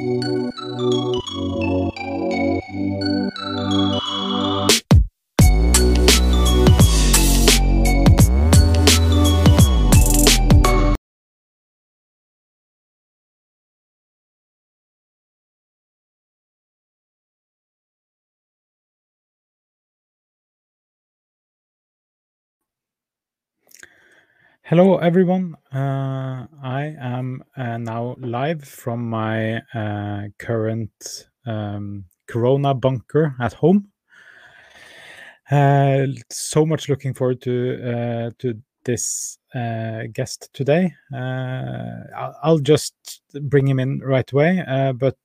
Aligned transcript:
Thank 0.00 0.24
you. 0.24 0.39
Hello, 24.70 24.98
everyone. 24.98 25.56
Uh, 25.74 26.46
I 26.62 26.94
am 27.00 27.42
uh, 27.56 27.76
now 27.76 28.14
live 28.20 28.62
from 28.62 29.10
my 29.10 29.56
uh, 29.74 30.28
current 30.38 31.26
um, 31.44 32.04
Corona 32.28 32.72
bunker 32.72 33.34
at 33.40 33.52
home. 33.52 33.88
Uh, 35.50 36.06
so 36.30 36.64
much 36.64 36.88
looking 36.88 37.14
forward 37.14 37.42
to 37.42 37.82
uh, 37.82 38.30
to 38.38 38.62
this 38.84 39.38
uh, 39.56 40.02
guest 40.12 40.48
today. 40.52 40.94
I'll, 41.12 42.36
I'll, 42.44 42.58
just 42.60 42.94
bring 43.42 43.66
him 43.66 43.80
in 43.80 43.98
right 43.98 44.30
away. 44.30 44.62
but 44.94 45.18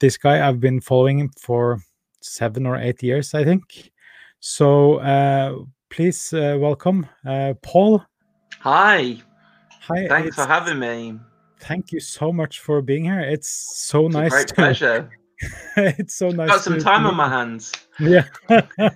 this 0.00 0.18
guy, 0.18 0.44
I've 0.44 0.58
been 0.58 0.80
following 0.80 1.20
him 1.20 1.30
for 1.40 1.78
seven 2.20 2.66
or 2.66 2.76
eight 2.78 3.00
years, 3.00 3.32
I 3.32 3.44
think. 3.44 3.92
So 4.40 5.68
please 5.88 6.30
welcome 6.32 7.06
Paul. 7.62 8.04
Hi. 8.62 9.16
Hi. 9.88 10.06
Thanks 10.06 10.36
for 10.36 10.46
having 10.46 10.78
me. 10.78 11.18
Thank 11.58 11.90
you 11.90 11.98
so 11.98 12.32
much 12.32 12.60
for 12.60 12.80
being 12.80 13.04
here. 13.04 13.18
It's 13.18 13.50
so 13.50 14.06
it's 14.06 14.14
nice. 14.14 14.30
great 14.30 14.48
to... 14.48 14.54
pleasure. 14.54 15.10
it's 15.76 16.14
so 16.14 16.28
nice. 16.28 16.48
Got 16.48 16.60
some 16.60 16.78
time 16.78 17.04
on 17.04 17.16
my 17.16 17.28
hands. 17.28 17.72
Yeah. 17.98 18.24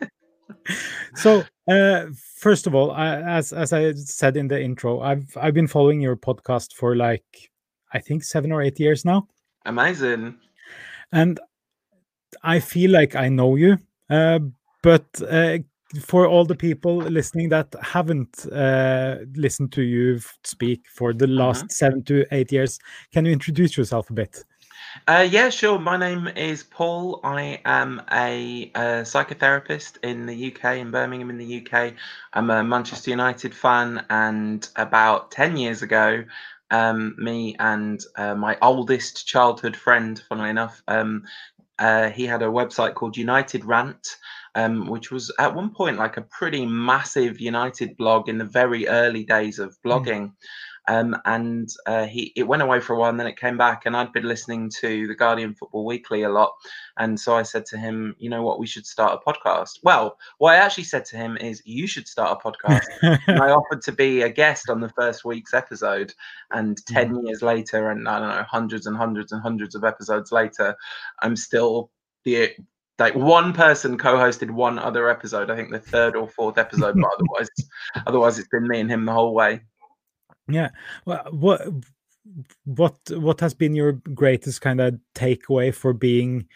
so, 1.17 1.43
uh, 1.69 2.07
first 2.37 2.69
of 2.69 2.77
all, 2.77 2.93
I, 2.93 3.17
as 3.23 3.53
as 3.53 3.73
I 3.73 3.93
said 3.95 4.37
in 4.37 4.47
the 4.47 4.63
intro, 4.63 5.01
I've 5.01 5.37
I've 5.37 5.55
been 5.55 5.67
following 5.67 6.01
your 6.01 6.15
podcast 6.15 6.73
for 6.75 6.95
like 6.95 7.51
I 7.93 7.99
think 7.99 8.23
seven 8.23 8.53
or 8.53 8.63
eight 8.63 8.79
years 8.79 9.05
now. 9.05 9.27
Amazing. 9.65 10.37
And 11.11 11.41
I 12.45 12.61
feel 12.61 12.93
like 12.93 13.17
I 13.17 13.29
know 13.31 13.57
you, 13.57 13.79
uh, 14.11 14.39
but 14.85 15.07
uh, 15.29 15.59
for 16.03 16.27
all 16.27 16.45
the 16.45 16.55
people 16.55 16.97
listening 16.97 17.49
that 17.51 17.75
haven't 17.81 18.47
uh, 18.53 19.19
listened 19.35 19.73
to 19.73 19.83
you 19.83 20.21
speak 20.45 20.83
for 20.93 21.13
the 21.13 21.27
last 21.27 21.61
uh-huh. 21.61 21.69
seven 21.69 22.05
to 22.05 22.25
eight 22.33 22.51
years, 22.53 22.79
can 23.13 23.25
you 23.25 23.33
introduce 23.33 23.77
yourself 23.77 24.11
a 24.11 24.13
bit? 24.13 24.45
Uh, 25.07 25.27
yeah, 25.29 25.51
sure. 25.51 25.79
My 25.79 25.97
name 25.97 26.27
is 26.29 26.63
Paul. 26.63 27.21
I 27.23 27.61
am 27.65 28.03
a, 28.13 28.71
a, 28.75 28.81
psychotherapist 29.03 29.99
in 30.03 30.27
the 30.27 30.53
UK, 30.53 30.79
in 30.79 30.91
Birmingham, 30.91 31.31
in 31.31 31.39
the 31.39 31.67
UK. 31.67 31.95
I'm 32.33 32.51
a 32.51 32.65
Manchester 32.65 33.11
United 33.11 33.55
fan, 33.55 34.05
and 34.11 34.69
about 34.77 35.31
10 35.31 35.57
years 35.57 35.83
ago, 35.83 36.25
um, 36.71 37.15
me 37.19 37.57
and 37.59 38.03
uh, 38.17 38.35
my 38.35 38.57
oldest 38.63 39.27
childhood 39.27 39.77
friend, 39.77 40.21
funnily 40.29 40.51
enough, 40.51 40.83
um, 40.89 41.25
uh, 41.79 42.11
he 42.11 42.27
had 42.27 42.43
a 42.43 42.47
website 42.47 42.95
called 42.95 43.17
United 43.17 43.65
Rant 43.65 44.17
um, 44.57 44.87
which 44.87 45.13
was 45.13 45.31
at 45.39 45.55
one 45.55 45.71
point 45.71 45.99
like 45.99 46.17
a 46.17 46.23
pretty 46.23 46.67
massive 46.67 47.41
United 47.41 47.97
blog 47.97 48.29
in 48.29 48.39
the 48.39 48.45
very 48.45 48.89
early 48.89 49.23
days 49.23 49.61
of 49.61 49.77
hmm. 49.83 49.89
blogging. 49.89 50.23
Mm. 50.23 50.33
Um, 50.89 51.17
and 51.25 51.69
uh, 51.87 52.07
he 52.07 52.33
it 52.37 52.45
went 52.45 52.63
away 52.63 52.79
for 52.79 52.93
a 52.93 52.99
while 52.99 53.11
and 53.11 53.19
then 53.19 53.27
it 53.27 53.37
came 53.37 53.59
back 53.59 53.87
and 53.87 53.97
I'd 53.97 54.13
been 54.13 54.29
listening 54.29 54.71
to 54.83 55.09
the 55.09 55.17
Guardian 55.17 55.53
Football 55.53 55.85
Weekly 55.85 56.23
a 56.23 56.29
lot 56.29 56.53
and 56.97 57.19
so 57.19 57.35
I 57.35 57.43
said 57.43 57.67
to 57.67 57.77
him 57.77 58.15
you 58.21 58.31
know 58.31 58.45
what 58.45 58.61
we 58.61 58.69
should 58.69 58.87
start 58.87 59.21
a 59.21 59.29
podcast 59.29 59.81
well 59.83 60.17
what 60.39 60.55
I 60.55 60.59
actually 60.59 60.85
said 60.85 61.05
to 61.07 61.17
him 61.17 61.37
is 61.39 61.61
you 61.65 61.89
should 61.89 62.07
start 62.07 62.39
a 62.41 62.49
podcast 62.49 62.85
and 63.27 63.43
I 63.43 63.51
offered 63.51 63.83
to 63.83 63.91
be 63.91 64.23
a 64.23 64.29
guest 64.29 64.71
on 64.71 64.81
the 64.81 64.91
first 64.91 65.25
week's 65.25 65.55
episode 65.55 66.15
and 66.53 66.79
10 66.87 67.15
mm. 67.15 67.27
years 67.27 67.43
later 67.43 67.91
and 67.91 68.09
I 68.09 68.21
don't 68.21 68.29
know 68.29 68.45
hundreds 68.49 68.87
and 68.87 68.97
hundreds 68.97 69.33
and 69.33 69.43
hundreds 69.43 69.75
of 69.75 69.83
episodes 69.83 70.31
later 70.31 70.77
I'm 71.19 71.35
still 71.35 71.91
the 72.23 72.53
like 72.99 73.15
one 73.15 73.53
person 73.53 73.99
co-hosted 73.99 74.51
one 74.51 74.79
other 74.79 75.09
episode. 75.09 75.51
I 75.51 75.57
think 75.57 75.71
the 75.71 75.79
third 75.79 76.17
or 76.17 76.29
fourth 76.29 76.59
episode, 76.59 76.97
but 76.97 77.11
otherwise, 77.19 77.49
otherwise 78.07 78.39
it's 78.39 78.49
been 78.49 78.67
me 78.67 78.81
and 78.81 78.91
him 78.91 79.05
the 79.05 79.13
whole 79.13 79.35
way. 79.35 79.61
Yeah. 80.49 80.71
Well, 81.05 81.27
what 81.31 81.63
what 82.65 82.97
what 83.11 83.41
has 83.41 83.55
been 83.55 83.75
your 83.75 83.93
greatest 83.93 84.61
kind 84.61 84.81
of 84.81 84.99
takeaway 85.15 85.75
for 85.75 85.93
being? 85.93 86.47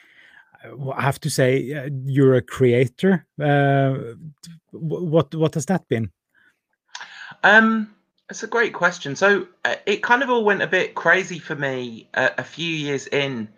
I 0.95 1.03
have 1.03 1.21
to 1.21 1.31
say, 1.31 1.73
uh, 1.73 1.89
you're 2.05 2.34
a 2.34 2.43
creator. 2.43 3.27
Uh, 3.41 4.15
what 4.72 5.34
what 5.34 5.55
has 5.55 5.67
that 5.67 5.89
been? 5.89 6.11
Um, 7.43 7.95
it's 8.28 8.43
a 8.43 8.47
great 8.47 8.72
question. 8.72 9.17
So 9.17 9.47
uh, 9.65 9.77
it 9.87 10.03
kind 10.03 10.22
of 10.22 10.31
all 10.31 10.45
went 10.45 10.62
a 10.62 10.67
bit 10.67 10.95
crazy 10.95 11.39
for 11.39 11.57
me 11.57 12.09
uh, 12.15 12.31
a 12.39 12.45
few 12.45 12.69
years 12.69 13.07
in 13.09 13.49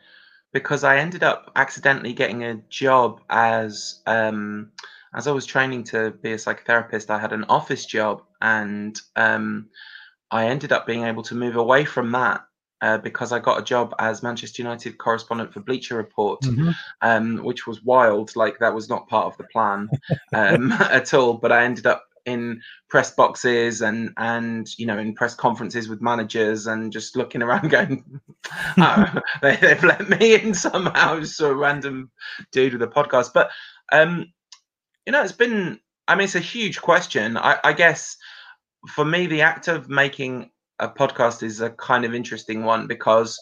because 0.52 0.84
I 0.84 0.98
ended 0.98 1.22
up 1.22 1.50
accidentally 1.56 2.12
getting 2.12 2.44
a 2.44 2.56
job 2.68 3.20
as 3.30 4.00
um, 4.06 4.70
as 5.14 5.26
I 5.26 5.32
was 5.32 5.46
training 5.46 5.84
to 5.84 6.10
be 6.10 6.32
a 6.32 6.36
psychotherapist. 6.36 7.10
I 7.10 7.18
had 7.18 7.32
an 7.32 7.44
office 7.44 7.86
job, 7.86 8.22
and 8.40 8.98
um, 9.16 9.68
I 10.30 10.46
ended 10.46 10.72
up 10.72 10.86
being 10.86 11.04
able 11.04 11.22
to 11.24 11.34
move 11.34 11.56
away 11.56 11.84
from 11.84 12.12
that 12.12 12.44
uh, 12.82 12.98
because 12.98 13.32
I 13.32 13.38
got 13.38 13.60
a 13.60 13.64
job 13.64 13.94
as 13.98 14.22
Manchester 14.22 14.62
United 14.62 14.98
correspondent 14.98 15.52
for 15.52 15.60
Bleacher 15.60 15.96
Report, 15.96 16.40
mm-hmm. 16.42 16.70
um, 17.00 17.44
which 17.44 17.66
was 17.66 17.82
wild. 17.82 18.34
Like 18.36 18.58
that 18.58 18.74
was 18.74 18.88
not 18.88 19.08
part 19.08 19.26
of 19.26 19.36
the 19.38 19.44
plan 19.44 19.88
um, 20.32 20.72
at 20.80 21.14
all. 21.14 21.34
But 21.34 21.52
I 21.52 21.64
ended 21.64 21.86
up 21.86 22.04
in 22.26 22.60
press 22.88 23.10
boxes 23.10 23.80
and 23.80 24.10
and 24.16 24.68
you 24.78 24.86
know 24.86 24.98
in 24.98 25.14
press 25.14 25.34
conferences 25.34 25.88
with 25.88 26.00
managers 26.00 26.66
and 26.66 26.92
just 26.92 27.16
looking 27.16 27.42
around 27.42 27.70
going 27.70 28.20
oh, 28.78 29.20
they, 29.42 29.54
have 29.56 29.84
let 29.84 30.08
me 30.08 30.34
in 30.34 30.54
somehow 30.54 31.20
a 31.40 31.54
random 31.54 32.10
dude 32.50 32.72
with 32.72 32.82
a 32.82 32.86
podcast. 32.86 33.32
But 33.32 33.50
um 33.92 34.32
you 35.06 35.12
know 35.12 35.22
it's 35.22 35.32
been 35.32 35.80
i 36.08 36.14
mean 36.14 36.24
it's 36.24 36.34
a 36.34 36.40
huge 36.40 36.80
question. 36.80 37.36
I 37.36 37.58
i 37.64 37.72
guess 37.72 38.16
for 38.88 39.04
me 39.04 39.26
the 39.26 39.42
act 39.42 39.68
of 39.68 39.88
making 39.88 40.50
a 40.78 40.88
podcast 40.88 41.42
is 41.42 41.60
a 41.60 41.70
kind 41.70 42.04
of 42.04 42.14
interesting 42.14 42.64
one 42.64 42.86
because 42.86 43.38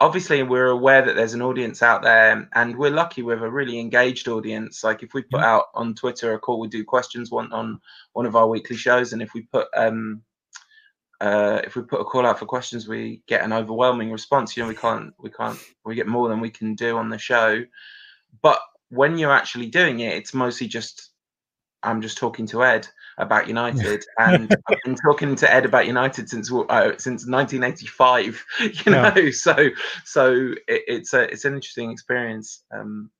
obviously 0.00 0.42
we're 0.42 0.68
aware 0.68 1.02
that 1.02 1.14
there's 1.14 1.34
an 1.34 1.42
audience 1.42 1.82
out 1.82 2.02
there 2.02 2.48
and 2.54 2.76
we're 2.76 2.90
lucky 2.90 3.22
with 3.22 3.42
a 3.42 3.50
really 3.50 3.78
engaged 3.78 4.28
audience. 4.28 4.82
Like 4.82 5.02
if 5.02 5.14
we 5.14 5.22
put 5.22 5.40
out 5.40 5.66
on 5.74 5.94
twitter 5.94 6.34
a 6.34 6.38
call 6.38 6.60
we 6.60 6.68
do 6.68 6.84
questions 6.84 7.30
one 7.30 7.52
on 7.52 7.80
one 8.14 8.26
of 8.26 8.36
our 8.36 8.48
weekly 8.48 8.76
shows 8.76 9.12
and 9.12 9.22
if 9.22 9.34
we 9.34 9.42
put 9.42 9.68
um 9.74 10.22
uh, 11.20 11.60
if 11.64 11.76
we 11.76 11.82
put 11.82 12.00
a 12.00 12.04
call 12.04 12.24
out 12.24 12.38
for 12.38 12.46
questions 12.46 12.88
we 12.88 13.22
get 13.26 13.44
an 13.44 13.52
overwhelming 13.52 14.10
response. 14.10 14.56
You 14.56 14.62
know 14.62 14.68
we 14.70 14.74
can't 14.74 15.12
we 15.18 15.30
can't 15.30 15.58
we 15.84 15.94
get 15.94 16.06
more 16.06 16.30
than 16.30 16.40
we 16.40 16.48
can 16.48 16.74
do 16.74 16.96
on 16.96 17.10
the 17.10 17.18
show. 17.18 17.62
But 18.40 18.58
when 18.90 19.16
you're 19.16 19.32
actually 19.32 19.66
doing 19.66 20.00
it 20.00 20.14
it's 20.14 20.34
mostly 20.34 20.66
just 20.66 21.10
i'm 21.82 22.02
just 22.02 22.18
talking 22.18 22.46
to 22.46 22.62
ed 22.62 22.86
about 23.18 23.48
United, 23.54 24.04
and 24.18 24.54
I've 24.68 24.82
been 24.84 24.96
talking 24.96 25.36
to 25.36 25.52
Ed 25.52 25.64
about 25.64 25.86
United 25.86 26.28
since 26.28 26.52
uh, 26.52 26.92
since 26.98 27.26
1985. 27.26 28.44
You 28.60 28.92
know, 28.92 29.12
yeah. 29.16 29.30
so 29.32 29.70
so 30.04 30.32
it, 30.68 30.82
it's 30.86 31.12
a 31.14 31.22
it's 31.30 31.44
an 31.44 31.54
interesting 31.54 31.90
experience. 31.90 32.62
Um, 32.72 33.10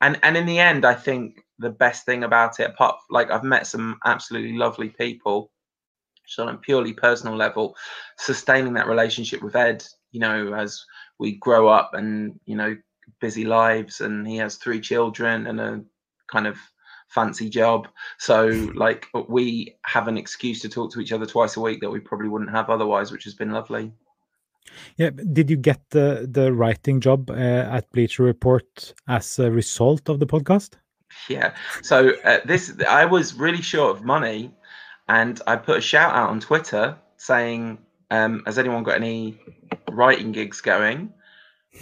and 0.00 0.18
and 0.22 0.36
in 0.36 0.46
the 0.46 0.58
end, 0.58 0.84
I 0.84 0.94
think 0.94 1.44
the 1.58 1.70
best 1.70 2.06
thing 2.06 2.24
about 2.24 2.60
it, 2.60 2.70
apart 2.70 2.96
like 3.10 3.30
I've 3.30 3.44
met 3.44 3.66
some 3.66 3.98
absolutely 4.04 4.56
lovely 4.56 4.88
people, 4.88 5.50
so 6.26 6.46
on 6.46 6.54
a 6.54 6.58
purely 6.58 6.92
personal 6.92 7.36
level, 7.36 7.76
sustaining 8.16 8.74
that 8.74 8.86
relationship 8.88 9.42
with 9.42 9.56
Ed, 9.56 9.84
you 10.10 10.20
know, 10.20 10.54
as 10.54 10.84
we 11.18 11.36
grow 11.36 11.68
up 11.68 11.94
and 11.94 12.38
you 12.46 12.56
know 12.56 12.76
busy 13.20 13.44
lives, 13.44 14.00
and 14.00 14.26
he 14.26 14.36
has 14.38 14.56
three 14.56 14.80
children 14.80 15.46
and 15.46 15.60
a 15.60 15.82
kind 16.28 16.46
of 16.46 16.56
fancy 17.10 17.50
job. 17.50 17.88
So 18.18 18.46
like 18.74 19.08
we 19.28 19.76
have 19.84 20.08
an 20.08 20.16
excuse 20.16 20.60
to 20.62 20.68
talk 20.68 20.92
to 20.92 21.00
each 21.00 21.12
other 21.12 21.26
twice 21.26 21.56
a 21.56 21.60
week 21.60 21.80
that 21.80 21.90
we 21.90 22.00
probably 22.00 22.28
wouldn't 22.28 22.50
have 22.50 22.70
otherwise, 22.70 23.12
which 23.12 23.24
has 23.24 23.34
been 23.34 23.50
lovely. 23.50 23.92
Yeah, 24.96 25.10
did 25.10 25.50
you 25.50 25.56
get 25.56 25.80
the 25.90 26.28
the 26.30 26.52
writing 26.52 27.00
job 27.00 27.30
uh, 27.30 27.34
at 27.34 27.90
Bleacher 27.92 28.22
Report 28.22 28.94
as 29.08 29.38
a 29.38 29.50
result 29.50 30.08
of 30.08 30.20
the 30.20 30.26
podcast? 30.26 30.74
Yeah. 31.28 31.54
So 31.82 32.12
uh, 32.24 32.38
this 32.44 32.72
I 32.88 33.04
was 33.04 33.34
really 33.34 33.62
short 33.62 33.96
of 33.96 34.04
money, 34.04 34.52
and 35.08 35.40
I 35.46 35.56
put 35.56 35.78
a 35.78 35.80
shout 35.80 36.14
out 36.14 36.30
on 36.30 36.38
Twitter 36.38 36.96
saying, 37.16 37.78
um, 38.10 38.42
"Has 38.46 38.58
anyone 38.58 38.84
got 38.84 38.96
any 38.96 39.40
writing 39.90 40.30
gigs 40.30 40.60
going?" 40.60 41.12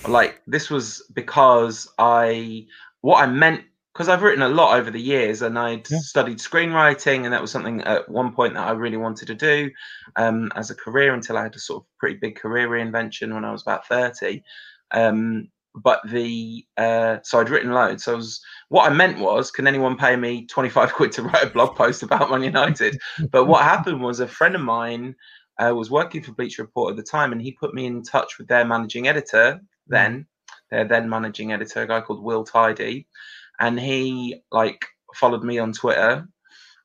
Like 0.07 0.41
this 0.47 0.71
was 0.71 1.03
because 1.13 1.89
I 1.99 2.67
what 3.01 3.23
I 3.23 3.27
meant 3.27 3.65
because 3.99 4.09
I've 4.09 4.23
written 4.23 4.43
a 4.43 4.49
lot 4.49 4.79
over 4.79 4.93
the 4.93 5.01
years 5.01 5.43
and 5.43 5.59
I'd 5.59 5.91
yeah. 5.91 5.99
studied 5.99 6.39
screenwriting 6.39 7.25
and 7.25 7.33
that 7.33 7.43
was 7.43 7.51
something 7.51 7.81
at 7.81 8.09
one 8.09 8.33
point 8.33 8.55
that 8.55 8.65
I 8.65 8.71
really 8.71 8.97
wanted 8.97 9.27
to 9.27 9.35
do 9.35 9.73
um, 10.15 10.53
as 10.55 10.71
a 10.71 10.77
career 10.77 11.15
until 11.15 11.37
I 11.37 11.43
had 11.43 11.57
a 11.57 11.59
sort 11.59 11.83
of 11.83 11.87
pretty 11.99 12.15
big 12.15 12.37
career 12.37 12.69
reinvention 12.69 13.35
when 13.35 13.45
I 13.45 13.51
was 13.51 13.63
about 13.63 13.89
30. 13.89 14.45
Um, 14.93 15.49
but 15.75 16.01
the 16.09 16.65
uh, 16.77 17.17
so 17.25 17.41
I'd 17.41 17.51
written 17.51 17.73
loads. 17.73 18.05
So 18.05 18.13
I 18.13 18.15
was, 18.15 18.41
what 18.69 18.89
I 18.89 18.95
meant 18.95 19.19
was, 19.19 19.51
can 19.51 19.67
anyone 19.67 19.97
pay 19.97 20.15
me 20.15 20.47
25 20.47 20.93
quid 20.95 21.11
to 21.13 21.23
write 21.25 21.43
a 21.43 21.51
blog 21.51 21.75
post 21.75 22.05
about 22.05 22.31
Man 22.31 22.45
United? 22.45 23.01
but 23.33 23.47
what 23.47 23.65
happened 23.65 24.01
was 24.01 24.21
a 24.21 24.29
friend 24.29 24.55
of 24.55 24.61
mine 24.61 25.17
uh, 25.61 25.75
was 25.75 25.91
working 25.91 26.23
for 26.23 26.31
Bleacher 26.31 26.63
Report 26.63 26.93
at 26.93 26.97
the 26.97 27.03
time, 27.03 27.33
and 27.33 27.43
he 27.43 27.51
put 27.51 27.75
me 27.75 27.85
in 27.87 28.05
touch 28.05 28.39
with 28.39 28.47
their 28.47 28.65
managing 28.65 29.09
editor 29.09 29.61
then, 29.89 30.25
their 30.71 30.85
then 30.85 31.09
managing 31.09 31.53
editor, 31.53 31.83
a 31.83 31.89
guy 31.89 32.01
called 32.01 32.23
Will 32.23 32.45
Tidy, 32.45 33.09
and 33.61 33.79
he 33.79 34.43
like 34.51 34.87
followed 35.15 35.43
me 35.43 35.59
on 35.59 35.73
Twitter, 35.73 36.27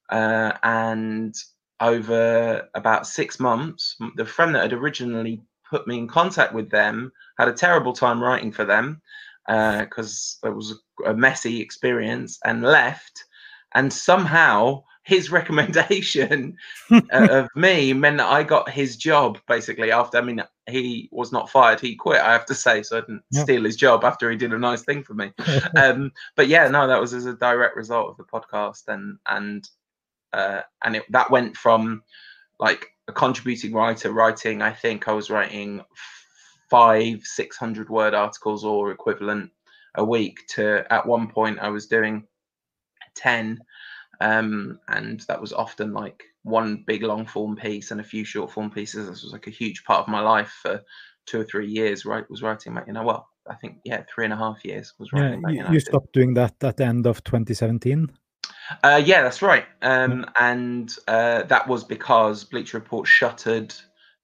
uh, 0.10 0.54
and 0.64 1.36
over 1.80 2.68
about 2.76 3.08
six 3.08 3.40
months, 3.40 3.98
the 4.16 4.26
friend 4.26 4.56
that 4.56 4.62
had 4.64 4.74
originally 4.74 5.42
put 5.70 5.88
me 5.88 5.98
in 5.98 6.08
contact 6.08 6.54
with 6.54 6.70
them 6.70 7.12
had 7.38 7.48
a 7.48 7.54
terrible 7.54 7.94
time 7.94 8.22
writing 8.22 8.52
for 8.52 8.64
them 8.64 9.02
because 9.48 10.38
uh, 10.44 10.50
it 10.50 10.56
was 10.56 10.80
a, 11.06 11.12
a 11.12 11.14
messy 11.14 11.60
experience 11.60 12.40
and 12.46 12.62
left. 12.62 13.26
And 13.76 13.92
somehow 13.92 14.84
his 15.04 15.32
recommendation 15.32 16.58
uh, 16.92 17.02
of 17.12 17.50
me 17.56 17.94
meant 17.94 18.18
that 18.18 18.32
I 18.32 18.44
got 18.44 18.70
his 18.70 18.96
job 18.96 19.38
basically 19.48 19.92
after. 19.92 20.18
I 20.18 20.22
mean, 20.22 20.42
he 20.68 21.10
was 21.12 21.32
not 21.32 21.50
fired; 21.50 21.80
he 21.80 21.96
quit. 21.96 22.22
I 22.22 22.32
have 22.32 22.46
to 22.48 22.56
say, 22.56 22.84
so 22.84 22.98
I 22.98 23.02
didn't 23.02 23.24
yeah. 23.32 23.44
steal 23.44 23.64
his 23.64 23.76
job 23.76 24.04
after 24.04 24.32
he 24.32 24.38
did 24.38 24.54
a 24.54 24.60
nice 24.60 24.84
thing 24.84 25.04
for 25.04 25.14
me. 25.14 25.32
um, 25.78 26.12
but 26.36 26.48
yeah, 26.48 26.68
no, 26.70 26.88
that 26.88 27.02
was 27.02 27.14
as 27.14 27.26
a 27.26 27.34
direct 27.34 27.76
result 27.76 28.10
of 28.10 28.18
the 28.18 28.24
podcast, 28.24 28.88
and 28.88 29.18
and 29.28 29.70
uh, 30.32 30.62
and 30.84 30.96
it, 30.96 31.04
that 31.12 31.30
went 31.30 31.58
from 31.58 32.04
like 32.60 32.88
a 33.08 33.12
contributing 33.12 33.74
writer 33.74 34.12
writing. 34.12 34.62
I 34.62 34.72
think 34.72 35.08
I 35.08 35.14
was 35.14 35.30
writing 35.30 35.82
five, 36.70 37.22
six 37.24 37.58
hundred 37.58 37.90
word 37.90 38.14
articles 38.14 38.64
or 38.64 38.92
equivalent 38.92 39.52
a 39.96 40.04
week 40.04 40.40
to 40.48 40.92
at 40.92 41.06
one 41.06 41.28
point 41.28 41.60
I 41.60 41.70
was 41.70 41.88
doing 41.88 42.26
ten, 43.16 43.60
um, 44.24 44.80
and 44.88 45.20
that 45.28 45.42
was 45.42 45.52
often 45.52 45.92
like 45.92 46.24
one 46.44 46.84
big 46.88 47.04
long 47.04 47.26
form 47.26 47.58
piece 47.58 47.92
and 47.92 48.00
a 48.00 48.06
few 48.06 48.24
short 48.24 48.50
form 48.52 48.72
pieces. 48.72 49.10
This 49.10 49.22
was 49.22 49.34
like 49.34 49.48
a 49.48 49.52
huge 49.52 49.84
part 49.84 50.00
of 50.00 50.08
my 50.08 50.22
life 50.22 50.60
for 50.62 50.82
two 51.26 51.42
or 51.42 51.44
three 51.44 51.68
years. 51.68 52.06
Right, 52.06 52.30
was 52.30 52.42
writing 52.42 52.72
about 52.72 52.88
you 52.88 52.94
know 52.94 53.04
well. 53.04 53.28
I 53.50 53.56
think 53.56 53.80
yeah, 53.84 54.04
three 54.14 54.24
and 54.24 54.34
a 54.34 54.38
half 54.38 54.64
years 54.64 54.94
was 54.98 55.12
writing. 55.12 55.44
Yeah, 55.50 55.68
you, 55.68 55.74
you 55.74 55.80
stopped 55.82 56.14
doing 56.14 56.34
that 56.36 56.64
at 56.64 56.78
the 56.78 56.86
end 56.86 57.06
of 57.06 57.22
2017. 57.26 58.10
Uh, 58.82 59.02
yeah, 59.04 59.22
that's 59.24 59.42
right. 59.42 59.66
Um, 59.82 60.26
and 60.40 60.96
uh, 61.10 61.44
that 61.44 61.68
was 61.68 61.84
because 61.84 62.46
Bleacher 62.46 62.78
Report 62.78 63.06
shuttered 63.06 63.76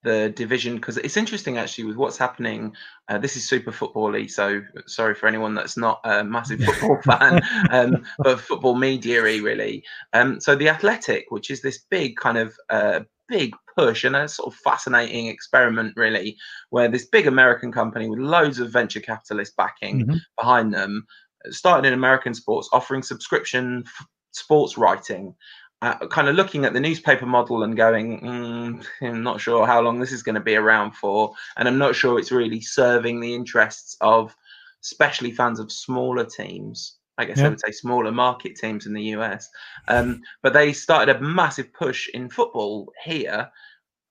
the 0.04 0.30
division 0.30 0.76
because 0.76 0.98
it's 0.98 1.18
interesting 1.18 1.58
actually 1.58 1.86
with 1.86 1.98
what's 1.98 2.18
happening. 2.18 2.74
Uh, 3.08 3.18
this 3.18 3.36
is 3.36 3.48
super 3.48 3.72
footbally, 3.72 4.30
so 4.30 4.62
sorry 4.88 5.16
for 5.16 5.28
anyone 5.28 5.54
that's 5.54 5.78
not 5.78 6.00
a 6.04 6.24
massive 6.24 6.62
football 6.62 7.02
fan, 7.04 7.42
um, 7.72 8.04
but 8.20 8.40
football 8.40 8.76
media 8.76 9.22
really. 9.22 9.84
Um, 10.14 10.40
so 10.40 10.56
the 10.56 10.70
Athletic, 10.70 11.26
which 11.30 11.50
is 11.50 11.62
this 11.62 11.80
big 11.90 12.16
kind 12.16 12.38
of 12.38 12.56
uh, 12.70 13.02
big 13.28 13.54
push 13.78 14.04
and 14.04 14.16
a 14.16 14.28
sort 14.28 14.54
of 14.54 14.60
fascinating 14.60 15.28
experiment, 15.28 15.94
really, 15.96 16.38
where 16.70 16.88
this 16.88 17.06
big 17.06 17.28
American 17.28 17.72
company 17.72 18.10
with 18.10 18.20
loads 18.20 18.60
of 18.60 18.72
venture 18.72 19.00
capitalist 19.00 19.56
backing 19.56 20.02
mm-hmm. 20.02 20.18
behind 20.38 20.74
them 20.74 21.06
started 21.50 21.88
in 21.88 21.94
American 21.94 22.34
sports, 22.34 22.70
offering 22.74 23.02
subscription 23.02 23.84
f- 23.86 24.06
sports 24.32 24.78
writing 24.78 25.36
uh, 25.82 26.08
kind 26.08 26.28
of 26.28 26.36
looking 26.36 26.66
at 26.66 26.74
the 26.74 26.80
newspaper 26.80 27.26
model 27.26 27.64
and 27.64 27.78
going, 27.78 28.22
mm, 28.22 28.86
I'm 29.02 29.24
not 29.24 29.40
sure 29.40 29.66
how 29.66 29.82
long 29.82 30.00
this 30.00 30.12
is 30.12 30.24
going 30.24 30.36
to 30.36 30.42
be 30.42 30.56
around 30.56 30.92
for, 30.92 31.34
and 31.58 31.68
I'm 31.68 31.78
not 31.78 31.96
sure 31.96 32.20
it's 32.20 32.32
really 32.32 32.62
serving 32.62 33.20
the 33.20 33.34
interests 33.34 33.96
of, 34.02 34.36
especially 34.84 35.32
fans 35.32 35.60
of 35.60 35.72
smaller 35.72 36.26
teams. 36.26 36.98
I 37.18 37.26
guess 37.26 37.40
yeah. 37.40 37.48
I 37.48 37.50
would 37.50 37.60
say 37.60 37.72
smaller 37.72 38.14
market 38.14 38.56
teams 38.56 38.86
in 38.86 38.94
the 38.94 39.04
US. 39.16 39.50
Um, 39.90 40.22
but 40.42 40.54
they 40.54 40.72
started 40.72 41.14
a 41.14 41.22
massive 41.22 41.74
push 41.74 42.08
in 42.14 42.30
football 42.30 42.92
here 43.04 43.50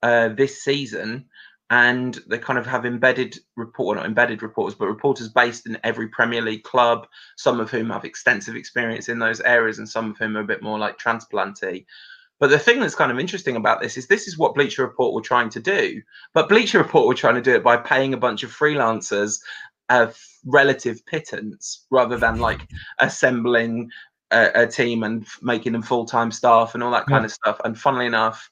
uh, 0.03 0.29
this 0.29 0.63
season 0.63 1.25
and 1.71 2.19
they 2.27 2.37
kind 2.37 2.57
of 2.57 2.65
have 2.65 2.85
embedded 2.85 3.37
report 3.55 3.97
not 3.97 4.05
embedded 4.05 4.41
reporters 4.41 4.75
but 4.75 4.87
reporters 4.87 5.29
based 5.29 5.67
in 5.67 5.77
every 5.83 6.07
premier 6.07 6.41
league 6.41 6.63
club 6.63 7.05
some 7.37 7.59
of 7.59 7.69
whom 7.69 7.89
have 7.89 8.05
extensive 8.05 8.55
experience 8.55 9.07
in 9.07 9.19
those 9.19 9.39
areas 9.41 9.77
and 9.77 9.87
some 9.87 10.11
of 10.11 10.17
whom 10.17 10.35
are 10.35 10.41
a 10.41 10.45
bit 10.45 10.63
more 10.63 10.79
like 10.79 10.97
transplantee 10.97 11.85
but 12.39 12.49
the 12.49 12.59
thing 12.59 12.79
that's 12.79 12.95
kind 12.95 13.11
of 13.11 13.19
interesting 13.19 13.57
about 13.57 13.81
this 13.81 13.97
is 13.97 14.07
this 14.07 14.27
is 14.27 14.37
what 14.37 14.55
bleacher 14.55 14.83
report 14.83 15.13
were 15.13 15.21
trying 15.21 15.49
to 15.49 15.59
do. 15.59 16.01
But 16.33 16.47
bleacher 16.47 16.77
report 16.77 17.07
were 17.07 17.13
trying 17.13 17.35
to 17.35 17.41
do 17.41 17.53
it 17.53 17.63
by 17.63 17.77
paying 17.77 18.13
a 18.13 18.17
bunch 18.17 18.43
of 18.43 18.49
freelancers 18.49 19.39
a 19.89 20.13
relative 20.45 21.05
pittance 21.05 21.85
rather 21.91 22.15
than 22.15 22.39
like 22.39 22.61
assembling 22.99 23.91
a, 24.31 24.63
a 24.63 24.67
team 24.67 25.03
and 25.03 25.27
making 25.41 25.73
them 25.73 25.81
full-time 25.81 26.31
staff 26.31 26.75
and 26.75 26.83
all 26.83 26.91
that 26.91 27.07
kind 27.07 27.23
yeah. 27.23 27.25
of 27.25 27.31
stuff. 27.31 27.59
And 27.65 27.77
funnily 27.77 28.05
enough 28.05 28.49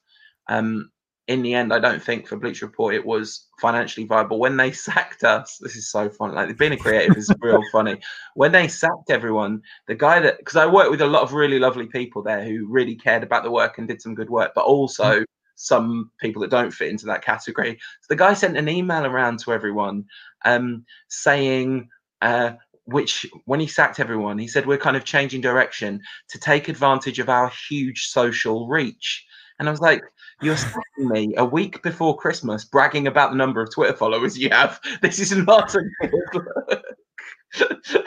um, 0.48 0.90
in 1.28 1.42
the 1.42 1.52
end, 1.52 1.74
I 1.74 1.78
don't 1.78 2.02
think 2.02 2.26
for 2.26 2.38
Bleacher 2.38 2.66
Report 2.66 2.94
it 2.94 3.04
was 3.04 3.46
financially 3.60 4.06
viable. 4.06 4.40
When 4.40 4.56
they 4.56 4.72
sacked 4.72 5.24
us, 5.24 5.58
this 5.60 5.76
is 5.76 5.90
so 5.90 6.08
funny. 6.08 6.34
Like 6.34 6.56
being 6.56 6.72
a 6.72 6.76
creative 6.76 7.16
is 7.16 7.30
real 7.40 7.62
funny. 7.70 8.00
When 8.34 8.50
they 8.50 8.66
sacked 8.66 9.10
everyone, 9.10 9.62
the 9.86 9.94
guy 9.94 10.20
that 10.20 10.38
because 10.38 10.56
I 10.56 10.66
worked 10.66 10.90
with 10.90 11.02
a 11.02 11.06
lot 11.06 11.22
of 11.22 11.34
really 11.34 11.58
lovely 11.58 11.86
people 11.86 12.22
there 12.22 12.42
who 12.42 12.66
really 12.66 12.96
cared 12.96 13.22
about 13.22 13.44
the 13.44 13.50
work 13.50 13.76
and 13.76 13.86
did 13.86 14.00
some 14.00 14.14
good 14.14 14.30
work, 14.30 14.52
but 14.54 14.64
also 14.64 15.20
mm. 15.20 15.24
some 15.54 16.10
people 16.18 16.40
that 16.42 16.50
don't 16.50 16.72
fit 16.72 16.88
into 16.88 17.06
that 17.06 17.22
category. 17.22 17.78
So 18.00 18.06
the 18.08 18.16
guy 18.16 18.32
sent 18.32 18.56
an 18.56 18.68
email 18.68 19.04
around 19.04 19.38
to 19.40 19.52
everyone 19.52 20.06
um, 20.44 20.84
saying. 21.08 21.88
Uh, 22.20 22.54
which 22.86 23.26
when 23.44 23.60
he 23.60 23.66
sacked 23.66 24.00
everyone, 24.00 24.38
he 24.38 24.48
said 24.48 24.64
we're 24.64 24.78
kind 24.78 24.96
of 24.96 25.04
changing 25.04 25.42
direction 25.42 26.00
to 26.30 26.38
take 26.38 26.68
advantage 26.68 27.18
of 27.18 27.28
our 27.28 27.52
huge 27.68 28.06
social 28.06 28.66
reach. 28.66 29.26
And 29.58 29.68
I 29.68 29.70
was 29.70 29.82
like, 29.82 30.02
you're 30.40 30.56
sending 30.56 30.82
me 30.98 31.34
a 31.36 31.44
week 31.44 31.82
before 31.82 32.16
Christmas 32.16 32.64
bragging 32.64 33.06
about 33.06 33.30
the 33.30 33.36
number 33.36 33.60
of 33.60 33.72
Twitter 33.72 33.96
followers 33.96 34.38
you 34.38 34.50
have. 34.50 34.80
This 35.02 35.18
is 35.18 35.36
not 35.36 35.74
a 35.74 35.82
good 36.00 36.12
look. 36.34 36.82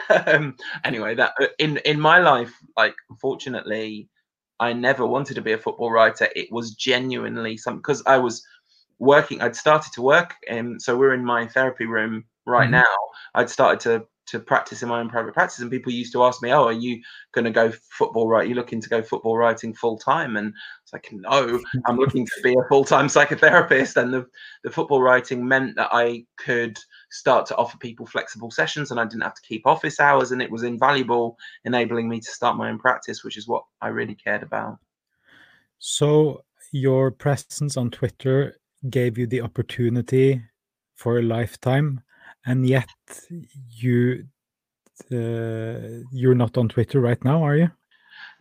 um, 0.26 0.56
anyway, 0.84 1.14
that 1.14 1.32
uh, 1.40 1.46
in 1.58 1.78
in 1.78 2.00
my 2.00 2.18
life, 2.18 2.54
like 2.76 2.94
fortunately, 3.20 4.08
I 4.60 4.72
never 4.72 5.06
wanted 5.06 5.34
to 5.34 5.42
be 5.42 5.52
a 5.52 5.58
football 5.58 5.90
writer. 5.90 6.28
It 6.36 6.50
was 6.50 6.74
genuinely 6.74 7.56
something 7.56 7.78
because 7.78 8.02
I 8.06 8.18
was 8.18 8.44
working. 8.98 9.40
I'd 9.40 9.56
started 9.56 9.92
to 9.94 10.02
work, 10.02 10.34
and 10.48 10.80
so 10.80 10.96
we're 10.96 11.14
in 11.14 11.24
my 11.24 11.46
therapy 11.48 11.86
room 11.86 12.24
right 12.46 12.64
mm-hmm. 12.64 12.72
now. 12.72 12.96
I'd 13.34 13.50
started 13.50 13.80
to 13.80 14.06
to 14.24 14.38
practice 14.38 14.82
in 14.82 14.88
my 14.88 15.00
own 15.00 15.08
private 15.08 15.34
practice. 15.34 15.58
And 15.58 15.70
people 15.70 15.92
used 15.92 16.12
to 16.12 16.22
ask 16.22 16.42
me, 16.42 16.52
"Oh, 16.52 16.64
are 16.64 16.72
you 16.72 17.02
going 17.32 17.44
to 17.44 17.50
go 17.50 17.72
football 17.90 18.28
right? 18.28 18.44
Are 18.44 18.48
you 18.48 18.54
looking 18.54 18.80
to 18.80 18.88
go 18.88 19.02
football 19.02 19.36
writing 19.36 19.74
full 19.74 19.98
time?" 19.98 20.36
And 20.36 20.54
it's 20.92 21.12
like, 21.12 21.12
"No, 21.12 21.60
I'm 21.86 21.96
looking 21.96 22.26
to 22.26 22.42
be 22.42 22.54
a 22.54 22.68
full 22.68 22.84
time 22.84 23.06
psychotherapist." 23.06 23.96
And 23.96 24.12
the 24.12 24.26
the 24.64 24.70
football 24.70 25.02
writing 25.02 25.46
meant 25.46 25.76
that 25.76 25.90
I 25.92 26.24
could 26.36 26.78
start 27.10 27.46
to 27.46 27.56
offer 27.56 27.78
people 27.78 28.06
flexible 28.06 28.50
sessions, 28.50 28.90
and 28.90 29.00
I 29.00 29.04
didn't 29.04 29.22
have 29.22 29.34
to 29.34 29.42
keep 29.42 29.66
office 29.66 30.00
hours, 30.00 30.32
and 30.32 30.42
it 30.42 30.50
was 30.50 30.62
invaluable, 30.62 31.38
enabling 31.64 32.08
me 32.08 32.20
to 32.20 32.30
start 32.30 32.56
my 32.56 32.68
own 32.70 32.78
practice, 32.78 33.24
which 33.24 33.36
is 33.36 33.48
what 33.48 33.64
I 33.80 33.88
really 33.88 34.14
cared 34.14 34.42
about. 34.42 34.78
So 35.78 36.44
your 36.70 37.10
presence 37.10 37.76
on 37.76 37.90
Twitter 37.90 38.56
gave 38.88 39.18
you 39.18 39.26
the 39.26 39.40
opportunity 39.40 40.42
for 40.94 41.18
a 41.18 41.22
lifetime 41.22 42.00
and 42.46 42.66
yet 42.66 42.88
you 43.70 44.24
uh, 45.10 46.02
you're 46.12 46.34
not 46.34 46.56
on 46.56 46.68
Twitter 46.68 47.00
right 47.00 47.22
now, 47.24 47.42
are 47.42 47.56
you? 47.56 47.70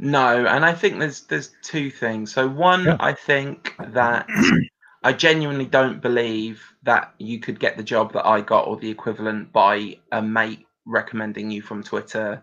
No, 0.01 0.47
and 0.47 0.65
I 0.65 0.73
think 0.73 0.97
there's 0.97 1.21
there's 1.21 1.51
two 1.61 1.91
things. 1.91 2.33
So 2.33 2.49
one, 2.49 2.85
yeah. 2.85 2.97
I 2.99 3.13
think 3.13 3.75
that 3.89 4.27
I 5.03 5.13
genuinely 5.13 5.65
don't 5.65 6.01
believe 6.01 6.63
that 6.81 7.13
you 7.19 7.39
could 7.39 7.59
get 7.59 7.77
the 7.77 7.83
job 7.83 8.11
that 8.13 8.25
I 8.25 8.41
got 8.41 8.67
or 8.67 8.77
the 8.77 8.89
equivalent 8.89 9.53
by 9.53 9.99
a 10.11 10.19
mate 10.21 10.65
recommending 10.85 11.51
you 11.51 11.61
from 11.61 11.83
Twitter 11.83 12.41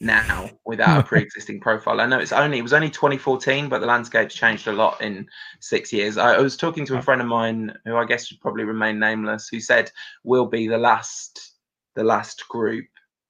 now 0.00 0.50
without 0.66 1.00
a 1.00 1.02
pre-existing 1.08 1.60
profile. 1.60 2.02
I 2.02 2.06
know 2.06 2.18
it's 2.18 2.30
only 2.30 2.58
it 2.58 2.62
was 2.62 2.74
only 2.74 2.90
2014, 2.90 3.70
but 3.70 3.78
the 3.78 3.86
landscape's 3.86 4.34
changed 4.34 4.68
a 4.68 4.72
lot 4.72 5.00
in 5.00 5.26
six 5.60 5.90
years. 5.90 6.18
I, 6.18 6.34
I 6.34 6.40
was 6.40 6.58
talking 6.58 6.84
to 6.86 6.98
a 6.98 7.02
friend 7.02 7.22
of 7.22 7.26
mine 7.26 7.74
who 7.86 7.96
I 7.96 8.04
guess 8.04 8.26
should 8.26 8.40
probably 8.42 8.64
remain 8.64 8.98
nameless, 8.98 9.48
who 9.48 9.60
said 9.60 9.90
we'll 10.24 10.46
be 10.46 10.68
the 10.68 10.76
last 10.76 11.54
the 11.94 12.04
last 12.04 12.46
group 12.48 12.84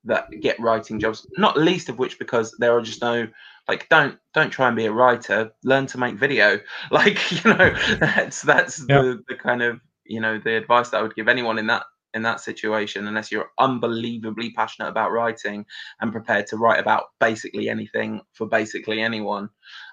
that 0.04 0.28
get 0.40 0.58
writing 0.58 0.98
jobs, 0.98 1.26
not 1.36 1.56
least 1.56 1.88
of 1.88 1.98
which 1.98 2.18
because 2.18 2.56
there 2.58 2.76
are 2.76 2.82
just 2.82 3.02
no 3.02 3.28
like 3.68 3.88
don't 3.88 4.18
don't 4.34 4.50
try 4.50 4.68
and 4.68 4.76
be 4.76 4.86
a 4.86 4.92
writer, 4.92 5.52
learn 5.62 5.86
to 5.86 5.98
make 5.98 6.16
video. 6.16 6.58
Like, 6.90 7.30
you 7.30 7.50
know, 7.52 7.74
that's 8.00 8.42
that's 8.42 8.84
yeah. 8.88 9.02
the, 9.02 9.22
the 9.28 9.34
kind 9.34 9.62
of 9.62 9.80
you 10.04 10.20
know 10.20 10.38
the 10.38 10.56
advice 10.56 10.90
that 10.90 10.98
I 10.98 11.02
would 11.02 11.14
give 11.14 11.28
anyone 11.28 11.58
in 11.58 11.66
that 11.66 11.84
in 12.14 12.22
that 12.22 12.40
situation 12.40 13.06
unless 13.06 13.30
you're 13.30 13.50
unbelievably 13.58 14.52
passionate 14.52 14.88
about 14.88 15.12
writing 15.12 15.66
and 16.00 16.10
prepared 16.10 16.46
to 16.48 16.56
write 16.56 16.80
about 16.80 17.04
basically 17.20 17.68
anything 17.68 18.22
for 18.32 18.48
basically 18.48 19.02
anyone. 19.02 19.50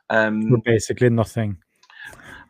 Um, 0.09 0.49
for 0.49 0.61
basically 0.63 1.09
nothing. 1.09 1.57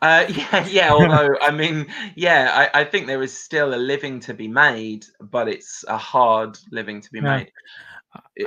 Uh, 0.01 0.25
yeah, 0.29 0.67
yeah. 0.67 0.91
Although, 0.93 1.35
I 1.41 1.51
mean, 1.51 1.87
yeah, 2.15 2.69
I, 2.73 2.81
I, 2.81 2.83
think 2.83 3.07
there 3.07 3.23
is 3.23 3.35
still 3.35 3.73
a 3.73 3.77
living 3.77 4.19
to 4.21 4.33
be 4.33 4.47
made, 4.47 5.05
but 5.19 5.47
it's 5.47 5.83
a 5.87 5.97
hard 5.97 6.57
living 6.71 7.01
to 7.01 7.11
be 7.11 7.19
yeah. 7.19 7.37
made. 7.37 7.51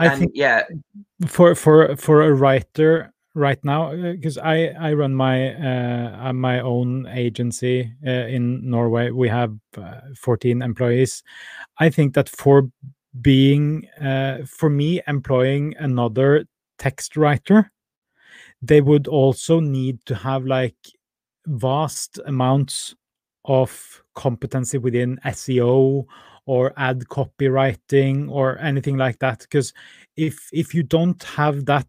I 0.00 0.06
and, 0.06 0.18
think, 0.18 0.32
yeah, 0.34 0.64
for 1.26 1.54
for 1.54 1.96
for 1.96 2.22
a 2.22 2.34
writer 2.34 3.12
right 3.34 3.62
now, 3.64 3.94
because 3.94 4.38
uh, 4.38 4.42
I 4.42 4.74
I 4.78 4.92
run 4.92 5.14
my 5.14 5.54
uh, 5.54 6.32
my 6.32 6.60
own 6.60 7.06
agency 7.08 7.92
uh, 8.06 8.10
in 8.10 8.68
Norway. 8.68 9.10
We 9.10 9.28
have 9.28 9.54
uh, 9.76 10.00
14 10.16 10.62
employees. 10.62 11.22
I 11.78 11.90
think 11.90 12.14
that 12.14 12.28
for 12.28 12.70
being 13.20 13.88
uh, 14.00 14.38
for 14.46 14.70
me 14.70 15.00
employing 15.06 15.74
another 15.78 16.46
text 16.78 17.16
writer 17.16 17.72
they 18.62 18.80
would 18.80 19.06
also 19.06 19.60
need 19.60 20.04
to 20.06 20.14
have 20.14 20.44
like 20.44 20.76
vast 21.46 22.18
amounts 22.26 22.94
of 23.44 24.02
competency 24.14 24.78
within 24.78 25.18
SEO 25.24 26.04
or 26.48 26.72
ad 26.78 27.00
copywriting 27.10 28.30
or 28.30 28.58
anything 28.58 28.96
like 28.96 29.18
that 29.18 29.40
because 29.40 29.74
if 30.16 30.48
if 30.50 30.74
you 30.74 30.82
don't 30.82 31.22
have 31.22 31.66
that 31.66 31.86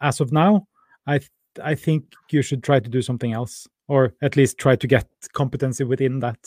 as 0.00 0.18
of 0.18 0.32
now 0.32 0.66
i 1.06 1.18
th- 1.18 1.30
i 1.62 1.74
think 1.74 2.02
you 2.30 2.40
should 2.40 2.62
try 2.62 2.80
to 2.80 2.88
do 2.88 3.02
something 3.02 3.34
else 3.34 3.68
or 3.86 4.14
at 4.22 4.34
least 4.34 4.56
try 4.56 4.74
to 4.74 4.86
get 4.86 5.06
competency 5.34 5.84
within 5.84 6.18
that 6.20 6.38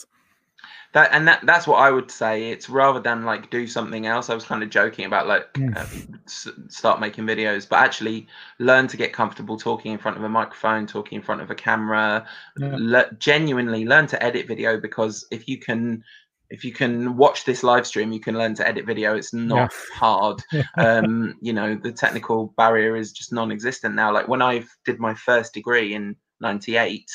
that 0.93 1.09
and 1.13 1.27
that 1.27 1.41
that's 1.45 1.67
what 1.67 1.77
I 1.77 1.91
would 1.91 2.09
say. 2.09 2.49
It's 2.49 2.67
rather 2.67 2.99
than 2.99 3.23
like 3.23 3.51
do 3.51 3.67
something 3.67 4.07
else. 4.07 4.29
I 4.29 4.35
was 4.35 4.43
kind 4.43 4.63
of 4.63 4.69
joking 4.71 5.05
about 5.05 5.27
like 5.27 5.53
mm. 5.53 5.75
uh, 5.77 5.85
s- 6.25 6.49
start 6.67 6.99
making 6.99 7.25
videos, 7.25 7.69
but 7.69 7.79
actually 7.79 8.27
learn 8.57 8.87
to 8.87 8.97
get 8.97 9.13
comfortable 9.13 9.57
talking 9.57 9.91
in 9.91 9.99
front 9.99 10.17
of 10.17 10.23
a 10.23 10.29
microphone, 10.29 10.87
talking 10.87 11.17
in 11.17 11.21
front 11.21 11.41
of 11.41 11.51
a 11.51 11.55
camera. 11.55 12.25
Yeah. 12.57 12.75
Le- 12.79 13.13
genuinely 13.19 13.85
learn 13.85 14.07
to 14.07 14.23
edit 14.23 14.47
video 14.47 14.79
because 14.79 15.27
if 15.29 15.47
you 15.47 15.59
can 15.59 16.03
if 16.49 16.63
you 16.63 16.73
can 16.73 17.15
watch 17.17 17.45
this 17.45 17.63
live 17.63 17.85
stream, 17.85 18.11
you 18.11 18.19
can 18.19 18.37
learn 18.37 18.55
to 18.55 18.67
edit 18.67 18.85
video. 18.85 19.15
It's 19.15 19.33
not 19.33 19.71
yeah. 19.71 19.95
hard. 19.95 20.43
um, 20.77 21.37
you 21.41 21.53
know, 21.53 21.75
the 21.75 21.91
technical 21.91 22.53
barrier 22.57 22.95
is 22.95 23.11
just 23.11 23.31
non-existent 23.33 23.95
now. 23.95 24.13
Like 24.13 24.27
when 24.27 24.41
I 24.41 24.63
did 24.85 24.99
my 24.99 25.13
first 25.13 25.53
degree 25.53 25.93
in 25.93 26.15
'98 26.41 27.09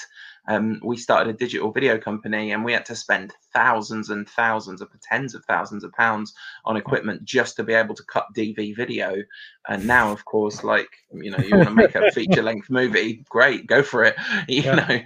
um, 0.47 0.81
we 0.83 0.97
started 0.97 1.35
a 1.35 1.39
digital 1.39 1.73
video 1.73 1.99
company 1.99 2.53
and 2.53 2.65
we 2.65 2.73
had 2.73 2.85
to 2.87 2.97
spend 2.97 3.33
thousands 3.53 4.11
and 4.11 4.29
thousands 4.29 4.83
of 4.83 4.89
tens 5.01 5.35
of 5.35 5.45
thousands 5.47 5.85
of 5.85 5.93
pounds 5.93 6.35
on 6.67 6.77
equipment 6.77 7.25
just 7.25 7.57
to 7.57 7.65
be 7.65 7.73
able 7.73 7.95
to 7.95 8.05
cut 8.05 8.27
DV 8.37 8.77
video. 8.77 9.17
And 9.69 9.87
now, 9.87 10.13
of 10.13 10.25
course, 10.27 10.63
like, 10.63 10.91
you 11.13 11.31
know, 11.31 11.39
you 11.39 11.57
want 11.57 11.69
to 11.69 11.75
make 11.75 11.95
a 11.95 12.11
feature 12.13 12.43
length 12.43 12.69
movie, 12.69 13.25
great, 13.31 13.67
go 13.67 13.83
for 13.83 14.05
it, 14.05 14.17
you 14.49 14.63
yeah. 14.63 14.75
know. 14.75 15.01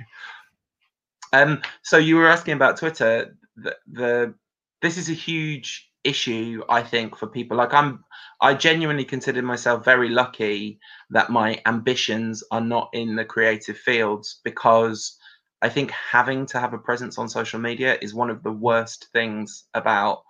Um, 1.33 1.63
so 1.83 1.99
you 1.99 2.17
were 2.17 2.27
asking 2.27 2.55
about 2.55 2.79
Twitter. 2.79 3.37
The, 3.63 3.77
the 3.91 4.35
this 4.83 4.97
is 4.97 5.09
a 5.09 5.15
huge 5.15 5.91
issue, 6.05 6.63
I 6.69 6.83
think, 6.83 7.17
for 7.17 7.27
people. 7.27 7.57
Like 7.57 7.75
I'm, 7.75 8.05
I 8.41 8.55
genuinely 8.55 9.05
consider 9.05 9.43
myself 9.43 9.85
very 9.85 10.09
lucky 10.09 10.79
that 11.11 11.31
my 11.31 11.61
ambitions 11.67 12.45
are 12.51 12.61
not 12.61 12.91
in 12.93 13.17
the 13.17 13.25
creative 13.25 13.77
fields 13.77 14.41
because 14.45 15.19
I 15.61 15.69
think 15.69 15.91
having 15.91 16.47
to 16.47 16.61
have 16.61 16.73
a 16.73 16.79
presence 16.79 17.19
on 17.19 17.29
social 17.29 17.59
media 17.59 17.99
is 18.01 18.15
one 18.15 18.31
of 18.31 18.43
the 18.43 18.53
worst 18.53 19.09
things 19.13 19.65
about 19.75 20.23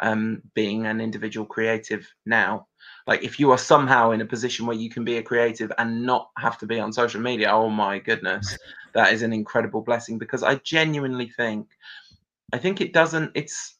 um, 0.00 0.42
being 0.54 0.86
an 0.86 1.00
individual 1.00 1.46
creative 1.46 2.06
now. 2.26 2.66
Like, 3.06 3.22
if 3.22 3.38
you 3.38 3.50
are 3.50 3.58
somehow 3.58 4.10
in 4.10 4.20
a 4.20 4.26
position 4.26 4.66
where 4.66 4.76
you 4.76 4.90
can 4.90 5.04
be 5.04 5.18
a 5.18 5.22
creative 5.22 5.72
and 5.78 6.04
not 6.04 6.30
have 6.38 6.58
to 6.58 6.66
be 6.66 6.80
on 6.80 6.92
social 6.92 7.20
media, 7.20 7.50
oh 7.50 7.70
my 7.70 7.98
goodness, 7.98 8.58
that 8.94 9.12
is 9.12 9.22
an 9.22 9.32
incredible 9.32 9.82
blessing 9.82 10.18
because 10.18 10.42
I 10.42 10.56
genuinely 10.56 11.28
think, 11.28 11.68
I 12.52 12.58
think 12.58 12.80
it 12.80 12.92
doesn't, 12.92 13.32
it's, 13.34 13.76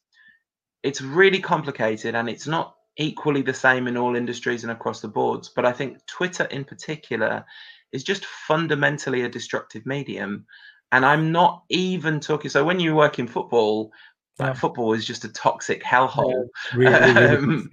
it's 0.83 1.01
really 1.01 1.41
complicated 1.41 2.15
and 2.15 2.29
it's 2.29 2.47
not 2.47 2.75
equally 2.97 3.43
the 3.43 3.55
same 3.55 3.87
in 3.87 3.97
all 3.97 4.17
industries 4.17 4.63
and 4.63 4.73
across 4.73 5.01
the 5.01 5.09
boards. 5.09 5.51
But 5.55 5.65
I 5.65 5.73
think 5.73 6.05
Twitter 6.07 6.45
in 6.45 6.65
particular 6.65 7.45
is 7.93 8.05
just 8.05 8.25
fundamentally 8.25 9.23
a 9.23 9.29
destructive 9.29 9.87
medium 9.87 10.47
and 10.93 11.05
I'm 11.05 11.33
not 11.33 11.65
even 11.71 12.21
talking. 12.21 12.51
So 12.51 12.65
when 12.65 12.79
you 12.79 12.95
work 12.95 13.19
in 13.19 13.27
football, 13.27 13.91
yeah. 14.39 14.53
football 14.53 14.93
is 14.93 15.05
just 15.05 15.25
a 15.25 15.33
toxic 15.33 15.83
hellhole. 15.83 16.49
Yeah, 16.77 16.79
really, 16.79 17.13
really. 17.13 17.37
Um, 17.37 17.71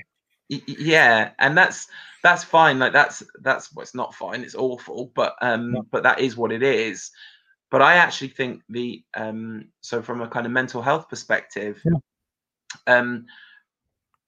yeah, 0.67 1.31
and 1.39 1.57
that's 1.57 1.88
that's 2.24 2.43
fine. 2.43 2.77
Like 2.79 2.93
that's 2.93 3.24
that's 3.41 3.74
well, 3.74 3.86
not 3.93 4.15
fine. 4.15 4.41
It's 4.41 4.55
awful, 4.55 5.12
but 5.15 5.36
um, 5.41 5.75
yeah. 5.75 5.81
but 5.91 6.03
that 6.03 6.19
is 6.19 6.36
what 6.36 6.51
it 6.51 6.62
is. 6.62 7.12
But 7.71 7.81
I 7.81 7.95
actually 7.95 8.29
think 8.29 8.61
the 8.69 9.03
um, 9.15 9.69
so 9.79 10.01
from 10.01 10.21
a 10.21 10.27
kind 10.27 10.45
of 10.45 10.51
mental 10.51 10.81
health 10.81 11.09
perspective, 11.09 11.81
um, 12.85 13.25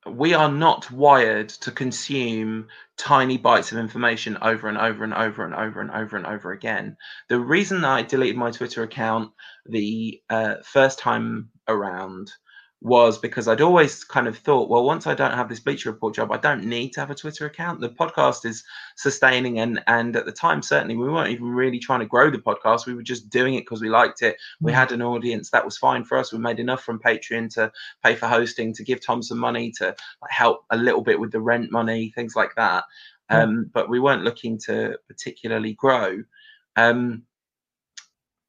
we 0.05 0.33
are 0.33 0.51
not 0.51 0.89
wired 0.91 1.49
to 1.49 1.71
consume 1.71 2.67
tiny 2.97 3.37
bites 3.37 3.71
of 3.71 3.77
information 3.77 4.37
over 4.41 4.67
and 4.67 4.77
over 4.77 5.03
and 5.03 5.13
over 5.13 5.45
and 5.45 5.55
over 5.55 5.81
and 5.81 5.91
over 5.91 6.17
and 6.17 6.25
over 6.25 6.51
again. 6.51 6.97
The 7.29 7.39
reason 7.39 7.85
I 7.85 8.01
deleted 8.01 8.35
my 8.35 8.51
Twitter 8.51 8.83
account 8.83 9.31
the 9.65 10.21
uh, 10.29 10.55
first 10.63 10.99
time 10.99 11.49
around 11.67 12.31
was 12.83 13.17
because 13.17 13.47
I'd 13.47 13.61
always 13.61 14.03
kind 14.03 14.27
of 14.27 14.37
thought, 14.37 14.69
well, 14.69 14.83
once 14.83 15.07
I 15.07 15.15
don't 15.15 15.33
have 15.33 15.47
this 15.47 15.61
Bleacher 15.61 15.89
Report 15.89 16.13
job, 16.13 16.33
I 16.33 16.37
don't 16.37 16.65
need 16.65 16.89
to 16.91 16.99
have 16.99 17.09
a 17.09 17.15
Twitter 17.15 17.45
account. 17.45 17.79
The 17.79 17.89
podcast 17.89 18.45
is 18.45 18.63
sustaining, 18.97 19.59
and 19.59 19.81
and 19.87 20.15
at 20.17 20.25
the 20.25 20.33
time, 20.33 20.61
certainly, 20.61 20.97
we 20.97 21.09
weren't 21.09 21.31
even 21.31 21.47
really 21.47 21.79
trying 21.79 22.01
to 22.01 22.05
grow 22.05 22.29
the 22.29 22.39
podcast. 22.39 22.85
We 22.85 22.93
were 22.93 23.01
just 23.01 23.29
doing 23.29 23.53
it 23.53 23.61
because 23.61 23.81
we 23.81 23.89
liked 23.89 24.21
it. 24.21 24.35
We 24.59 24.73
mm. 24.73 24.75
had 24.75 24.91
an 24.91 25.01
audience 25.01 25.49
that 25.51 25.63
was 25.63 25.77
fine 25.77 26.03
for 26.03 26.17
us. 26.17 26.33
We 26.33 26.39
made 26.39 26.59
enough 26.59 26.83
from 26.83 26.99
Patreon 26.99 27.53
to 27.55 27.71
pay 28.03 28.15
for 28.15 28.27
hosting, 28.27 28.73
to 28.73 28.83
give 28.83 29.03
Tom 29.03 29.23
some 29.23 29.39
money, 29.39 29.71
to 29.77 29.85
like, 30.21 30.31
help 30.31 30.65
a 30.69 30.77
little 30.77 31.01
bit 31.01 31.19
with 31.19 31.31
the 31.31 31.41
rent 31.41 31.71
money, 31.71 32.11
things 32.13 32.35
like 32.35 32.53
that. 32.57 32.83
Um, 33.29 33.71
but 33.73 33.89
we 33.89 33.99
weren't 33.99 34.23
looking 34.23 34.59
to 34.65 34.99
particularly 35.07 35.73
grow. 35.73 36.21
Um, 36.75 37.23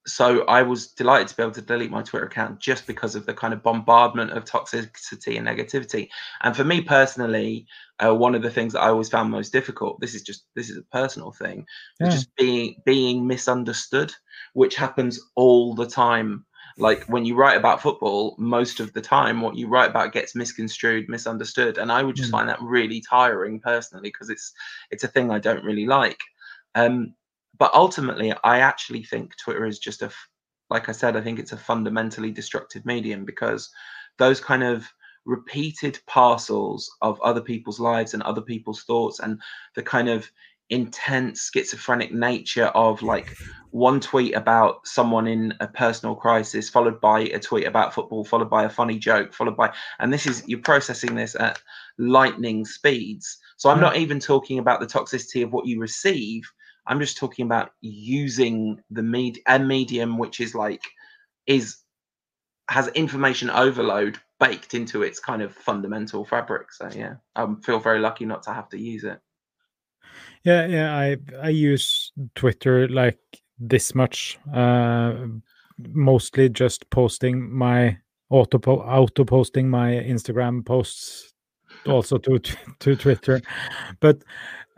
so 0.07 0.45
I 0.45 0.63
was 0.63 0.89
delighted 0.89 1.29
to 1.29 1.37
be 1.37 1.43
able 1.43 1.53
to 1.53 1.63
delete 1.63 1.91
my 1.91 2.03
Twitter 2.03 2.27
account 2.27 2.61
just 2.61 2.87
because 2.87 3.15
of 3.15 3.25
the 3.25 3.33
kind 3.33 3.55
of 3.55 3.63
bombardment 3.63 4.33
of 4.33 4.45
toxicity 4.45 5.39
and 5.39 5.47
negativity. 5.47 6.09
And 6.43 6.55
for 6.55 6.65
me 6.65 6.83
personally, 6.83 7.67
uh, 8.05 8.15
one 8.15 8.35
of 8.35 8.43
the 8.43 8.51
things 8.51 8.75
that 8.75 8.83
I 8.83 8.89
always 8.89 9.09
found 9.09 9.31
most 9.31 9.53
difficult, 9.53 10.01
this 10.01 10.15
is 10.15 10.23
just 10.23 10.47
this 10.55 10.69
is 10.69 10.77
a 10.77 10.83
personal 10.83 11.33
thing, 11.33 11.65
yeah. 12.01 12.11
just 12.11 12.35
being 12.37 12.77
being 12.85 13.27
misunderstood, 13.27 14.13
which 14.53 14.77
happens 14.77 15.21
all 15.37 15.75
the 15.75 15.87
time. 15.87 16.45
Like 16.77 17.05
when 17.05 17.25
you 17.25 17.35
write 17.35 17.57
about 17.57 17.81
football, 17.81 18.35
most 18.39 18.81
of 18.81 18.93
the 18.93 19.01
time 19.01 19.41
what 19.41 19.57
you 19.57 19.69
write 19.69 19.91
about 19.91 20.13
gets 20.13 20.35
misconstrued, 20.35 21.09
misunderstood, 21.09 21.79
and 21.79 21.91
I 21.91 22.03
would 22.03 22.17
just 22.17 22.29
mm. 22.29 22.33
find 22.33 22.49
that 22.49 22.61
really 22.61 23.01
tiring 23.01 23.61
personally 23.61 24.09
because 24.09 24.29
it's 24.29 24.53
it's 24.91 25.05
a 25.05 25.09
thing 25.09 25.31
I 25.31 25.39
don't 25.39 25.65
really 25.65 25.87
like. 25.87 26.19
Um, 26.75 27.15
but 27.59 27.73
ultimately, 27.75 28.33
I 28.43 28.61
actually 28.61 29.05
think 29.05 29.37
Twitter 29.37 29.67
is 29.67 29.79
just 29.79 30.03
a, 30.03 30.11
like 30.71 30.89
I 30.89 30.93
said, 30.93 31.17
I 31.17 31.21
think 31.21 31.39
it's 31.39 31.53
a 31.53 31.57
fundamentally 31.57 32.31
destructive 32.31 32.85
medium 32.85 33.25
because 33.25 33.71
those 34.19 34.41
kind 34.41 34.63
of 34.63 34.89
repeated 35.25 35.99
parcels 36.07 36.91
of 37.01 37.21
other 37.23 37.41
people's 37.41 37.81
lives 37.81 38.15
and 38.15 38.23
other 38.23 38.43
people's 38.43 38.83
thoughts 38.83 39.21
and 39.21 39.41
the 39.75 39.83
kind 39.83 40.09
of 40.09 40.31
intense 40.71 41.51
schizophrenic 41.53 42.13
nature 42.13 42.67
of 42.69 43.03
like 43.03 43.37
one 43.71 44.01
tweet 44.01 44.35
about 44.35 44.87
someone 44.87 45.27
in 45.27 45.53
a 45.61 45.69
personal 45.69 46.15
crisis 46.15 46.71
followed 46.71 46.99
by 47.03 47.21
a 47.21 47.39
tweet 47.39 47.67
about 47.67 47.93
football 47.93 48.25
followed 48.25 48.49
by 48.49 48.65
a 48.65 48.69
funny 48.69 48.99
joke 48.99 49.35
followed 49.35 49.57
by 49.59 49.71
and 49.99 50.11
this 50.11 50.27
is 50.27 50.43
you're 50.47 50.61
processing 50.61 51.15
this 51.15 51.35
at 51.35 51.61
lightning 51.99 52.65
speeds. 52.65 53.39
So 53.59 53.69
i'm 53.69 53.79
mm. 53.79 53.83
not 53.83 53.97
even 53.97 54.19
talking 54.19 54.59
about 54.59 54.81
the 54.81 54.87
toxicity 54.87 55.45
of 55.45 55.53
what 55.53 55.67
you 55.67 55.79
receive 55.79 56.51
I'm 56.87 57.01
just 57.01 57.17
talking 57.17 57.47
about 57.47 57.71
using 57.81 58.81
the 58.91 59.03
med 59.03 59.39
a 59.47 59.59
medium 59.59 60.19
which 60.19 60.41
is 60.41 60.55
like 60.55 60.83
is 61.47 61.79
has 62.69 62.89
information 62.89 63.51
overload 63.51 64.19
baked 64.41 64.75
into 64.75 65.03
its 65.03 65.21
kind 65.21 65.43
of 65.43 65.55
fundamental 65.55 66.25
fabric. 66.25 66.73
So 66.73 66.89
yeah, 66.95 67.15
I 67.37 67.47
feel 67.63 67.79
very 67.79 68.01
lucky 68.01 68.25
not 68.25 68.43
to 68.45 68.53
have 68.53 68.69
to 68.71 68.79
use 68.79 69.05
it. 69.05 69.21
Yeah, 70.45 70.67
yeah, 70.67 70.97
I 70.97 71.17
I 71.43 71.49
use 71.49 72.13
Twitter 72.35 72.89
like 72.89 73.19
this 73.59 73.95
much, 73.95 74.39
uh, 74.53 75.15
mostly 75.79 76.49
just 76.49 76.89
posting 76.91 77.51
my 77.51 77.99
auto 78.31 78.59
auto 78.59 79.25
posting 79.25 79.69
my 79.71 79.93
Instagram 79.93 80.65
posts 80.65 81.34
also 81.87 82.19
to 82.19 82.39
to 82.81 82.97
Twitter, 82.97 83.41
but 84.01 84.23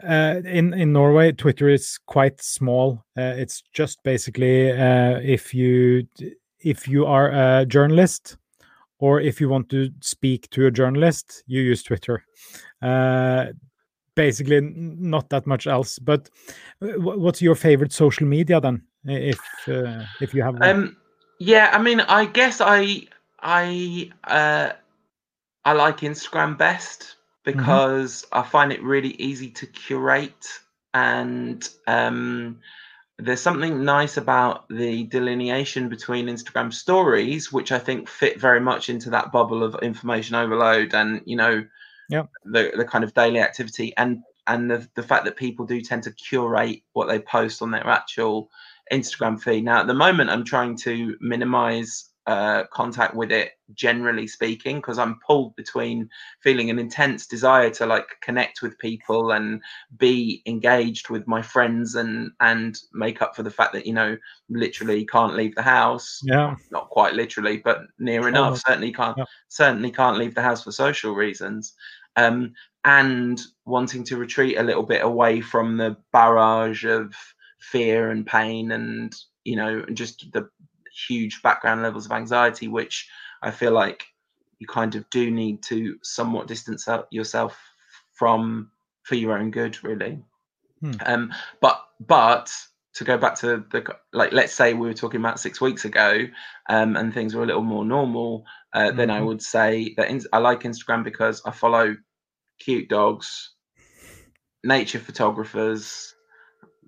uh, 0.03 0.41
in 0.45 0.75
in 0.75 0.93
Norway, 0.93 1.33
Twitter 1.33 1.69
is 1.69 1.99
quite 2.07 2.43
small. 2.43 3.05
Uh, 3.17 3.35
it's 3.37 3.63
just 3.73 4.03
basically 4.03 4.71
uh, 4.71 5.19
if 5.23 5.55
you 5.55 6.07
if 6.61 6.89
you 6.89 7.07
are 7.07 7.31
a 7.31 7.67
journalist 7.67 8.37
or 8.99 9.21
if 9.21 9.41
you 9.41 9.49
want 9.49 9.69
to 9.71 9.91
speak 10.01 10.49
to 10.51 10.67
a 10.67 10.71
journalist, 10.71 11.43
you 11.47 11.61
use 11.61 11.83
Twitter. 11.83 12.25
Uh, 12.83 13.47
basically 14.15 14.61
not 14.61 15.29
that 15.29 15.47
much 15.47 15.67
else. 15.67 15.99
But 15.99 16.29
what's 16.81 17.41
your 17.41 17.55
favorite 17.55 17.93
social 17.93 18.27
media 18.27 18.61
then, 18.61 18.83
if 19.05 19.39
uh, 19.69 20.03
if 20.21 20.35
you 20.35 20.43
have 20.43 20.55
one? 20.55 20.69
Um, 20.69 20.97
yeah, 21.39 21.71
I 21.73 21.81
mean, 21.81 22.01
I 22.01 22.25
guess 22.27 22.61
I 22.61 23.07
I 23.41 24.11
uh, 24.25 24.73
I 25.67 25.73
like 25.73 25.99
Instagram 25.99 26.57
best 26.57 27.17
mm-hmm. 27.45 27.59
because 27.59 28.23
mm-hmm. 28.23 28.39
I 28.39 28.43
find 28.43 28.73
it 28.73 28.83
really 28.83 29.15
easy 29.19 29.51
to 29.51 29.67
curate 29.67 30.47
and 30.95 31.69
um, 31.89 32.61
there's 33.19 33.41
something 33.41 33.85
nice 33.85 34.17
about 34.17 34.69
the 34.69 35.05
delineation 35.05 35.89
between 35.89 36.29
Instagram 36.29 36.73
stories, 36.73 37.53
which 37.53 37.73
I 37.73 37.81
think 37.81 38.09
fit 38.09 38.41
very 38.41 38.61
much 38.61 38.89
into 38.89 39.11
that 39.11 39.33
bubble 39.33 39.65
of 39.65 39.75
information 39.83 40.37
overload 40.37 40.95
and 40.95 41.21
you 41.25 41.37
know, 41.37 41.65
yeah, 42.09 42.25
the 42.45 42.73
the 42.77 42.85
kind 42.85 43.03
of 43.03 43.13
daily 43.15 43.41
activity 43.41 43.93
and 43.97 44.23
and 44.47 44.71
the 44.71 44.89
the 44.95 45.03
fact 45.03 45.25
that 45.25 45.37
people 45.37 45.67
do 45.67 45.81
tend 45.81 46.05
to 46.05 46.13
curate 46.13 46.83
what 46.93 47.09
they 47.09 47.19
post 47.19 47.61
on 47.61 47.73
their 47.73 47.87
actual 47.87 48.51
Instagram 48.93 49.41
feed. 49.41 49.65
Now, 49.65 49.81
at 49.81 49.89
the 49.89 49.95
moment, 49.95 50.31
I'm 50.31 50.45
trying 50.45 50.77
to 50.79 51.17
minimize 51.21 52.11
uh, 52.27 52.65
contact 52.73 53.15
with 53.15 53.31
it 53.31 53.53
generally 53.75 54.27
speaking 54.27 54.77
because 54.77 54.99
i'm 54.99 55.19
pulled 55.27 55.55
between 55.57 56.09
feeling 56.41 56.71
an 56.71 56.79
intense 56.79 57.27
desire 57.27 57.69
to 57.69 57.85
like 57.85 58.07
connect 58.21 58.63
with 58.63 58.79
people 58.79 59.33
and 59.33 59.61
be 59.97 60.43
engaged 60.47 61.09
with 61.09 61.27
my 61.27 61.43
friends 61.43 61.95
and 61.95 62.31
and 62.41 62.79
make 62.93 63.23
up 63.23 63.35
for 63.35 63.43
the 63.43 63.51
fact 63.51 63.73
that 63.73 63.87
you 63.87 63.93
know 63.93 64.17
literally 64.49 65.05
can't 65.05 65.35
leave 65.35 65.55
the 65.55 65.63
house. 65.63 66.21
Yeah. 66.23 66.55
Not 66.71 66.89
quite 66.91 67.15
literally 67.15 67.59
but 67.59 67.83
near 67.99 68.29
enough. 68.29 68.53
Oh, 68.53 68.63
certainly 68.67 68.93
can't 68.93 69.19
yeah. 69.19 69.25
certainly 69.49 69.91
can't 69.91 70.19
leave 70.19 70.35
the 70.35 70.43
house 70.43 70.65
for 70.65 70.73
social 70.73 71.15
reasons. 71.15 71.75
Um 72.17 72.53
and 72.85 73.41
wanting 73.65 74.05
to 74.05 74.17
retreat 74.17 74.59
a 74.59 74.63
little 74.63 74.85
bit 74.85 75.05
away 75.05 75.41
from 75.41 75.77
the 75.77 75.97
barrage 76.13 76.85
of 76.85 77.15
fear 77.59 78.11
and 78.11 78.27
pain 78.27 78.71
and 78.71 79.15
you 79.45 79.57
know 79.57 79.85
just 79.93 80.31
the 80.33 80.49
huge 81.09 81.43
background 81.43 81.83
levels 81.83 82.07
of 82.07 82.13
anxiety, 82.13 82.69
which 82.69 83.09
I 83.43 83.51
feel 83.51 83.73
like 83.73 84.05
you 84.59 84.67
kind 84.67 84.95
of 84.95 85.09
do 85.11 85.31
need 85.31 85.63
to 85.65 85.97
somewhat 86.03 86.49
distance 86.49 86.89
yourself 87.11 87.59
from 88.15 88.71
for 89.03 89.15
your 89.15 89.39
own 89.39 89.51
good, 89.51 89.83
really. 89.85 90.23
Hmm. 90.81 90.93
Um, 91.05 91.35
but 91.61 91.83
but 92.01 92.53
to 92.95 93.05
go 93.05 93.19
back 93.19 93.35
to 93.37 93.65
the 93.71 93.85
like, 94.13 94.33
let's 94.33 94.55
say 94.55 94.73
we 94.73 94.87
were 94.87 94.95
talking 94.95 95.21
about 95.21 95.39
six 95.39 95.61
weeks 95.61 95.85
ago, 95.85 96.27
um, 96.69 96.97
and 96.97 97.13
things 97.13 97.35
were 97.35 97.43
a 97.43 97.47
little 97.47 97.63
more 97.63 97.85
normal. 97.85 98.45
Uh, 98.73 98.89
mm-hmm. 98.89 98.97
Then 98.97 99.11
I 99.11 99.19
mm-hmm. 99.19 99.27
would 99.27 99.43
say 99.43 99.95
that 99.97 100.09
in, 100.09 100.23
I 100.33 100.39
like 100.39 100.63
Instagram 100.63 101.05
because 101.05 101.43
I 101.45 101.51
follow 101.51 101.97
cute 102.59 102.89
dogs, 102.89 103.51
nature 104.65 104.99
photographers, 104.99 106.15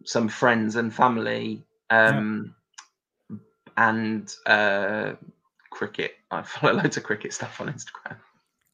some 0.05 0.29
friends 0.29 0.77
and 0.77 0.93
family. 0.93 1.65
Um, 1.91 2.55
and 3.79 4.35
uh, 4.47 5.13
cricket. 5.71 6.13
I 6.31 6.43
follow 6.43 6.75
loads 6.75 6.97
of 6.97 7.05
cricket 7.05 7.33
stuff 7.33 7.61
on 7.61 7.69
Instagram. 7.69 8.17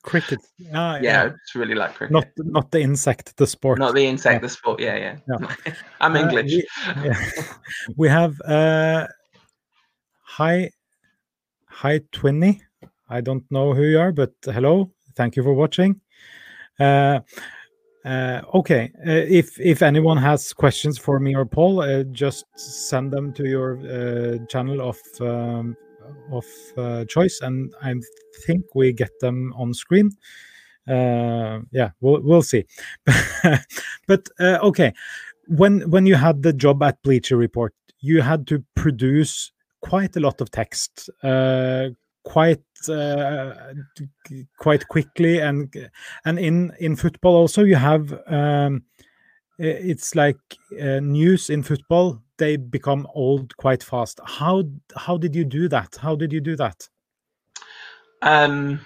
Cricket, 0.03 0.41
ah, 0.75 0.97
yeah, 0.97 1.03
yeah, 1.03 1.25
it's 1.27 1.55
really 1.55 1.75
like 1.75 1.95
cricket. 1.95 2.13
Not 2.13 2.27
not 2.37 2.71
the 2.71 2.81
insect, 2.81 3.37
the 3.37 3.47
sport. 3.47 3.79
Not 3.79 3.95
the 3.95 4.07
insect, 4.07 4.35
yeah. 4.35 4.39
the 4.41 4.49
sport. 4.49 4.81
Yeah, 4.81 4.97
yeah. 4.97 5.17
yeah. 5.29 5.75
I'm 6.01 6.15
uh, 6.15 6.21
English. 6.21 6.53
We, 6.53 6.65
yeah. 7.05 7.31
we 7.97 8.09
have 8.09 8.41
uh, 8.43 9.07
hi, 10.23 10.71
hi, 11.69 12.01
Twinny. 12.13 12.61
I 13.09 13.21
don't 13.21 13.45
know 13.51 13.73
who 13.73 13.85
you 13.85 14.01
are, 14.01 14.13
but 14.13 14.33
hello. 14.45 14.91
Thank 15.15 15.37
you 15.37 15.43
for 15.43 15.55
watching. 15.55 16.01
Uh, 16.79 17.21
uh, 18.05 18.43
okay, 18.53 18.93
uh, 19.07 19.25
if 19.29 19.59
if 19.59 19.83
anyone 19.83 20.19
has 20.19 20.53
questions 20.53 20.99
for 20.99 21.19
me 21.19 21.35
or 21.35 21.47
Paul, 21.47 21.81
uh, 21.81 22.03
just 22.05 22.45
send 22.55 23.11
them 23.11 23.33
to 23.33 23.49
your 23.49 23.79
uh, 23.79 24.45
channel 24.47 24.83
of 24.83 24.99
um, 25.21 25.75
of 26.31 26.45
uh, 26.77 27.07
choice, 27.07 27.41
and 27.41 27.73
I 27.83 27.95
think 28.47 28.67
we 28.75 28.93
get 28.93 29.19
them 29.21 29.55
on 29.57 29.73
screen. 29.73 30.11
Uh, 30.87 31.61
yeah, 31.73 31.91
we'll 32.03 32.21
we'll 32.21 32.43
see. 32.43 32.67
but 34.07 34.29
okay, 34.39 34.93
when 35.49 35.89
when 35.91 36.05
you 36.05 36.17
had 36.17 36.43
the 36.43 36.53
job 36.53 36.83
at 36.83 37.03
Bleacher 37.03 37.39
Report, 37.39 37.73
you 38.01 38.21
had 38.21 38.47
to 38.49 38.63
produce 38.75 39.51
quite 39.81 40.15
a 40.17 40.21
lot 40.21 40.43
of 40.43 40.51
text, 40.51 41.09
quite 42.25 42.63
uh, 42.89 43.55
quite 44.59 44.87
quickly. 44.89 45.39
And 45.41 45.73
and 46.25 46.39
in 46.39 46.73
in 46.81 46.97
football 46.97 47.37
also 47.37 47.63
you 47.63 47.77
have 47.77 48.13
um, 48.27 48.83
it's 49.59 50.15
like 50.15 50.39
uh, 50.81 51.01
news 51.01 51.51
in 51.51 51.63
football 51.63 52.21
they 52.37 52.57
become 52.57 53.07
old 53.15 53.57
quite 53.57 53.83
fast. 53.83 54.21
How 54.25 54.65
how 54.97 55.17
did 55.17 55.37
you 55.37 55.45
do 55.45 55.69
that? 55.69 55.97
How 56.01 56.17
did 56.17 56.33
you 56.33 56.41
do 56.41 56.57
that? 56.57 56.89
Um 58.23 58.81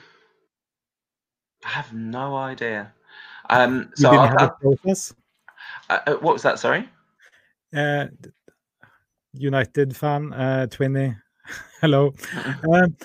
i 1.65 1.69
have 1.69 1.93
no 1.93 2.37
idea. 2.37 2.93
Um 3.51 3.91
so 3.95 4.13
you 4.13 4.19
didn't 4.19 4.39
have 4.39 4.51
a 4.51 4.55
process? 4.61 5.15
Uh, 5.89 5.99
uh, 6.07 6.15
what 6.15 6.35
was 6.35 6.43
that 6.43 6.59
sorry? 6.59 6.89
Uh 7.75 8.07
united 9.33 9.97
fan 9.97 10.33
uh 10.33 10.67
twinny. 10.69 11.17
Hello. 11.81 12.13
Um, 12.71 12.97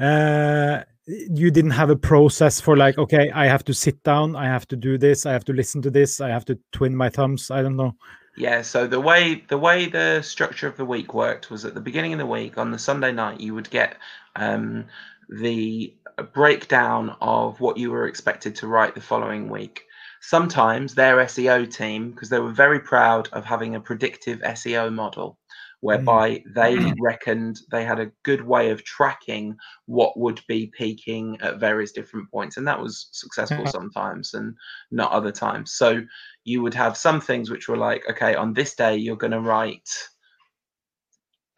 uh, 0.00 0.82
you 1.06 1.50
didn't 1.50 1.70
have 1.70 1.90
a 1.90 1.96
process 1.96 2.60
for 2.60 2.76
like 2.76 2.98
okay 2.98 3.30
i 3.30 3.46
have 3.46 3.64
to 3.64 3.72
sit 3.72 4.02
down 4.02 4.34
i 4.34 4.44
have 4.44 4.66
to 4.66 4.74
do 4.74 4.98
this 4.98 5.24
i 5.24 5.32
have 5.32 5.44
to 5.44 5.52
listen 5.52 5.80
to 5.80 5.90
this 5.90 6.20
i 6.20 6.28
have 6.28 6.44
to 6.44 6.58
twin 6.72 6.96
my 6.96 7.08
thumbs 7.08 7.50
i 7.50 7.62
don't 7.62 7.76
know. 7.76 7.94
Yeah 8.36 8.62
so 8.62 8.86
the 8.86 9.00
way 9.00 9.44
the 9.48 9.56
way 9.56 9.86
the 9.86 10.20
structure 10.22 10.66
of 10.66 10.76
the 10.76 10.84
week 10.84 11.14
worked 11.14 11.50
was 11.50 11.64
at 11.64 11.74
the 11.74 11.80
beginning 11.80 12.12
of 12.12 12.18
the 12.18 12.26
week 12.26 12.58
on 12.58 12.72
the 12.72 12.78
sunday 12.78 13.12
night 13.12 13.40
you 13.40 13.54
would 13.54 13.70
get 13.70 13.96
um, 14.34 14.86
the 15.28 15.94
breakdown 16.22 17.16
of 17.20 17.60
what 17.60 17.76
you 17.76 17.90
were 17.90 18.06
expected 18.06 18.54
to 18.56 18.66
write 18.66 18.94
the 18.94 19.00
following 19.00 19.48
week. 19.48 19.84
Sometimes 20.20 20.94
their 20.94 21.16
seo 21.18 21.70
team 21.72 22.10
because 22.10 22.30
they 22.30 22.38
were 22.38 22.52
very 22.52 22.80
proud 22.80 23.28
of 23.32 23.44
having 23.44 23.74
a 23.74 23.80
predictive 23.80 24.40
seo 24.40 24.92
model 24.92 25.38
whereby 25.80 26.30
mm. 26.30 26.54
they 26.54 26.92
reckoned 27.00 27.60
they 27.70 27.84
had 27.84 28.00
a 28.00 28.10
good 28.22 28.42
way 28.42 28.70
of 28.70 28.84
tracking 28.84 29.56
what 29.86 30.18
would 30.18 30.40
be 30.48 30.72
peaking 30.76 31.38
at 31.40 31.60
various 31.60 31.92
different 31.92 32.30
points. 32.30 32.56
And 32.56 32.66
that 32.66 32.80
was 32.80 33.08
successful 33.12 33.66
sometimes 33.66 34.34
and 34.34 34.54
not 34.90 35.12
other 35.12 35.32
times. 35.32 35.72
So 35.72 36.02
you 36.44 36.62
would 36.62 36.74
have 36.74 36.96
some 36.96 37.20
things 37.20 37.50
which 37.50 37.68
were 37.68 37.76
like, 37.76 38.02
okay, 38.10 38.34
on 38.34 38.54
this 38.54 38.74
day, 38.74 38.96
you're 38.96 39.16
going 39.16 39.32
to 39.32 39.40
write 39.40 39.88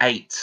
eight, 0.03 0.35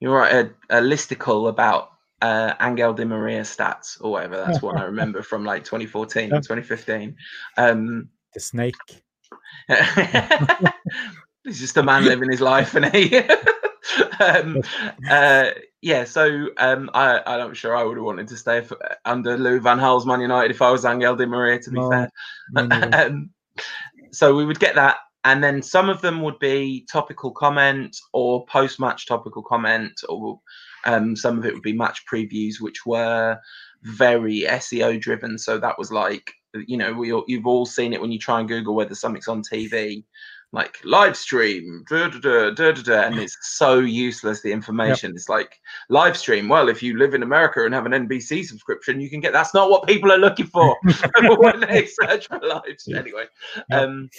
you 0.00 0.10
write 0.10 0.34
a, 0.34 0.78
a 0.78 0.80
listicle 0.80 1.48
about 1.48 1.90
uh, 2.22 2.54
Angel 2.60 2.92
Di 2.92 3.04
Maria 3.04 3.42
stats 3.42 3.98
or 4.00 4.12
whatever. 4.12 4.36
That's 4.36 4.62
what 4.62 4.76
I 4.76 4.84
remember 4.84 5.22
from 5.30 5.44
like 5.44 5.64
2014 5.64 6.32
and 6.32 6.42
2015. 6.42 7.16
Um, 7.56 8.08
the 8.34 8.40
snake. 8.40 8.74
He's 11.44 11.60
just 11.60 11.76
a 11.76 11.82
man 11.82 12.04
living 12.06 12.30
his 12.30 12.40
life, 12.40 12.74
and 12.74 12.86
he. 12.94 13.16
um, 14.20 14.62
uh, 15.10 15.50
yeah, 15.80 16.04
so 16.04 16.48
um, 16.58 16.90
I, 16.94 17.20
I'm 17.26 17.54
sure 17.54 17.76
I 17.76 17.82
would 17.82 17.96
have 17.96 18.04
wanted 18.04 18.28
to 18.28 18.36
stay 18.36 18.60
for, 18.60 18.78
under 19.04 19.36
Louis 19.36 19.58
Van 19.58 19.78
Gaal's 19.78 20.06
Man 20.06 20.20
United 20.20 20.52
if 20.52 20.62
I 20.62 20.70
was 20.70 20.84
Angel 20.84 21.16
Di 21.16 21.26
Maria. 21.26 21.58
To 21.60 21.70
be 21.70 21.80
no, 21.80 21.90
fair, 21.90 22.10
um, 22.56 23.30
so 24.12 24.34
we 24.34 24.44
would 24.44 24.60
get 24.60 24.76
that, 24.76 24.98
and 25.24 25.42
then 25.42 25.62
some 25.62 25.88
of 25.88 26.00
them 26.00 26.22
would 26.22 26.38
be 26.38 26.86
topical 26.90 27.32
comment 27.32 27.96
or 28.12 28.46
post-match 28.46 29.06
topical 29.06 29.42
comment, 29.42 30.00
or 30.08 30.40
um, 30.84 31.16
some 31.16 31.38
of 31.38 31.44
it 31.44 31.52
would 31.52 31.62
be 31.62 31.72
match 31.72 32.04
previews, 32.10 32.60
which 32.60 32.86
were 32.86 33.38
very 33.82 34.42
SEO 34.42 35.00
driven. 35.00 35.36
So 35.38 35.58
that 35.58 35.78
was 35.78 35.90
like, 35.90 36.30
you 36.54 36.76
know, 36.76 36.92
we 36.92 37.12
you've 37.26 37.46
all 37.46 37.66
seen 37.66 37.92
it 37.92 38.00
when 38.00 38.12
you 38.12 38.18
try 38.20 38.38
and 38.38 38.48
Google 38.48 38.76
whether 38.76 38.94
something's 38.94 39.28
on 39.28 39.42
TV 39.42 40.04
like 40.52 40.78
live 40.84 41.16
stream, 41.16 41.82
da, 41.88 42.08
da, 42.08 42.50
da, 42.50 43.02
and 43.02 43.18
it's 43.18 43.38
so 43.40 43.78
useless. 43.78 44.42
The 44.42 44.52
information 44.52 45.10
yep. 45.10 45.16
it's 45.16 45.28
like 45.28 45.58
live 45.88 46.16
stream. 46.16 46.48
Well, 46.48 46.68
if 46.68 46.82
you 46.82 46.98
live 46.98 47.14
in 47.14 47.22
America 47.22 47.64
and 47.64 47.74
have 47.74 47.86
an 47.86 47.92
NBC 47.92 48.44
subscription, 48.44 49.00
you 49.00 49.08
can 49.08 49.20
get. 49.20 49.32
That's 49.32 49.54
not 49.54 49.70
what 49.70 49.86
people 49.86 50.12
are 50.12 50.18
looking 50.18 50.46
for 50.46 50.76
when 51.38 51.60
they 51.60 51.86
search 51.86 52.28
for 52.28 52.38
live 52.40 52.78
stream. 52.78 52.98
Anyway, 52.98 53.24
yep. 53.70 53.82
um, 53.82 54.10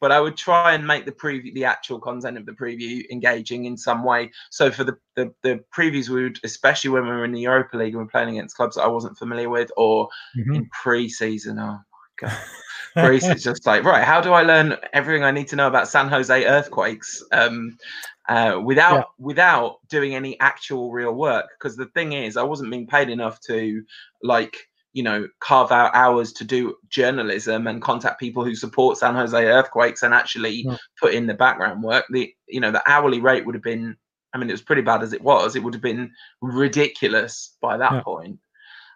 but 0.00 0.12
I 0.12 0.20
would 0.20 0.36
try 0.36 0.74
and 0.74 0.86
make 0.86 1.06
the 1.06 1.12
preview, 1.12 1.52
the 1.54 1.64
actual 1.64 1.98
content 1.98 2.38
of 2.38 2.46
the 2.46 2.52
preview, 2.52 3.02
engaging 3.10 3.64
in 3.64 3.76
some 3.76 4.04
way. 4.04 4.30
So 4.50 4.70
for 4.70 4.84
the 4.84 4.96
the, 5.16 5.34
the 5.42 5.64
previews, 5.76 6.08
we 6.08 6.22
would, 6.22 6.38
especially 6.44 6.90
when 6.90 7.02
we 7.02 7.10
were 7.10 7.24
in 7.24 7.32
the 7.32 7.40
Europa 7.40 7.76
League 7.76 7.94
and 7.94 7.96
we 7.96 8.04
we're 8.04 8.10
playing 8.10 8.28
against 8.28 8.56
clubs 8.56 8.76
that 8.76 8.82
I 8.82 8.88
wasn't 8.88 9.18
familiar 9.18 9.50
with, 9.50 9.72
or 9.76 10.08
mm-hmm. 10.38 10.54
in 10.54 10.68
pre-season. 10.70 11.58
Oh 11.58 11.80
my 11.80 12.28
god. 12.28 12.38
Grace 12.94 13.26
is 13.26 13.42
just 13.42 13.66
like, 13.66 13.84
right, 13.84 14.04
how 14.04 14.20
do 14.20 14.32
I 14.32 14.42
learn 14.42 14.76
everything 14.92 15.24
I 15.24 15.30
need 15.30 15.48
to 15.48 15.56
know 15.56 15.66
about 15.66 15.88
San 15.88 16.08
Jose 16.08 16.44
earthquakes 16.44 17.22
um, 17.32 17.76
uh, 18.28 18.60
without 18.62 18.94
yeah. 18.94 19.04
without 19.18 19.78
doing 19.88 20.14
any 20.14 20.38
actual 20.40 20.92
real 20.92 21.14
work? 21.14 21.46
Because 21.58 21.76
the 21.76 21.86
thing 21.86 22.12
is, 22.12 22.36
I 22.36 22.42
wasn't 22.42 22.70
being 22.70 22.86
paid 22.86 23.10
enough 23.10 23.40
to 23.42 23.82
like 24.22 24.56
you 24.94 25.02
know 25.02 25.28
carve 25.40 25.72
out 25.72 25.94
hours 25.94 26.32
to 26.32 26.44
do 26.44 26.76
journalism 26.88 27.66
and 27.66 27.82
contact 27.82 28.18
people 28.18 28.44
who 28.44 28.54
support 28.54 28.96
San 28.96 29.14
Jose 29.14 29.44
earthquakes 29.44 30.02
and 30.02 30.14
actually 30.14 30.62
yeah. 30.64 30.76
put 30.98 31.12
in 31.12 31.26
the 31.26 31.34
background 31.34 31.82
work 31.82 32.06
the 32.10 32.32
you 32.48 32.60
know 32.60 32.70
the 32.70 32.82
hourly 32.90 33.20
rate 33.20 33.44
would 33.44 33.56
have 33.56 33.62
been 33.62 33.96
I 34.32 34.38
mean 34.38 34.48
it 34.48 34.54
was 34.54 34.62
pretty 34.62 34.82
bad 34.82 35.02
as 35.02 35.12
it 35.12 35.20
was 35.20 35.56
it 35.56 35.62
would 35.62 35.74
have 35.74 35.82
been 35.82 36.12
ridiculous 36.40 37.56
by 37.60 37.76
that 37.76 37.92
yeah. 37.92 38.02
point 38.02 38.38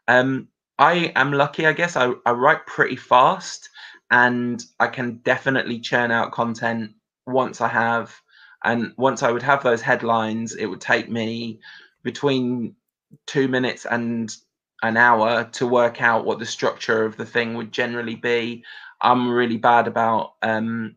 um 0.07 0.49
I 0.79 1.13
am 1.17 1.33
lucky 1.33 1.67
I 1.67 1.73
guess 1.73 1.97
I, 1.97 2.13
I 2.25 2.31
write 2.31 2.65
pretty 2.67 2.97
fast 2.97 3.69
and 4.11 4.65
I 4.81 4.89
can 4.89 5.17
definitely 5.17 5.81
churn 5.81 6.11
out 6.11 6.33
content 6.33 6.93
once 7.27 7.61
I 7.61 7.69
have 7.69 8.15
and 8.65 8.93
once 8.97 9.23
I 9.23 9.31
would 9.31 9.43
have 9.43 9.63
those 9.63 9.83
headlines 9.83 10.55
it 10.55 10.67
would 10.67 10.81
take 10.81 11.11
me 11.11 11.61
between 12.03 12.75
2 13.27 13.49
minutes 13.49 13.85
and 13.85 14.35
an 14.83 14.97
hour 14.97 15.45
to 15.45 15.67
work 15.67 16.01
out 16.01 16.25
what 16.25 16.39
the 16.39 16.47
structure 16.47 17.05
of 17.05 17.17
the 17.17 17.27
thing 17.27 17.55
would 17.55 17.73
generally 17.73 18.15
be. 18.15 18.65
I'm 19.01 19.31
really 19.31 19.57
bad 19.57 19.89
about 19.89 20.35
um, 20.43 20.97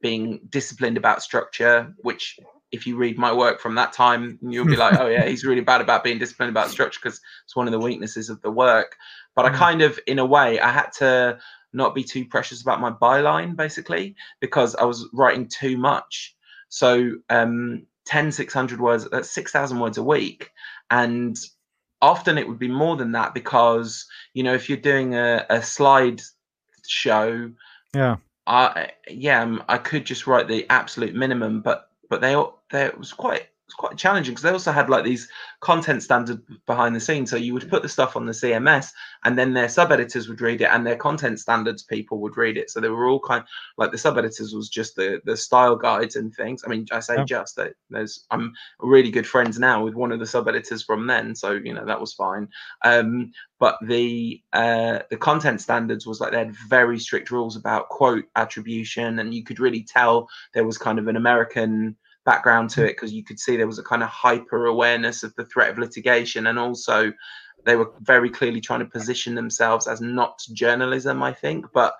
being 0.00 0.40
disciplined 0.48 0.96
about 0.96 1.22
structure, 1.22 1.94
which 2.02 2.38
if 2.72 2.86
you 2.86 2.96
read 2.96 3.18
my 3.18 3.32
work 3.32 3.60
from 3.60 3.74
that 3.76 3.92
time, 3.92 4.38
you'll 4.42 4.66
be 4.66 4.76
like, 4.76 4.98
oh 5.00 5.06
yeah, 5.06 5.24
he's 5.26 5.44
really 5.44 5.60
bad 5.60 5.80
about 5.80 6.04
being 6.04 6.18
disciplined 6.18 6.50
about 6.50 6.70
structure 6.70 6.98
because 7.02 7.20
it's 7.44 7.56
one 7.56 7.66
of 7.66 7.72
the 7.72 7.78
weaknesses 7.78 8.30
of 8.30 8.40
the 8.42 8.50
work. 8.50 8.96
But 9.36 9.46
I 9.46 9.50
mm. 9.50 9.54
kind 9.54 9.82
of, 9.82 9.98
in 10.06 10.18
a 10.18 10.26
way, 10.26 10.60
I 10.60 10.70
had 10.70 10.90
to 10.98 11.38
not 11.74 11.94
be 11.94 12.04
too 12.04 12.24
precious 12.24 12.62
about 12.62 12.80
my 12.80 12.90
byline 12.90 13.56
basically 13.56 14.14
because 14.40 14.74
I 14.74 14.84
was 14.84 15.08
writing 15.12 15.48
too 15.48 15.76
much. 15.76 16.34
So 16.68 17.12
um, 17.30 17.86
10, 18.06 18.32
600 18.32 18.80
words, 18.80 19.08
that's 19.10 19.30
6,000 19.30 19.78
words 19.78 19.98
a 19.98 20.02
week. 20.02 20.50
And 20.90 21.36
often 22.04 22.36
it 22.36 22.46
would 22.46 22.58
be 22.58 22.68
more 22.68 22.96
than 22.96 23.12
that 23.12 23.32
because 23.32 24.06
you 24.34 24.42
know 24.42 24.54
if 24.54 24.68
you're 24.68 24.78
doing 24.78 25.14
a, 25.14 25.46
a 25.48 25.62
slide 25.62 26.20
show 26.86 27.50
yeah 27.94 28.16
i 28.46 28.90
yeah 29.08 29.42
um, 29.42 29.62
i 29.68 29.78
could 29.78 30.04
just 30.04 30.26
write 30.26 30.46
the 30.46 30.68
absolute 30.68 31.14
minimum 31.14 31.62
but 31.62 31.90
but 32.10 32.20
they 32.20 32.34
they 32.70 32.84
it 32.84 32.98
was 32.98 33.12
quite 33.12 33.48
it's 33.74 33.80
quite 33.80 33.98
challenging 33.98 34.32
because 34.32 34.42
they 34.42 34.50
also 34.50 34.70
had 34.70 34.88
like 34.88 35.04
these 35.04 35.28
content 35.60 36.02
standards 36.02 36.40
behind 36.66 36.94
the 36.94 37.00
scenes. 37.00 37.30
So 37.30 37.36
you 37.36 37.54
would 37.54 37.68
put 37.68 37.82
the 37.82 37.88
stuff 37.88 38.14
on 38.14 38.24
the 38.24 38.32
CMS, 38.32 38.92
and 39.24 39.36
then 39.36 39.52
their 39.52 39.68
sub 39.68 39.90
editors 39.90 40.28
would 40.28 40.40
read 40.40 40.60
it, 40.60 40.68
and 40.70 40.86
their 40.86 40.96
content 40.96 41.40
standards 41.40 41.82
people 41.82 42.20
would 42.20 42.36
read 42.36 42.56
it. 42.56 42.70
So 42.70 42.80
they 42.80 42.88
were 42.88 43.08
all 43.08 43.18
kind 43.18 43.42
of, 43.42 43.48
like 43.76 43.90
the 43.90 43.98
sub 43.98 44.16
editors 44.16 44.54
was 44.54 44.68
just 44.68 44.94
the 44.94 45.20
the 45.24 45.36
style 45.36 45.74
guides 45.74 46.14
and 46.14 46.32
things. 46.32 46.62
I 46.64 46.68
mean, 46.68 46.86
I 46.92 47.00
say 47.00 47.16
yeah. 47.16 47.24
just 47.24 47.56
that 47.56 47.74
there's 47.90 48.26
I'm 48.30 48.52
really 48.78 49.10
good 49.10 49.26
friends 49.26 49.58
now 49.58 49.82
with 49.82 49.94
one 49.94 50.12
of 50.12 50.20
the 50.20 50.26
sub 50.26 50.46
editors 50.46 50.84
from 50.84 51.08
then, 51.08 51.34
so 51.34 51.52
you 51.52 51.74
know 51.74 51.84
that 51.84 52.00
was 52.00 52.12
fine. 52.12 52.48
Um, 52.84 53.32
but 53.58 53.78
the 53.82 54.40
uh, 54.52 55.00
the 55.10 55.16
content 55.16 55.60
standards 55.60 56.06
was 56.06 56.20
like 56.20 56.30
they 56.30 56.38
had 56.38 56.54
very 56.68 56.98
strict 57.00 57.32
rules 57.32 57.56
about 57.56 57.88
quote 57.88 58.26
attribution, 58.36 59.18
and 59.18 59.34
you 59.34 59.42
could 59.42 59.58
really 59.58 59.82
tell 59.82 60.28
there 60.52 60.66
was 60.66 60.78
kind 60.78 61.00
of 61.00 61.08
an 61.08 61.16
American 61.16 61.96
background 62.24 62.70
to 62.70 62.84
it 62.84 62.94
because 62.94 63.12
you 63.12 63.24
could 63.24 63.38
see 63.38 63.56
there 63.56 63.66
was 63.66 63.78
a 63.78 63.84
kind 63.84 64.02
of 64.02 64.08
hyper 64.08 64.66
awareness 64.66 65.22
of 65.22 65.34
the 65.36 65.44
threat 65.44 65.70
of 65.70 65.78
litigation 65.78 66.46
and 66.46 66.58
also 66.58 67.12
they 67.64 67.76
were 67.76 67.92
very 68.00 68.30
clearly 68.30 68.60
trying 68.60 68.80
to 68.80 68.86
position 68.86 69.34
themselves 69.34 69.86
as 69.86 70.00
not 70.00 70.40
journalism 70.52 71.22
i 71.22 71.32
think 71.32 71.66
but 71.72 71.94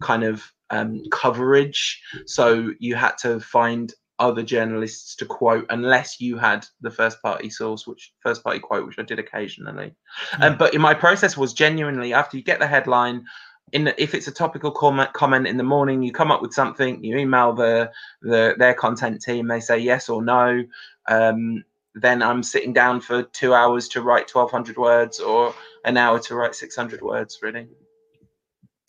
kind 0.00 0.24
of 0.24 0.50
um, 0.70 1.02
coverage 1.10 2.02
so 2.26 2.72
you 2.78 2.94
had 2.94 3.16
to 3.18 3.40
find 3.40 3.94
other 4.18 4.42
journalists 4.42 5.14
to 5.14 5.24
quote 5.24 5.64
unless 5.70 6.20
you 6.20 6.36
had 6.36 6.66
the 6.80 6.90
first 6.90 7.22
party 7.22 7.48
source 7.48 7.86
which 7.86 8.12
first 8.20 8.42
party 8.42 8.58
quote 8.58 8.84
which 8.84 8.98
i 8.98 9.02
did 9.02 9.18
occasionally 9.18 9.94
mm. 10.32 10.42
um, 10.42 10.58
but 10.58 10.74
in 10.74 10.80
my 10.80 10.92
process 10.92 11.36
was 11.36 11.54
genuinely 11.54 12.12
after 12.12 12.36
you 12.36 12.42
get 12.42 12.58
the 12.58 12.66
headline 12.66 13.24
in 13.72 13.92
if 13.98 14.14
it's 14.14 14.28
a 14.28 14.32
topical 14.32 14.70
comment 14.70 15.12
comment 15.12 15.46
in 15.46 15.56
the 15.56 15.62
morning, 15.62 16.02
you 16.02 16.12
come 16.12 16.30
up 16.30 16.42
with 16.42 16.52
something, 16.52 17.02
you 17.02 17.16
email 17.16 17.52
the 17.52 17.90
the 18.22 18.54
their 18.58 18.74
content 18.74 19.22
team, 19.22 19.48
they 19.48 19.60
say 19.60 19.78
yes 19.78 20.08
or 20.08 20.22
no. 20.22 20.64
Um, 21.08 21.64
then 21.94 22.22
I'm 22.22 22.42
sitting 22.42 22.72
down 22.72 23.00
for 23.00 23.24
two 23.24 23.54
hours 23.54 23.88
to 23.88 24.02
write 24.02 24.32
1,200 24.32 24.76
words 24.76 25.20
or 25.20 25.54
an 25.84 25.96
hour 25.96 26.20
to 26.20 26.34
write 26.34 26.54
600 26.54 27.02
words, 27.02 27.40
really. 27.42 27.66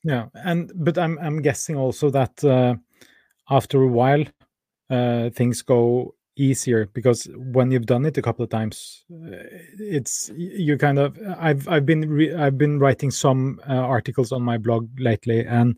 Yeah, 0.04 0.28
and 0.34 0.72
but 0.76 0.98
I'm 0.98 1.18
I'm 1.20 1.42
guessing 1.42 1.76
also 1.76 2.10
that 2.12 2.44
uh, 2.44 2.76
after 3.50 3.82
a 3.82 3.88
while, 3.88 4.24
uh, 4.90 5.30
things 5.32 5.62
go 5.62 6.16
easier 6.40 6.90
because 6.94 7.28
when 7.36 7.70
you've 7.70 7.86
done 7.86 8.06
it 8.06 8.18
a 8.18 8.22
couple 8.22 8.44
of 8.44 8.50
times 8.50 9.04
uh, 9.12 9.44
it's 9.78 10.32
you 10.36 10.78
kind 10.78 10.98
of 10.98 11.20
i've 11.38 11.68
i've 11.68 11.86
been 11.86 12.10
re- 12.10 12.34
i've 12.34 12.58
been 12.58 12.80
writing 12.80 13.12
some 13.12 13.60
uh, 13.70 13.74
articles 13.74 14.32
on 14.32 14.42
my 14.42 14.58
blog 14.58 14.88
lately. 15.00 15.46
And 15.46 15.78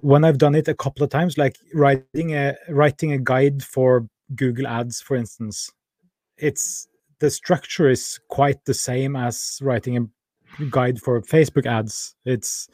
when 0.00 0.24
i've 0.24 0.38
done 0.38 0.54
it 0.54 0.68
a 0.68 0.74
couple 0.74 1.02
of 1.02 1.10
times 1.10 1.38
like 1.38 1.56
writing 1.72 2.34
a 2.34 2.54
writing 2.68 3.12
a 3.12 3.18
guide 3.18 3.62
for 3.62 4.06
google 4.34 4.66
ads 4.66 5.00
for 5.00 5.16
instance 5.16 5.70
it's 6.36 6.88
the 7.20 7.30
structure 7.30 7.88
is 7.88 8.18
quite 8.28 8.64
the 8.64 8.74
same 8.74 9.14
as 9.16 9.60
writing 9.62 9.96
a 9.96 10.64
guide 10.66 11.00
for 11.00 11.20
facebook 11.22 11.66
ads. 11.66 12.16
It's 12.24 12.68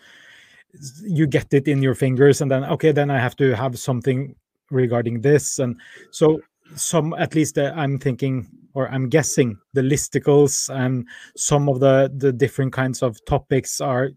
you 1.03 1.27
get 1.27 1.53
it 1.53 1.69
in 1.69 1.83
your 1.83 1.95
fingers 1.95 2.41
and 2.41 2.51
then 2.51 2.65
okay 2.65 2.93
then 2.93 3.11
i 3.11 3.19
have 3.19 3.35
to 3.35 3.57
have 3.57 3.77
something 3.77 4.37
regarding 4.71 5.21
this. 5.21 5.59
And 5.59 5.81
so 6.11 6.41
some 6.75 7.15
at 7.15 7.35
least 7.35 7.59
uh, 7.59 7.73
i'm 7.77 7.99
thinking 7.99 8.49
or 8.75 8.89
i'm 8.91 9.09
guessing 9.09 9.57
the 9.75 9.81
listicles 9.81 10.69
and 10.75 11.07
some 11.37 11.69
of 11.69 11.81
the 11.81 12.11
the 12.17 12.33
different 12.33 12.73
kinds 12.73 13.03
of 13.03 13.23
topics 13.25 13.81
are 13.81 14.11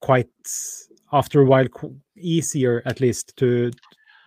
quite 0.00 0.28
after 1.12 1.42
a 1.42 1.44
while 1.44 1.66
easier 2.16 2.82
at 2.86 3.00
least 3.00 3.36
to 3.36 3.70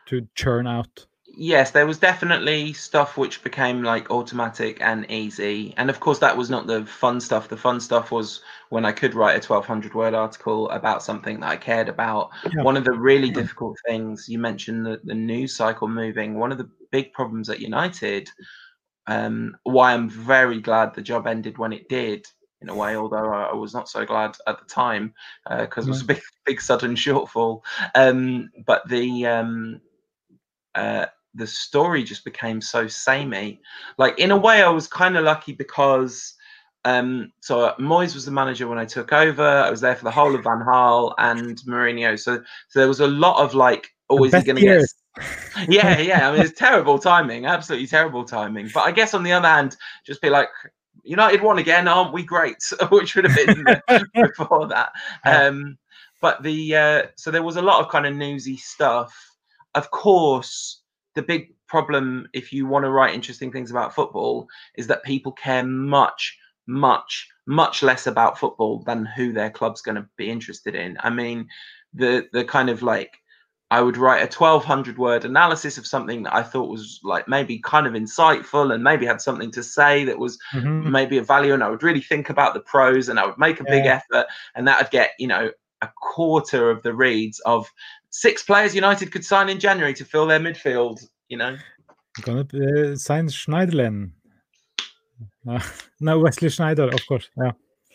to 0.06 0.28
churn 0.36 0.68
out 0.68 1.06
yes, 1.40 1.72
there 1.72 1.88
was 1.88 1.98
definitely 1.98 2.74
stuff 2.74 3.18
which 3.18 3.42
became 3.44 3.82
like 3.82 4.12
automatic 4.12 4.78
and 4.82 5.10
easy. 5.10 5.74
And 5.78 5.90
of 5.90 6.02
course, 6.02 6.20
that 6.20 6.36
was 6.36 6.50
not 6.50 6.68
the 6.68 6.86
fun 6.86 7.22
stuff. 7.22 7.48
The 7.48 7.56
fun 7.56 7.80
stuff 7.80 8.12
was 8.12 8.42
when 8.70 8.84
I 8.84 8.92
could 8.92 9.14
write 9.14 9.32
a 9.32 9.48
1200 9.48 9.96
word 9.96 10.14
article 10.14 10.70
about 10.70 11.02
something 11.02 11.40
that 11.40 11.50
I 11.50 11.56
cared 11.56 11.88
about. 11.88 12.32
Yeah. 12.54 12.64
One 12.64 12.76
of 12.76 12.84
the 12.84 12.92
really 12.92 13.30
yeah. 13.30 13.36
difficult 13.36 13.78
things 13.88 14.28
you 14.28 14.38
mentioned 14.38 14.86
the, 14.86 15.00
the 15.06 15.16
news 15.16 15.56
cycle 15.56 15.88
moving. 15.88 16.38
One 16.38 16.52
of 16.52 16.58
the 16.58 16.70
big 16.92 17.14
problems 17.14 17.50
at 17.50 17.62
United, 17.62 18.30
um, 19.08 19.56
why 19.64 19.94
I'm 19.94 20.10
very 20.10 20.60
glad 20.60 20.94
the 20.94 21.02
job 21.02 21.26
ended 21.26 21.58
when 21.58 21.72
it 21.72 21.88
did. 21.88 22.28
In 22.62 22.68
a 22.68 22.76
way, 22.76 22.98
although 22.98 23.32
I 23.32 23.54
was 23.54 23.74
not 23.74 23.88
so 23.88 24.06
glad 24.06 24.36
at 24.46 24.60
the 24.60 24.66
time 24.66 25.14
because 25.50 25.86
uh, 25.86 25.88
it 25.88 25.92
was 25.92 26.02
a 26.02 26.06
big, 26.06 26.22
big 26.46 26.60
sudden 26.60 26.94
shortfall. 26.94 27.62
Um, 27.96 28.50
but 28.66 28.86
the 28.90 29.28
um, 29.28 29.80
uh, 30.76 31.06
the 31.36 31.48
story 31.48 32.04
just 32.04 32.26
became 32.26 32.62
so 32.62 32.88
samey. 32.88 33.62
Like 33.98 34.18
in 34.20 34.32
a 34.32 34.38
way, 34.38 34.62
I 34.62 34.70
was 34.70 34.88
kind 34.88 35.18
of 35.18 35.24
lucky 35.24 35.54
because 35.54 36.34
um, 36.86 37.32
so 37.42 37.62
uh, 37.62 37.76
Moyes 37.78 38.14
was 38.14 38.26
the 38.26 38.32
manager 38.32 38.68
when 38.68 38.78
I 38.78 38.86
took 38.86 39.12
over. 39.12 39.44
I 39.44 39.70
was 39.70 39.82
there 39.82 39.96
for 39.96 40.06
the 40.06 40.12
whole 40.12 40.34
of 40.36 40.44
Van 40.44 40.60
Gaal 40.60 41.14
and 41.18 41.58
Mourinho. 41.60 42.20
So 42.20 42.42
so 42.70 42.80
there 42.80 42.88
was 42.88 43.02
a 43.02 43.08
lot 43.08 43.44
of 43.44 43.54
like, 43.54 43.90
always 44.08 44.32
going 44.32 44.56
to 44.56 44.62
get? 44.62 44.86
yeah, 45.68 46.00
yeah. 46.00 46.30
I 46.30 46.32
mean, 46.32 46.42
it's 46.42 46.58
terrible 46.58 46.98
timing, 46.98 47.46
absolutely 47.46 47.88
terrible 47.88 48.24
timing. 48.24 48.70
But 48.74 48.82
I 48.82 48.92
guess 48.92 49.14
on 49.14 49.24
the 49.24 49.34
other 49.34 49.48
hand, 49.48 49.76
just 50.06 50.22
be 50.22 50.30
like, 50.30 50.50
United 51.04 51.42
won 51.42 51.60
again, 51.60 51.88
aren't 51.88 52.14
we 52.14 52.24
great? 52.24 52.58
Which 52.92 53.16
would 53.16 53.26
have 53.26 53.36
been 53.36 53.66
before 54.14 54.68
that. 54.68 54.92
Um, 55.26 55.78
but 56.22 56.44
the 56.44 56.76
uh, 56.76 57.04
so 57.16 57.32
there 57.32 57.44
was 57.44 57.58
a 57.58 57.62
lot 57.62 57.84
of 57.84 57.92
kind 57.92 58.06
of 58.06 58.16
newsy 58.16 58.58
stuff. 58.58 59.16
Of 59.76 59.92
course, 59.92 60.79
the 61.20 61.26
big 61.26 61.54
problem 61.68 62.30
if 62.34 62.54
you 62.54 62.66
want 62.66 62.86
to 62.86 62.90
write 62.90 63.14
interesting 63.14 63.52
things 63.52 63.70
about 63.70 63.94
football 63.94 64.48
is 64.78 64.88
that 64.88 65.04
people 65.04 65.34
care 65.34 65.66
much 65.66 66.38
much 66.66 67.28
much 67.46 67.84
less 67.84 68.08
about 68.08 68.40
football 68.40 68.82
than 68.84 69.06
who 69.06 69.34
their 69.34 69.50
club's 69.50 69.82
going 69.82 69.96
to 69.96 70.08
be 70.16 70.32
interested 70.32 70.76
in 70.76 70.98
i 71.02 71.10
mean 71.10 71.46
the 71.94 72.28
the 72.32 72.46
kind 72.46 72.70
of 72.70 72.82
like 72.82 73.18
i 73.70 73.82
would 73.82 73.98
write 73.98 74.20
a 74.20 74.44
1200 74.44 74.98
word 74.98 75.26
analysis 75.26 75.78
of 75.78 75.86
something 75.86 76.24
that 76.24 76.34
i 76.34 76.42
thought 76.42 76.70
was 76.70 77.02
like 77.04 77.28
maybe 77.28 77.60
kind 77.60 77.86
of 77.86 77.94
insightful 77.94 78.74
and 78.74 78.82
maybe 78.82 79.06
had 79.06 79.20
something 79.20 79.52
to 79.52 79.62
say 79.62 80.06
that 80.06 80.18
was 80.18 80.40
mm-hmm. 80.54 80.90
maybe 80.90 81.18
a 81.18 81.24
value 81.24 81.54
and 81.54 81.64
i 81.64 81.70
would 81.70 81.84
really 81.84 82.02
think 82.02 82.30
about 82.30 82.54
the 82.54 82.62
prose 82.62 83.10
and 83.10 83.20
i 83.20 83.26
would 83.26 83.38
make 83.38 83.60
a 83.60 83.66
yeah. 83.68 83.76
big 83.76 83.86
effort 83.86 84.26
and 84.56 84.66
that 84.66 84.80
would 84.80 84.92
get 84.92 85.12
you 85.20 85.28
know 85.28 85.52
a 85.82 85.90
quarter 85.96 86.70
of 86.70 86.84
the 86.84 86.94
reads 86.94 87.40
of 87.42 87.68
six 88.10 88.44
players 88.44 88.76
United 88.76 89.12
could 89.12 89.26
sign 89.26 89.50
in 89.50 89.60
January 89.60 89.94
to 89.94 90.06
fill 90.06 90.28
their 90.28 90.40
midfield. 90.40 91.00
You 91.30 91.38
know, 91.38 91.58
gonna 92.22 92.42
uh, 92.42 92.96
sign 92.96 93.28
Schneiderlin. 93.28 94.12
Uh, 95.48 95.60
no, 96.00 96.20
Wesley 96.20 96.50
Sneijder, 96.50 96.94
of 96.94 97.08
course. 97.08 97.30
Yeah. 97.38 97.52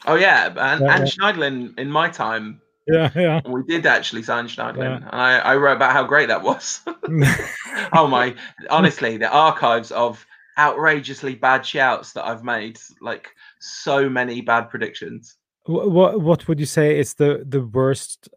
Oh 0.07 0.15
yeah, 0.17 0.47
and, 0.47 0.57
yeah, 0.57 0.71
and 0.71 0.85
yeah. 0.85 1.05
Schneiderlin 1.05 1.79
in 1.79 1.91
my 1.91 2.09
time. 2.09 2.61
Yeah, 2.87 3.11
yeah. 3.15 3.41
We 3.47 3.63
did 3.63 3.87
actually 3.87 4.23
sign 4.23 4.47
Schneiderlin, 4.47 5.01
yeah. 5.01 5.09
and 5.11 5.21
I, 5.21 5.39
I 5.39 5.57
wrote 5.57 5.77
about 5.77 5.93
how 5.93 6.05
great 6.05 6.29
that 6.29 6.43
was. 6.43 6.81
oh 7.93 8.07
my! 8.07 8.35
Honestly, 8.69 9.17
the 9.17 9.31
archives 9.31 9.91
of 9.91 10.25
outrageously 10.59 11.35
bad 11.35 11.67
shouts 11.67 12.13
that 12.13 12.27
I've 12.27 12.45
made, 12.45 12.79
like 13.01 13.31
so 13.61 14.09
many 14.09 14.41
bad 14.41 14.71
predictions. 14.71 15.37
What 15.67 16.21
what 16.21 16.47
would 16.47 16.61
you 16.61 16.67
say 16.67 16.99
is 16.99 17.15
the 17.15 17.43
the 17.47 17.65
worst 17.65 18.29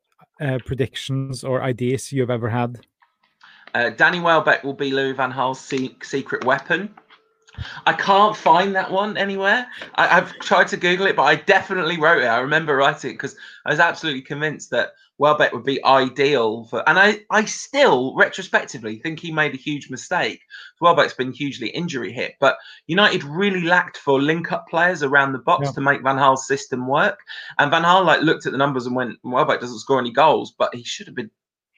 uh, 0.42 0.60
predictions 0.66 1.44
or 1.44 1.62
ideas 1.62 2.12
you've 2.12 2.30
ever 2.30 2.50
had? 2.50 2.86
Uh, 3.74 3.90
Danny 3.90 4.20
Welbeck 4.20 4.64
will 4.64 4.74
be 4.74 4.92
Louis 4.92 5.14
Van 5.14 5.32
Gaal's 5.32 5.60
secret 5.60 6.46
weapon. 6.46 6.94
I 7.86 7.94
can't 7.94 8.36
find 8.36 8.76
that 8.76 8.92
one 8.92 9.18
anywhere. 9.18 9.68
I, 9.96 10.08
have 10.08 10.34
tried 10.40 10.68
to 10.70 10.78
Google 10.78 11.08
it, 11.08 11.16
but 11.16 11.24
I 11.24 11.36
definitely 11.36 12.00
wrote 12.00 12.22
it. 12.22 12.28
I 12.28 12.40
remember 12.40 12.76
writing 12.76 13.12
it 13.12 13.14
because 13.16 13.36
I 13.66 13.72
was 13.72 13.80
absolutely 13.80 14.22
convinced 14.22 14.70
that 14.72 14.92
Welbeck 15.18 15.52
would 15.54 15.64
be 15.64 15.84
ideal 15.84 16.66
for. 16.66 16.88
And 16.88 17.00
I, 17.00 17.22
I 17.32 17.46
still 17.46 18.16
retrospectively 18.16 19.00
think 19.00 19.20
he 19.20 19.32
made 19.32 19.54
a 19.54 19.58
huge 19.58 19.90
mistake. 19.90 20.42
Welbeck's 20.80 21.14
been 21.14 21.32
hugely 21.34 21.70
injury 21.70 22.12
hit, 22.12 22.36
but 22.40 22.58
United 22.88 23.24
really 23.24 23.62
lacked 23.62 23.98
for 23.98 24.22
link-up 24.22 24.68
players 24.68 25.04
around 25.04 25.32
the 25.32 25.40
box 25.40 25.68
yeah. 25.68 25.72
to 25.72 25.82
make 25.82 26.04
Van 26.04 26.18
Gaal's 26.18 26.48
system 26.48 26.88
work. 26.88 27.20
And 27.58 27.72
Van 27.72 27.84
Gaal 27.84 28.06
like 28.06 28.22
looked 28.22 28.46
at 28.46 28.52
the 28.52 28.58
numbers 28.58 28.86
and 28.86 28.96
went, 28.96 29.18
Welbeck 29.24 29.60
doesn't 29.60 29.80
score 29.80 30.00
any 30.00 30.12
goals, 30.12 30.54
but 30.58 30.74
he 30.76 30.84
should 30.84 31.08
have 31.08 31.16
been 31.16 31.32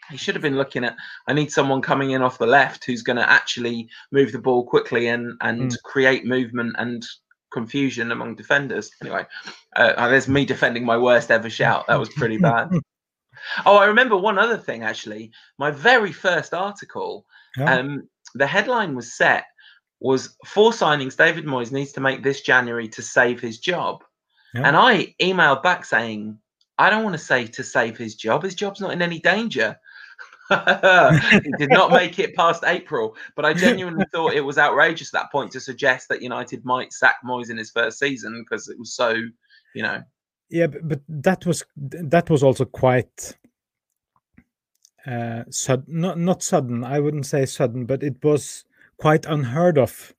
he 0.09 0.17
should 0.17 0.33
have 0.33 0.41
been 0.41 0.57
looking 0.57 0.83
at 0.83 0.95
I 1.27 1.33
need 1.33 1.51
someone 1.51 1.83
coming 1.83 2.11
in 2.11 2.23
off 2.23 2.39
the 2.39 2.47
left 2.47 2.83
who's 2.83 3.03
going 3.03 3.17
to 3.17 3.29
actually 3.29 3.89
move 4.11 4.31
the 4.31 4.39
ball 4.39 4.65
quickly 4.65 5.07
and 5.07 5.33
and 5.41 5.71
mm. 5.71 5.81
create 5.83 6.25
movement 6.25 6.75
and 6.79 7.05
confusion 7.51 8.11
among 8.11 8.35
defenders. 8.35 8.91
Anyway, 9.01 9.25
uh, 9.75 10.07
there's 10.07 10.27
me 10.27 10.45
defending 10.45 10.85
my 10.85 10.97
worst 10.97 11.31
ever 11.31 11.49
shout. 11.49 11.85
That 11.87 11.99
was 11.99 12.09
pretty 12.09 12.37
bad. 12.37 12.71
oh, 13.65 13.77
I 13.77 13.85
remember 13.85 14.17
one 14.17 14.37
other 14.37 14.57
thing 14.57 14.83
actually. 14.83 15.31
My 15.57 15.71
very 15.71 16.11
first 16.11 16.53
article, 16.53 17.25
yeah. 17.57 17.75
um, 17.75 18.09
the 18.35 18.47
headline 18.47 18.95
was 18.95 19.15
set 19.15 19.45
was 19.99 20.35
four 20.45 20.71
signings 20.71 21.17
David 21.17 21.45
Moyes 21.45 21.71
needs 21.71 21.91
to 21.93 22.01
make 22.01 22.23
this 22.23 22.41
January 22.41 22.87
to 22.89 23.01
save 23.01 23.41
his 23.41 23.59
job. 23.59 24.03
Yeah. 24.53 24.67
And 24.67 24.77
I 24.77 25.13
emailed 25.21 25.61
back 25.61 25.85
saying, 25.85 26.39
I 26.77 26.89
don't 26.89 27.03
want 27.03 27.13
to 27.15 27.23
say 27.23 27.45
to 27.47 27.63
save 27.63 27.97
his 27.97 28.15
job. 28.15 28.43
His 28.43 28.55
job's 28.55 28.79
not 28.79 28.93
in 28.93 29.01
any 29.01 29.19
danger. 29.19 29.77
he 30.49 31.51
did 31.57 31.69
not 31.69 31.91
make 32.01 32.17
it 32.17 32.35
past 32.35 32.63
April, 32.65 33.15
but 33.35 33.45
I 33.45 33.53
genuinely 33.53 34.05
thought 34.11 34.33
it 34.33 34.41
was 34.41 34.57
outrageous 34.57 35.13
at 35.13 35.19
that 35.19 35.31
point 35.31 35.51
to 35.51 35.59
suggest 35.59 36.07
that 36.09 36.21
United 36.23 36.65
might 36.65 36.93
sack 36.93 37.17
Moyes 37.25 37.49
in 37.49 37.57
his 37.57 37.69
first 37.69 37.99
season 37.99 38.43
because 38.43 38.69
it 38.69 38.79
was 38.79 38.93
so, 38.95 39.13
you 39.75 39.83
know. 39.83 40.01
Yeah, 40.49 40.67
but, 40.67 40.87
but 40.87 41.01
that 41.07 41.45
was 41.45 41.63
that 41.77 42.29
was 42.29 42.43
also 42.43 42.65
quite 42.65 43.37
uh 45.05 45.43
sudden 45.49 45.85
not 45.87 46.19
not 46.19 46.43
sudden 46.43 46.83
i 46.83 46.99
wouldn't 46.99 47.25
say 47.25 47.45
sudden 47.45 47.85
but 47.85 48.03
it 48.03 48.21
was 48.21 48.65
quite 48.97 49.25
unheard 49.25 49.77
of 49.77 50.13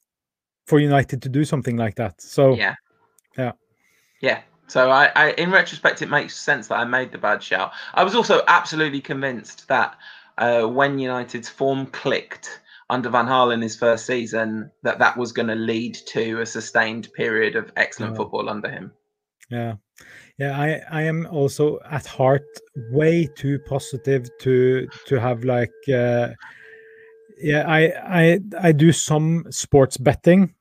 for 0.70 0.78
united 0.78 1.20
to 1.22 1.28
do 1.28 1.44
something 1.44 1.76
like 1.76 1.96
that. 1.96 2.20
So 2.20 2.54
yeah. 2.54 2.76
yeah. 3.36 3.52
Yeah. 4.20 4.40
So 4.68 4.90
I, 4.90 5.10
I 5.16 5.30
in 5.32 5.50
retrospect 5.50 6.00
it 6.00 6.08
makes 6.08 6.36
sense 6.36 6.68
that 6.68 6.78
i 6.78 6.84
made 6.84 7.10
the 7.10 7.18
bad 7.18 7.42
shout. 7.42 7.72
I 7.94 8.04
was 8.04 8.14
also 8.14 8.42
absolutely 8.46 9.00
convinced 9.00 9.66
that 9.66 9.96
uh, 10.38 10.62
when 10.66 10.98
United's 10.98 11.48
form 11.48 11.86
clicked 11.86 12.60
under 12.88 13.10
Van 13.10 13.26
Gaal 13.26 13.52
in 13.52 13.60
his 13.60 13.76
first 13.76 14.06
season, 14.06 14.70
that 14.82 14.98
that 15.00 15.16
was 15.16 15.32
going 15.32 15.48
to 15.48 15.54
lead 15.54 15.94
to 16.06 16.40
a 16.40 16.46
sustained 16.46 17.12
period 17.12 17.56
of 17.56 17.72
excellent 17.76 18.12
yeah. 18.12 18.16
football 18.16 18.48
under 18.48 18.70
him. 18.70 18.92
Yeah, 19.50 19.74
yeah. 20.38 20.58
I 20.58 20.80
I 20.90 21.02
am 21.02 21.26
also 21.30 21.78
at 21.90 22.06
heart 22.06 22.46
way 22.90 23.28
too 23.36 23.58
positive 23.66 24.28
to 24.40 24.86
to 25.06 25.20
have 25.20 25.44
like. 25.44 25.72
Uh, 25.92 26.30
yeah, 27.42 27.64
I 27.66 27.92
I 28.22 28.40
I 28.60 28.72
do 28.72 28.92
some 28.92 29.46
sports 29.50 29.96
betting, 29.96 30.54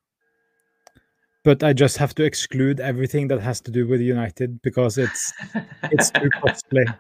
but 1.44 1.62
I 1.64 1.74
just 1.74 1.98
have 1.98 2.16
to 2.16 2.24
exclude 2.24 2.80
everything 2.80 3.28
that 3.28 3.42
has 3.42 3.60
to 3.62 3.72
do 3.72 3.88
with 3.88 4.02
United 4.02 4.62
because 4.62 4.98
it's 4.98 5.34
it's 5.92 6.10
too 6.12 6.30
costly. 6.42 6.86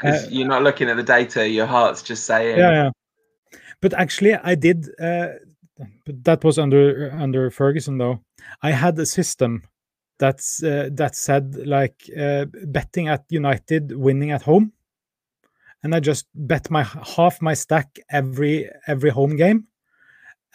because 0.00 0.24
uh, 0.24 0.28
you're 0.30 0.48
not 0.48 0.62
looking 0.62 0.88
at 0.88 0.96
the 0.96 1.02
data 1.02 1.48
your 1.48 1.66
heart's 1.66 2.02
just 2.02 2.24
saying 2.24 2.58
yeah, 2.58 2.70
yeah. 2.72 2.90
but 3.80 3.92
actually 3.94 4.34
i 4.34 4.54
did 4.54 4.88
uh, 5.00 5.28
but 6.06 6.24
that 6.24 6.44
was 6.44 6.58
under 6.58 7.10
under 7.12 7.50
ferguson 7.50 7.98
though 7.98 8.20
i 8.62 8.70
had 8.70 8.98
a 8.98 9.06
system 9.06 9.62
that's 10.20 10.62
uh, 10.62 10.90
that 10.92 11.16
said 11.16 11.56
like 11.66 12.08
uh, 12.16 12.44
betting 12.66 13.08
at 13.08 13.24
united 13.30 13.96
winning 13.96 14.30
at 14.30 14.42
home. 14.42 14.72
And 15.82 15.94
i 15.94 16.00
just 16.00 16.26
bet 16.34 16.70
my 16.70 16.84
half 17.16 17.40
my 17.42 17.54
stack 17.54 17.98
every 18.10 18.70
every 18.86 19.10
home 19.10 19.34
game. 19.34 19.66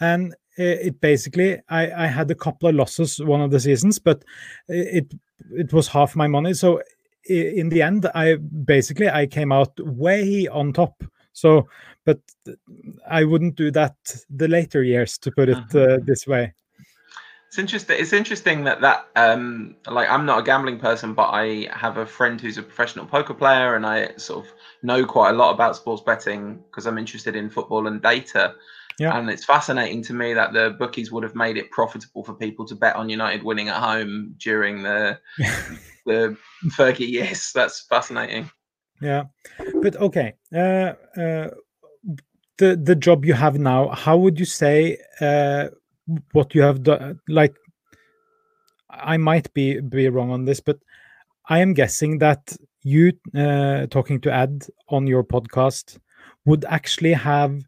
And 0.00 0.34
it 0.56 1.00
basically 1.00 1.60
I, 1.68 2.04
I 2.04 2.06
had 2.06 2.30
a 2.30 2.34
couple 2.34 2.68
of 2.68 2.76
losses 2.76 3.20
one 3.20 3.42
of 3.42 3.50
the 3.50 3.60
seasons 3.60 3.98
but 3.98 4.24
it 4.68 5.12
it 5.50 5.72
was 5.72 5.88
half 5.88 6.16
my 6.16 6.28
money. 6.28 6.54
So 6.54 6.80
in 7.28 7.68
the 7.68 7.82
end 7.82 8.06
i 8.14 8.36
basically 8.36 9.08
i 9.08 9.26
came 9.26 9.50
out 9.52 9.72
way 9.80 10.46
on 10.46 10.72
top. 10.72 11.02
So 11.32 11.68
but 12.04 12.20
i 13.10 13.24
wouldn't 13.24 13.56
do 13.56 13.72
that 13.72 13.96
the 14.30 14.46
later 14.46 14.84
years 14.84 15.18
to 15.18 15.32
put 15.32 15.48
it 15.48 15.56
uh, 15.56 15.98
mm-hmm. 15.98 16.04
this 16.06 16.24
way 16.24 16.54
it's 17.56 17.62
interesting 17.62 17.96
it's 17.98 18.12
interesting 18.12 18.64
that 18.64 18.82
that 18.82 19.08
um 19.16 19.74
like 19.86 20.10
i'm 20.10 20.26
not 20.26 20.40
a 20.40 20.42
gambling 20.42 20.78
person 20.78 21.14
but 21.14 21.30
i 21.30 21.66
have 21.72 21.96
a 21.96 22.04
friend 22.04 22.38
who's 22.38 22.58
a 22.58 22.62
professional 22.62 23.06
poker 23.06 23.32
player 23.32 23.76
and 23.76 23.86
i 23.86 24.10
sort 24.16 24.44
of 24.44 24.52
know 24.82 25.06
quite 25.06 25.30
a 25.30 25.32
lot 25.32 25.54
about 25.54 25.74
sports 25.74 26.02
betting 26.02 26.62
because 26.68 26.86
i'm 26.86 26.98
interested 26.98 27.34
in 27.34 27.48
football 27.48 27.86
and 27.86 28.02
data 28.02 28.54
yeah. 28.98 29.18
And 29.18 29.28
it's 29.28 29.44
fascinating 29.44 30.02
to 30.04 30.14
me 30.14 30.32
that 30.32 30.54
the 30.54 30.74
bookies 30.78 31.12
would 31.12 31.22
have 31.22 31.34
made 31.34 31.58
it 31.58 31.70
profitable 31.70 32.24
for 32.24 32.32
people 32.32 32.64
to 32.64 32.74
bet 32.74 32.96
on 32.96 33.10
United 33.10 33.42
winning 33.42 33.68
at 33.68 33.76
home 33.76 34.34
during 34.38 34.82
the 34.82 35.18
the 36.06 36.34
Fergie 36.68 37.06
years. 37.06 37.52
That's 37.54 37.82
fascinating. 37.90 38.50
Yeah, 39.02 39.24
but 39.82 39.96
okay. 39.96 40.32
Uh, 40.50 40.94
uh, 41.14 41.50
the 42.56 42.80
the 42.82 42.94
job 42.94 43.26
you 43.26 43.34
have 43.34 43.58
now, 43.58 43.88
how 43.88 44.16
would 44.16 44.40
you 44.40 44.46
say 44.46 44.96
uh, 45.20 45.68
what 46.32 46.54
you 46.54 46.62
have 46.62 46.82
done? 46.82 47.20
Like, 47.28 47.54
I 48.90 49.16
might 49.16 49.52
be 49.54 49.80
be 49.80 50.08
wrong 50.08 50.30
on 50.30 50.44
this, 50.44 50.60
but 50.60 50.78
I 51.48 51.60
am 51.60 51.74
guessing 51.74 52.18
that 52.18 52.56
you 52.82 53.12
uh, 53.36 53.86
talking 53.86 54.20
to 54.20 54.32
Ed 54.32 54.66
on 54.88 55.06
your 55.06 55.24
podcast 55.24 55.98
would 56.44 56.64
actually 56.66 57.12
have 57.12 57.60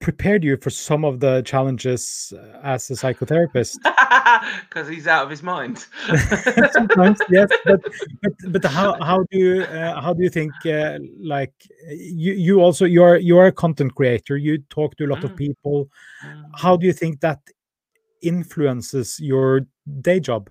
prepared 0.00 0.44
you 0.44 0.56
for 0.58 0.68
some 0.68 1.02
of 1.04 1.20
the 1.20 1.40
challenges 1.46 2.32
uh, 2.36 2.58
as 2.62 2.90
a 2.90 2.94
psychotherapist 2.94 3.78
because 4.68 4.86
he's 4.86 5.06
out 5.06 5.24
of 5.24 5.30
his 5.30 5.42
mind 5.42 5.86
sometimes 6.72 7.18
yes 7.30 7.48
but 7.64 7.80
but, 8.22 8.32
but 8.50 8.64
how, 8.66 9.00
how 9.02 9.24
do 9.30 9.38
you 9.38 9.62
uh, 9.62 9.98
how 10.00 10.12
do 10.12 10.22
you 10.22 10.28
think 10.28 10.52
uh, 10.66 10.98
like 11.18 11.54
you 11.88 12.34
you 12.34 12.60
also 12.60 12.84
you're 12.84 13.16
you're 13.16 13.46
a 13.46 13.52
content 13.52 13.94
creator 13.94 14.36
you 14.36 14.58
talk 14.68 14.94
to 14.96 15.06
a 15.06 15.08
lot 15.08 15.20
mm. 15.20 15.24
of 15.24 15.36
people 15.36 15.88
mm. 16.26 16.44
how 16.54 16.76
do 16.76 16.84
you 16.84 16.92
think 16.92 17.20
that 17.20 17.38
influences 18.24 19.18
your 19.20 19.66
day 20.00 20.18
job 20.18 20.50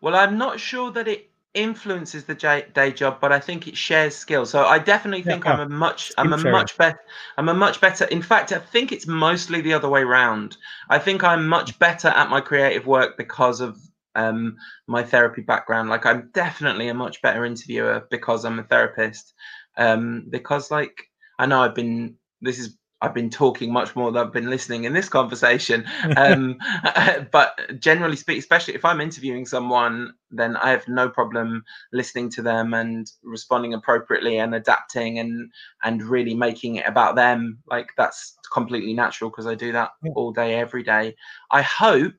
well 0.00 0.14
i'm 0.14 0.38
not 0.38 0.58
sure 0.58 0.90
that 0.90 1.06
it 1.06 1.30
influences 1.54 2.24
the 2.24 2.34
day 2.74 2.92
job, 2.92 3.18
but 3.20 3.32
I 3.32 3.38
think 3.38 3.66
it 3.68 3.76
shares 3.76 4.14
skills. 4.14 4.50
So 4.50 4.64
I 4.64 4.78
definitely 4.80 5.22
think 5.22 5.44
yeah, 5.44 5.52
I'm 5.52 5.60
a 5.60 5.68
much 5.68 6.12
I'm 6.18 6.32
a 6.32 6.36
much 6.36 6.76
better 6.76 7.00
I'm 7.38 7.48
a 7.48 7.54
much 7.54 7.80
better. 7.80 8.04
In 8.06 8.22
fact, 8.22 8.52
I 8.52 8.58
think 8.58 8.92
it's 8.92 9.06
mostly 9.06 9.60
the 9.60 9.72
other 9.72 9.88
way 9.88 10.02
around. 10.02 10.56
I 10.90 10.98
think 10.98 11.22
I'm 11.22 11.46
much 11.48 11.78
better 11.78 12.08
at 12.08 12.28
my 12.28 12.40
creative 12.40 12.86
work 12.86 13.16
because 13.16 13.60
of 13.60 13.78
um, 14.16 14.56
my 14.86 15.02
therapy 15.02 15.42
background. 15.42 15.88
Like 15.88 16.06
I'm 16.06 16.30
definitely 16.34 16.88
a 16.88 16.94
much 16.94 17.22
better 17.22 17.44
interviewer 17.44 18.06
because 18.10 18.44
I'm 18.44 18.58
a 18.58 18.64
therapist. 18.64 19.32
Um, 19.76 20.26
because 20.28 20.70
like 20.70 21.08
I 21.38 21.46
know 21.46 21.62
I've 21.62 21.74
been 21.74 22.16
this 22.40 22.58
is 22.58 22.76
I've 23.04 23.12
been 23.12 23.28
talking 23.28 23.70
much 23.70 23.94
more 23.94 24.10
than 24.10 24.26
I've 24.26 24.32
been 24.32 24.48
listening 24.48 24.84
in 24.84 24.94
this 24.94 25.10
conversation. 25.10 25.84
Um, 26.16 26.56
but 27.32 27.60
generally 27.78 28.16
speaking, 28.16 28.38
especially 28.38 28.74
if 28.74 28.84
I'm 28.84 29.00
interviewing 29.00 29.44
someone, 29.44 30.14
then 30.30 30.56
I 30.56 30.70
have 30.70 30.88
no 30.88 31.10
problem 31.10 31.64
listening 31.92 32.30
to 32.30 32.42
them 32.42 32.72
and 32.72 33.06
responding 33.22 33.74
appropriately 33.74 34.38
and 34.38 34.54
adapting 34.54 35.18
and 35.18 35.50
and 35.82 36.02
really 36.02 36.34
making 36.34 36.76
it 36.76 36.86
about 36.86 37.14
them. 37.14 37.58
Like 37.66 37.88
that's 37.98 38.36
completely 38.52 38.94
natural 38.94 39.28
because 39.28 39.46
I 39.46 39.54
do 39.54 39.70
that 39.72 39.90
all 40.14 40.32
day, 40.32 40.54
every 40.54 40.82
day. 40.82 41.14
I 41.50 41.60
hope 41.60 42.14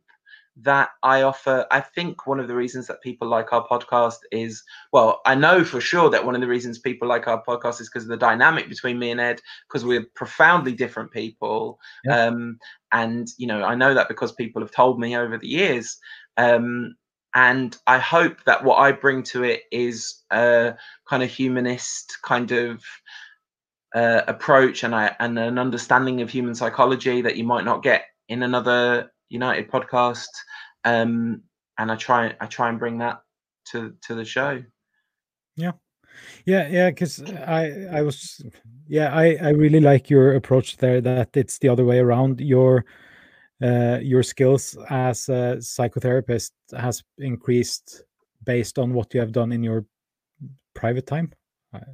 that 0.62 0.90
I 1.04 1.24
offer. 1.24 1.66
I 1.70 1.82
think 1.82 2.28
one 2.28 2.40
of 2.40 2.48
the 2.48 2.56
reasons 2.56 2.88
that 2.88 3.02
people 3.02 3.28
like 3.28 3.52
our 3.52 3.68
podcast 3.68 4.18
is, 4.32 4.64
well, 4.94 5.22
I 5.26 5.36
know 5.36 5.64
for 5.64 5.82
sure 5.82 6.10
that 6.10 6.26
one 6.26 6.36
of 6.36 6.42
the 6.42 6.48
reasons 6.48 6.80
people 6.80 7.08
like 7.08 7.28
our 7.28 7.44
podcast 7.44 7.82
is 7.82 7.90
because 7.90 8.04
of 8.04 8.10
the 8.10 8.18
dynamic 8.18 8.70
between 8.70 8.98
me 8.98 9.12
and 9.12 9.20
Ed, 9.20 9.42
because 9.68 9.84
we're 9.84 10.06
profoundly 10.16 10.72
different 10.72 11.12
people. 11.12 11.80
Yeah. 12.06 12.28
Um, 12.28 12.58
and, 12.92 13.28
you 13.38 13.48
know, 13.48 13.64
I 13.64 13.76
know 13.76 13.94
that 13.94 14.08
because 14.08 14.32
people 14.32 14.62
have 14.62 14.72
told 14.72 15.00
me 15.00 15.18
over 15.18 15.38
the 15.38 15.48
years. 15.48 15.98
Um, 16.38 16.96
and 17.34 17.78
I 17.86 18.00
hope 18.00 18.44
that 18.46 18.64
what 18.64 18.78
I 18.78 18.94
bring 18.94 19.24
to 19.24 19.44
it 19.44 19.64
is 19.72 20.24
a 20.32 20.76
kind 21.10 21.22
of 21.22 21.30
humanist 21.30 22.18
kind 22.24 22.52
of 22.52 22.82
uh, 23.94 24.22
approach 24.28 24.84
and 24.84 24.96
I 24.96 25.16
and 25.20 25.38
an 25.38 25.60
understanding 25.60 26.22
of 26.22 26.30
human 26.30 26.56
psychology 26.56 27.22
that 27.22 27.36
you 27.36 27.44
might 27.44 27.66
not 27.66 27.84
get 27.84 28.06
in 28.30 28.44
another 28.44 29.12
United 29.30 29.70
podcast, 29.70 30.28
um, 30.84 31.42
and 31.78 31.92
I 31.92 31.96
try 31.96 32.36
I 32.40 32.46
try 32.46 32.70
and 32.70 32.80
bring 32.80 32.98
that 33.00 33.22
to 33.72 33.94
to 34.02 34.16
the 34.16 34.26
show. 34.26 34.64
Yeah, 35.56 35.74
yeah, 36.46 36.68
yeah. 36.68 36.90
Because 36.90 37.24
I 37.24 37.88
I 37.92 38.02
was 38.02 38.42
yeah 38.88 39.14
I 39.14 39.38
I 39.42 39.50
really 39.50 39.80
like 39.80 40.10
your 40.10 40.36
approach 40.36 40.78
there. 40.78 41.02
That 41.02 41.36
it's 41.36 41.60
the 41.60 41.70
other 41.70 41.86
way 41.86 42.00
around. 42.00 42.42
Your 42.42 42.86
uh, 43.62 44.00
your 44.02 44.24
skills 44.24 44.78
as 44.90 45.30
a 45.30 45.58
psychotherapist 45.60 46.52
has 46.78 47.04
increased 47.18 48.04
based 48.44 48.78
on 48.78 48.94
what 48.94 49.14
you 49.14 49.20
have 49.20 49.32
done 49.32 49.52
in 49.52 49.64
your 49.64 49.86
private 50.74 51.08
time. 51.08 51.32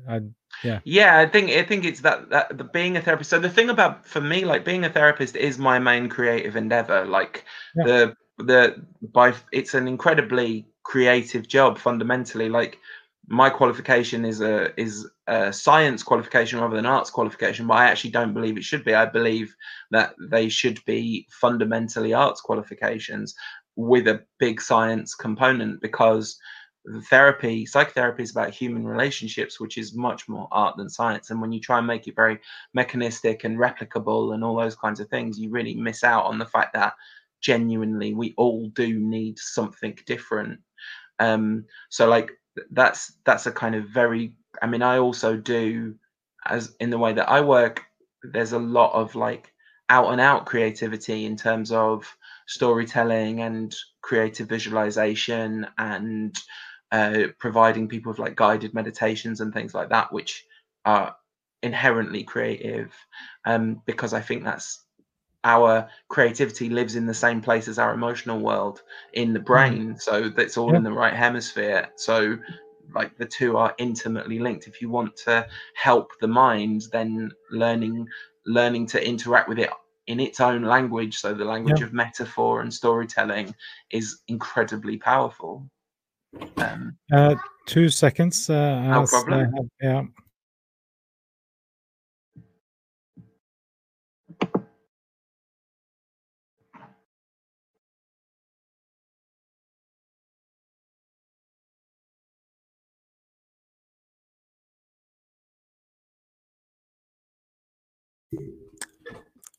I, 0.08 0.16
I 0.16 0.20
yeah 0.64 0.80
yeah 0.84 1.20
i 1.20 1.26
think 1.26 1.50
i 1.52 1.64
think 1.64 1.86
it's 1.86 2.02
that 2.02 2.30
that 2.30 2.58
the 2.58 2.64
being 2.64 2.98
a 2.98 3.02
therapist 3.02 3.30
so 3.30 3.40
the 3.40 3.50
thing 3.50 3.70
about 3.70 4.06
for 4.06 4.22
me 4.22 4.46
like 4.46 4.66
being 4.66 4.84
a 4.84 4.90
therapist 4.90 5.36
is 5.36 5.58
my 5.58 5.80
main 5.80 6.10
creative 6.10 6.56
endeavor 6.56 7.06
like 7.06 7.46
yeah. 7.76 7.84
the 7.86 8.16
the 8.38 8.86
by 9.14 9.34
it's 9.52 9.74
an 9.74 9.88
incredibly 9.88 10.66
creative 10.84 11.48
job 11.48 11.78
fundamentally 11.78 12.50
like 12.50 12.78
my 13.28 13.50
qualification 13.50 14.26
is 14.26 14.42
a 14.42 14.80
is 14.80 15.08
a 15.28 15.54
science 15.54 16.04
qualification 16.04 16.60
rather 16.60 16.76
than 16.76 16.86
arts 16.86 17.10
qualification 17.10 17.68
but 17.68 17.78
i 17.78 17.86
actually 17.86 18.10
don't 18.10 18.34
believe 18.34 18.58
it 18.58 18.64
should 18.64 18.84
be 18.84 18.94
i 18.94 19.06
believe 19.06 19.56
that 19.92 20.14
they 20.30 20.50
should 20.50 20.84
be 20.86 21.28
fundamentally 21.30 22.14
arts 22.14 22.42
qualifications 22.42 23.36
with 23.76 24.08
a 24.08 24.22
big 24.40 24.62
science 24.62 25.16
component 25.16 25.82
because 25.82 26.38
therapy 27.10 27.66
psychotherapy 27.66 28.24
is 28.24 28.32
about 28.32 28.54
human 28.54 28.86
relationships 28.86 29.60
which 29.60 29.78
is 29.78 29.96
much 29.96 30.28
more 30.28 30.48
art 30.52 30.76
than 30.78 30.90
science. 30.90 31.30
And 31.30 31.40
when 31.40 31.52
you 31.52 31.60
try 31.60 31.78
and 31.78 31.88
make 31.88 32.08
it 32.08 32.16
very 32.16 32.40
mechanistic 32.74 33.44
and 33.44 33.58
replicable 33.58 34.34
and 34.34 34.44
all 34.44 34.56
those 34.56 34.76
kinds 34.76 35.00
of 35.00 35.08
things 35.10 35.40
you 35.40 35.52
really 35.52 35.76
miss 35.76 36.04
out 36.04 36.26
on 36.26 36.40
the 36.40 36.46
fact 36.46 36.74
that 36.74 36.94
genuinely 37.42 38.14
we 38.14 38.34
all 38.38 38.70
do 38.70 39.00
need 39.00 39.38
something 39.38 39.98
different. 40.06 40.60
Um 41.20 41.66
so 41.90 42.08
like 42.08 42.32
that's 42.72 43.14
that's 43.26 43.46
a 43.46 43.52
kind 43.52 43.76
of 43.76 43.86
very 43.86 44.34
i 44.62 44.68
mean 44.68 44.82
i 44.82 44.98
also 44.98 45.38
do 45.38 45.96
as 46.48 46.76
in 46.80 46.90
the 46.90 46.98
way 46.98 47.14
that 47.14 47.30
i 47.30 47.40
work 47.40 47.84
there's 48.24 48.52
a 48.52 48.60
lot 48.60 48.92
of 48.94 49.16
like 49.16 49.54
out 49.90 50.12
and 50.12 50.22
out 50.22 50.46
creativity 50.46 51.26
in 51.26 51.36
terms 51.36 51.72
of 51.72 52.06
storytelling 52.48 53.42
and 53.42 53.76
creative 54.02 54.48
visualization 54.48 55.68
and 55.78 56.36
uh, 56.92 57.28
providing 57.40 57.88
people 57.88 58.12
with 58.12 58.20
like 58.20 58.36
guided 58.36 58.74
meditations 58.74 59.42
and 59.42 59.54
things 59.54 59.74
like 59.74 59.90
that, 59.90 60.12
which 60.12 60.46
are 60.86 61.16
inherently 61.64 62.24
creative, 62.24 62.94
um, 63.46 63.82
because 63.86 64.14
I 64.14 64.22
think 64.22 64.44
that's 64.44 64.84
our 65.44 65.90
creativity 66.08 66.70
lives 66.70 66.96
in 66.96 67.06
the 67.06 67.14
same 67.14 67.42
place 67.42 67.68
as 67.68 67.80
our 67.80 67.94
emotional 67.94 68.40
world 68.40 68.84
in 69.14 69.34
the 69.34 69.40
mm. 69.40 69.46
brain. 69.46 69.98
So 69.98 70.30
that's 70.30 70.58
all 70.58 70.72
yeah. 70.72 70.78
in 70.78 70.84
the 70.84 70.92
right 70.92 71.14
hemisphere. 71.14 71.90
So 71.96 72.38
like 72.94 73.18
the 73.18 73.26
two 73.26 73.58
are 73.58 73.74
intimately 73.78 74.40
linked. 74.40 74.68
If 74.68 74.82
you 74.82 74.90
want 74.90 75.16
to 75.18 75.48
help 75.76 76.12
the 76.20 76.28
mind, 76.28 76.84
then 76.92 77.32
learning 77.52 78.08
learning 78.46 78.88
to 78.88 79.08
interact 79.08 79.48
with 79.48 79.60
it 79.60 79.70
in 80.08 80.20
its 80.20 80.40
own 80.40 80.64
language, 80.64 81.18
so 81.18 81.34
the 81.34 81.46
language 81.46 81.80
yeah. 81.80 81.86
of 81.86 81.94
metaphor 81.94 82.62
and 82.62 82.74
storytelling, 82.74 83.54
is 83.92 84.20
incredibly 84.28 84.98
powerful. 84.98 85.70
Um, 86.58 86.98
uh, 87.12 87.36
two 87.66 87.90
seconds. 87.90 88.50
Uh, 88.50 88.82
no 88.82 89.06
problem. 89.06 89.54
Have, 89.54 89.66
yeah. 89.82 90.04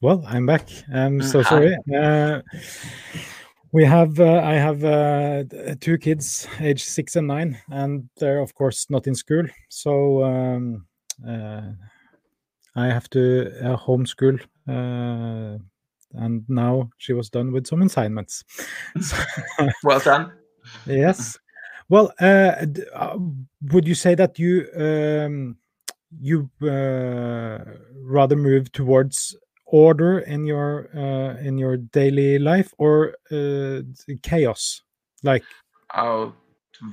Well, 0.00 0.24
I'm 0.26 0.46
back. 0.46 0.68
I'm 0.92 1.20
mm, 1.20 1.24
so 1.24 1.42
sorry. 1.42 1.76
Uh, 1.94 2.42
we 3.72 3.84
have 3.84 4.20
uh, 4.20 4.40
i 4.44 4.52
have 4.52 4.84
uh, 4.84 5.44
two 5.80 5.98
kids 5.98 6.46
age 6.60 6.84
six 6.84 7.16
and 7.16 7.26
nine 7.26 7.58
and 7.70 8.08
they're 8.18 8.40
of 8.40 8.54
course 8.54 8.88
not 8.90 9.06
in 9.06 9.14
school. 9.14 9.44
So 9.68 10.22
um, 10.24 10.86
uh, 11.26 11.72
i 12.76 12.86
have 12.86 13.08
to 13.10 13.50
uh, 13.62 13.76
homeschool 13.76 14.38
uh, 14.68 15.58
and 16.14 16.44
now 16.48 16.90
she 16.98 17.14
was 17.14 17.30
done 17.30 17.52
with 17.52 17.66
some 17.66 17.82
assignments. 17.82 18.44
Well 19.82 20.00
done. 20.00 20.32
yes. 20.86 21.38
Well 21.88 22.12
uh, 22.20 22.66
would 23.72 23.88
you 23.88 23.94
say 23.94 24.14
that 24.14 24.38
you 24.38 24.68
um, 24.76 25.56
you 26.20 26.50
rather 26.60 28.36
move 28.36 28.70
towards 28.72 29.34
order 29.72 30.20
in 30.20 30.46
your 30.46 30.88
uh, 30.94 31.36
in 31.40 31.58
your 31.58 31.76
daily 31.76 32.38
life 32.38 32.72
or 32.78 33.16
uh, 33.32 33.82
chaos? 34.22 34.82
Like 35.24 35.44
oh 35.94 36.34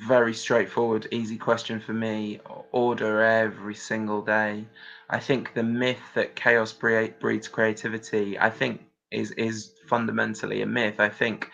very 0.08 0.34
straightforward 0.34 1.08
easy 1.12 1.38
question 1.38 1.80
for 1.80 1.94
me. 1.94 2.40
Order 2.72 3.22
every 3.22 3.76
single 3.76 4.22
day. 4.22 4.66
I 5.10 5.20
think 5.20 5.54
the 5.54 5.64
myth 5.64 6.02
that 6.16 6.36
chaos 6.36 6.74
breeds 6.74 7.48
creativity 7.48 8.38
i 8.38 8.50
think 8.50 8.82
is 9.12 9.32
is 9.32 9.74
fundamentally 9.88 10.62
a 10.62 10.66
myth. 10.66 11.00
I 11.00 11.10
think 11.10 11.50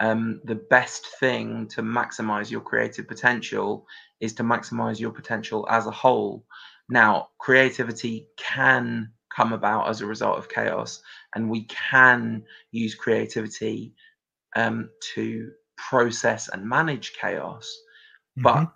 um, 0.00 0.40
the 0.44 0.54
best 0.54 1.06
thing 1.18 1.66
to 1.68 1.82
maximize 1.82 2.50
your 2.50 2.60
creative 2.60 3.08
potential 3.08 3.86
is 4.20 4.34
to 4.34 4.42
maximize 4.44 5.00
your 5.00 5.10
potential 5.10 5.66
as 5.70 5.86
a 5.86 5.90
whole. 5.90 6.44
Now 6.88 7.28
creativity 7.38 8.28
can 8.36 9.12
come 9.38 9.52
about 9.52 9.88
as 9.88 10.00
a 10.00 10.06
result 10.06 10.36
of 10.36 10.48
chaos 10.48 11.00
and 11.36 11.48
we 11.48 11.62
can 11.64 12.42
use 12.72 12.96
creativity 12.96 13.94
um, 14.56 14.90
to 15.14 15.52
process 15.76 16.48
and 16.48 16.68
manage 16.68 17.12
chaos 17.12 17.78
mm-hmm. 18.36 18.42
but 18.42 18.72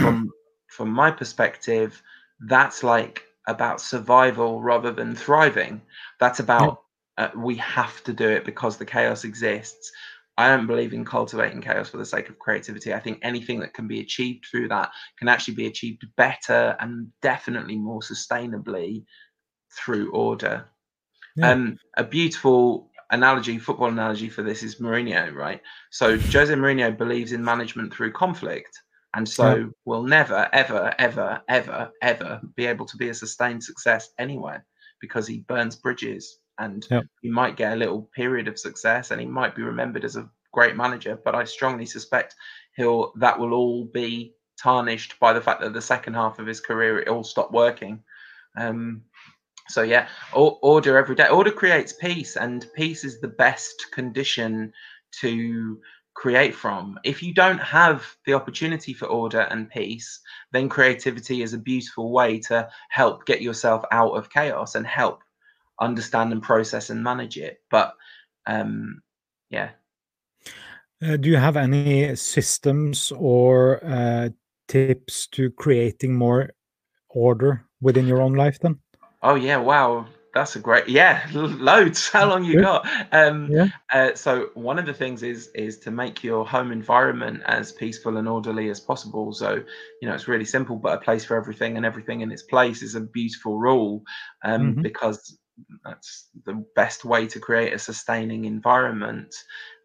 from 0.00 0.30
from 0.68 0.90
my 0.90 1.10
perspective 1.10 2.02
that's 2.46 2.82
like 2.82 3.24
about 3.48 3.80
survival 3.80 4.60
rather 4.60 4.92
than 4.92 5.16
thriving 5.16 5.80
that's 6.18 6.40
about 6.40 6.82
yeah. 7.18 7.24
uh, 7.24 7.30
we 7.34 7.56
have 7.56 8.04
to 8.04 8.12
do 8.12 8.28
it 8.28 8.44
because 8.44 8.76
the 8.76 8.84
chaos 8.84 9.24
exists 9.24 9.90
I 10.36 10.48
don't 10.48 10.66
believe 10.66 10.94
in 10.94 11.04
cultivating 11.04 11.60
chaos 11.60 11.90
for 11.90 11.98
the 11.98 12.04
sake 12.06 12.30
of 12.30 12.38
creativity. 12.38 12.94
I 12.94 13.00
think 13.00 13.18
anything 13.20 13.60
that 13.60 13.74
can 13.74 13.86
be 13.86 14.00
achieved 14.00 14.46
through 14.46 14.68
that 14.68 14.90
can 15.18 15.28
actually 15.28 15.54
be 15.54 15.66
achieved 15.66 16.06
better 16.16 16.76
and 16.80 17.08
definitely 17.20 17.76
more 17.76 18.00
sustainably 18.00 19.04
through 19.72 20.12
order. 20.12 20.66
Yeah. 21.36 21.52
Um, 21.52 21.78
a 21.96 22.04
beautiful 22.04 22.90
analogy, 23.10 23.58
football 23.58 23.88
analogy 23.88 24.28
for 24.28 24.42
this 24.42 24.62
is 24.62 24.76
Mourinho, 24.76 25.34
right? 25.34 25.60
So 25.90 26.18
Jose 26.18 26.52
Mourinho 26.54 26.96
believes 26.96 27.32
in 27.32 27.44
management 27.44 27.92
through 27.92 28.12
conflict, 28.12 28.78
and 29.14 29.28
so 29.28 29.54
yeah. 29.54 29.64
will 29.84 30.02
never, 30.02 30.48
ever, 30.52 30.94
ever, 30.98 31.42
ever, 31.48 31.90
ever 32.02 32.40
be 32.56 32.66
able 32.66 32.86
to 32.86 32.96
be 32.96 33.08
a 33.08 33.14
sustained 33.14 33.64
success 33.64 34.10
anywhere 34.18 34.64
because 35.00 35.26
he 35.26 35.38
burns 35.48 35.76
bridges, 35.76 36.38
and 36.58 36.86
yeah. 36.90 37.02
he 37.22 37.30
might 37.30 37.56
get 37.56 37.72
a 37.72 37.76
little 37.76 38.10
period 38.14 38.48
of 38.48 38.58
success, 38.58 39.10
and 39.10 39.20
he 39.20 39.26
might 39.26 39.56
be 39.56 39.62
remembered 39.62 40.04
as 40.04 40.16
a 40.16 40.30
great 40.52 40.76
manager. 40.76 41.18
But 41.24 41.34
I 41.34 41.44
strongly 41.44 41.86
suspect 41.86 42.34
he'll 42.76 43.12
that 43.16 43.38
will 43.38 43.54
all 43.54 43.84
be 43.84 44.34
tarnished 44.62 45.18
by 45.18 45.32
the 45.32 45.40
fact 45.40 45.62
that 45.62 45.72
the 45.72 45.80
second 45.80 46.14
half 46.14 46.38
of 46.38 46.46
his 46.46 46.60
career 46.60 47.00
it 47.00 47.08
all 47.08 47.24
stopped 47.24 47.52
working. 47.52 48.02
Um, 48.56 49.02
so 49.70 49.82
yeah, 49.82 50.08
order 50.32 50.98
every 50.98 51.14
day. 51.14 51.28
Order 51.28 51.52
creates 51.52 51.92
peace, 51.92 52.36
and 52.36 52.66
peace 52.74 53.04
is 53.04 53.20
the 53.20 53.28
best 53.28 53.86
condition 53.92 54.72
to 55.20 55.80
create 56.14 56.54
from. 56.54 56.98
If 57.04 57.22
you 57.22 57.32
don't 57.32 57.60
have 57.60 58.04
the 58.26 58.34
opportunity 58.34 58.92
for 58.92 59.06
order 59.06 59.40
and 59.40 59.70
peace, 59.70 60.20
then 60.52 60.68
creativity 60.68 61.42
is 61.42 61.54
a 61.54 61.58
beautiful 61.58 62.12
way 62.12 62.38
to 62.40 62.68
help 62.90 63.24
get 63.26 63.40
yourself 63.40 63.84
out 63.92 64.12
of 64.12 64.30
chaos 64.30 64.74
and 64.74 64.86
help 64.86 65.22
understand 65.80 66.32
and 66.32 66.42
process 66.42 66.90
and 66.90 67.02
manage 67.02 67.38
it. 67.38 67.62
But 67.70 67.94
um, 68.46 69.02
yeah. 69.48 69.70
Uh, 71.02 71.16
do 71.16 71.30
you 71.30 71.36
have 71.36 71.56
any 71.56 72.14
systems 72.16 73.12
or 73.16 73.82
uh, 73.84 74.28
tips 74.68 75.26
to 75.28 75.50
creating 75.50 76.14
more 76.14 76.50
order 77.08 77.64
within 77.80 78.06
your 78.06 78.20
own 78.20 78.34
life 78.34 78.58
then? 78.60 78.78
Oh 79.22 79.34
yeah, 79.34 79.56
wow. 79.56 80.06
That's 80.32 80.54
a 80.54 80.60
great 80.60 80.88
yeah, 80.88 81.26
loads. 81.32 82.08
How 82.08 82.28
long 82.28 82.44
you 82.44 82.60
got? 82.60 82.88
Um 83.12 83.48
yeah. 83.50 83.66
Uh, 83.92 84.14
so 84.14 84.50
one 84.54 84.78
of 84.78 84.86
the 84.86 84.94
things 84.94 85.22
is 85.22 85.48
is 85.54 85.78
to 85.80 85.90
make 85.90 86.22
your 86.22 86.46
home 86.46 86.70
environment 86.70 87.42
as 87.46 87.72
peaceful 87.72 88.16
and 88.16 88.28
orderly 88.28 88.70
as 88.70 88.78
possible. 88.80 89.32
So, 89.32 89.62
you 90.00 90.08
know, 90.08 90.14
it's 90.14 90.28
really 90.28 90.44
simple, 90.44 90.76
but 90.76 90.98
a 90.98 91.00
place 91.00 91.24
for 91.24 91.36
everything 91.36 91.76
and 91.76 91.84
everything 91.84 92.20
in 92.20 92.30
its 92.30 92.44
place 92.44 92.82
is 92.82 92.94
a 92.94 93.00
beautiful 93.00 93.58
rule 93.58 94.02
um, 94.44 94.72
mm-hmm. 94.72 94.82
because 94.82 95.36
that's 95.84 96.28
the 96.46 96.64
best 96.76 97.04
way 97.04 97.26
to 97.26 97.40
create 97.40 97.72
a 97.72 97.78
sustaining 97.78 98.44
environment. 98.44 99.34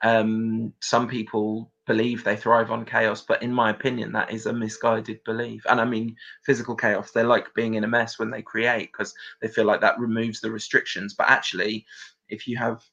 Um, 0.03 0.73
some 0.81 1.07
people 1.07 1.71
believe 1.85 2.23
they 2.23 2.35
thrive 2.35 2.71
on 2.71 2.85
chaos 2.85 3.21
but 3.21 3.41
in 3.43 3.53
my 3.53 3.69
opinion 3.69 4.11
that 4.11 4.31
is 4.31 4.45
a 4.45 4.53
misguided 4.53 5.23
belief. 5.23 5.63
And 5.69 5.79
i 5.79 5.85
mean 5.85 6.15
physical 6.43 6.75
chaos 6.75 7.11
they 7.11 7.23
like 7.23 7.53
being 7.53 7.75
in 7.75 7.83
a 7.83 7.87
mess 7.87 8.19
when 8.19 8.31
they 8.31 8.41
create 8.41 8.91
because 8.91 9.13
they 9.41 9.47
feel 9.47 9.65
like 9.65 9.81
that 9.81 9.99
removes 9.99 10.41
the 10.41 10.51
restrictions. 10.51 11.13
But 11.13 11.29
actually 11.29 11.85
if 12.29 12.47
you 12.47 12.57
have 12.57 12.83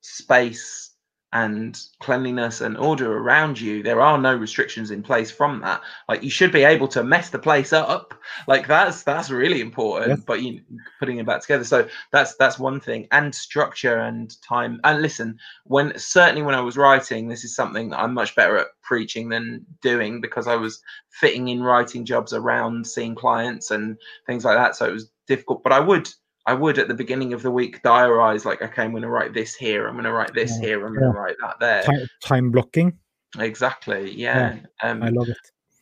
space 0.00 0.87
and 1.32 1.78
cleanliness 2.00 2.62
and 2.62 2.76
order 2.78 3.18
around 3.18 3.60
you 3.60 3.82
there 3.82 4.00
are 4.00 4.16
no 4.16 4.34
restrictions 4.34 4.90
in 4.90 5.02
place 5.02 5.30
from 5.30 5.60
that. 5.60 5.82
Like 6.08 6.22
you 6.22 6.30
should 6.30 6.52
be 6.52 6.64
able 6.64 6.88
to 6.88 7.04
mess 7.04 7.28
the 7.28 7.38
place 7.38 7.72
up. 7.72 8.14
Like 8.46 8.66
that's 8.66 9.02
that's 9.02 9.28
really 9.30 9.60
important 9.60 10.08
Yes. 10.08 10.24
but 10.26 10.40
you 10.42 10.60
putting 10.98 11.18
it 11.18 11.26
back 11.26 11.42
together. 11.42 11.64
So 11.64 11.86
that's 12.12 12.34
that's 12.36 12.58
one 12.58 12.80
thing. 12.80 13.08
And 13.12 13.34
structure 13.34 13.98
and 13.98 14.34
time. 14.42 14.80
And 14.84 15.02
listen 15.02 15.38
when 15.64 15.92
certainly 15.98 16.42
when 16.42 16.54
i 16.54 16.60
was 16.60 16.76
writing 16.78 17.28
this 17.28 17.44
is 17.44 17.54
something 17.54 17.90
that 17.90 18.00
i'm 18.00 18.14
much 18.14 18.34
better 18.34 18.56
at 18.56 18.68
preaching 18.82 19.28
than 19.28 19.66
doing 19.82 20.20
because 20.20 20.46
i 20.46 20.56
was 20.56 20.80
fitting 21.10 21.48
in 21.48 21.62
writing 21.62 22.04
jobs 22.06 22.32
around 22.32 22.86
seeing 22.86 23.14
clients 23.14 23.70
and 23.70 23.96
things 24.26 24.44
like 24.44 24.56
that. 24.56 24.76
So 24.76 24.86
it 24.86 24.92
was 24.92 25.10
difficult 25.26 25.62
but 25.62 25.72
i 25.72 25.80
would 25.80 26.08
I 26.48 26.54
would 26.54 26.78
at 26.78 26.88
the 26.88 26.94
beginning 26.94 27.34
of 27.34 27.42
the 27.42 27.50
week 27.50 27.82
diarize 27.82 28.46
like, 28.46 28.62
okay, 28.62 28.82
I'm 28.82 28.92
going 28.92 29.02
to 29.02 29.10
write 29.10 29.34
this 29.34 29.54
here, 29.54 29.86
I'm 29.86 29.94
going 29.94 30.04
to 30.04 30.12
write 30.12 30.32
this 30.32 30.52
Yeah, 30.54 30.66
here, 30.66 30.86
I'm 30.86 30.94
going 30.94 31.12
to 31.12 31.18
write 31.18 31.36
that 31.42 31.60
there. 31.60 31.82
time, 31.82 32.06
time 32.24 32.50
blocking. 32.50 32.98
Exactly. 33.38 34.10
Yeah. 34.12 34.56
Um, 34.82 35.02
I 35.02 35.10
love 35.10 35.28
it. 35.28 35.36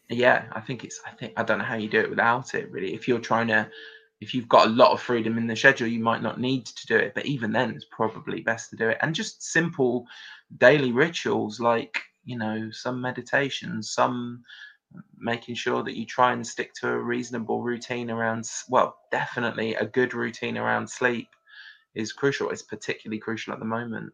yeah. 0.08 0.46
I 0.52 0.60
think 0.60 0.82
it's. 0.82 1.00
I 1.06 1.10
think 1.12 1.34
I 1.36 1.44
don't 1.44 1.58
know 1.58 1.64
how 1.64 1.76
you 1.76 1.88
do 1.88 2.00
it 2.00 2.10
without 2.10 2.54
it. 2.56 2.68
Really, 2.72 2.92
if 2.94 3.06
you're 3.06 3.20
trying 3.20 3.46
to, 3.46 3.70
if 4.20 4.34
you've 4.34 4.48
got 4.48 4.66
a 4.66 4.70
lot 4.70 4.90
of 4.90 5.00
freedom 5.00 5.38
in 5.38 5.46
the 5.46 5.54
schedule, 5.54 5.86
you 5.86 6.00
might 6.02 6.22
not 6.22 6.40
need 6.40 6.66
to 6.66 6.86
do 6.88 6.96
it. 6.96 7.14
But 7.14 7.26
even 7.26 7.52
then, 7.52 7.70
it's 7.70 7.86
probably 7.92 8.40
best 8.40 8.70
to 8.70 8.76
do 8.76 8.88
it. 8.88 8.98
And 9.02 9.14
just 9.14 9.44
simple 9.44 10.04
daily 10.58 10.90
rituals 10.90 11.60
like 11.60 11.96
you 12.24 12.36
know 12.36 12.68
some 12.72 13.00
meditation, 13.00 13.80
some 13.84 14.42
making 15.18 15.55
sure 15.55 15.82
that 15.82 15.97
you 15.97 16.07
try 16.07 16.32
and 16.32 16.47
stick 16.47 16.72
to 16.74 16.88
a 16.88 16.99
reasonable 16.99 17.62
routine 17.62 18.11
around 18.11 18.49
well 18.68 18.97
definitely 19.11 19.74
a 19.74 19.86
good 19.86 20.14
routine 20.14 20.57
around 20.59 20.88
sleep 20.88 21.28
is 21.94 22.12
crucial 22.12 22.51
it's 22.51 22.62
particularly 22.62 23.18
crucial 23.18 23.53
at 23.53 23.59
the 23.59 23.64
moment 23.64 24.12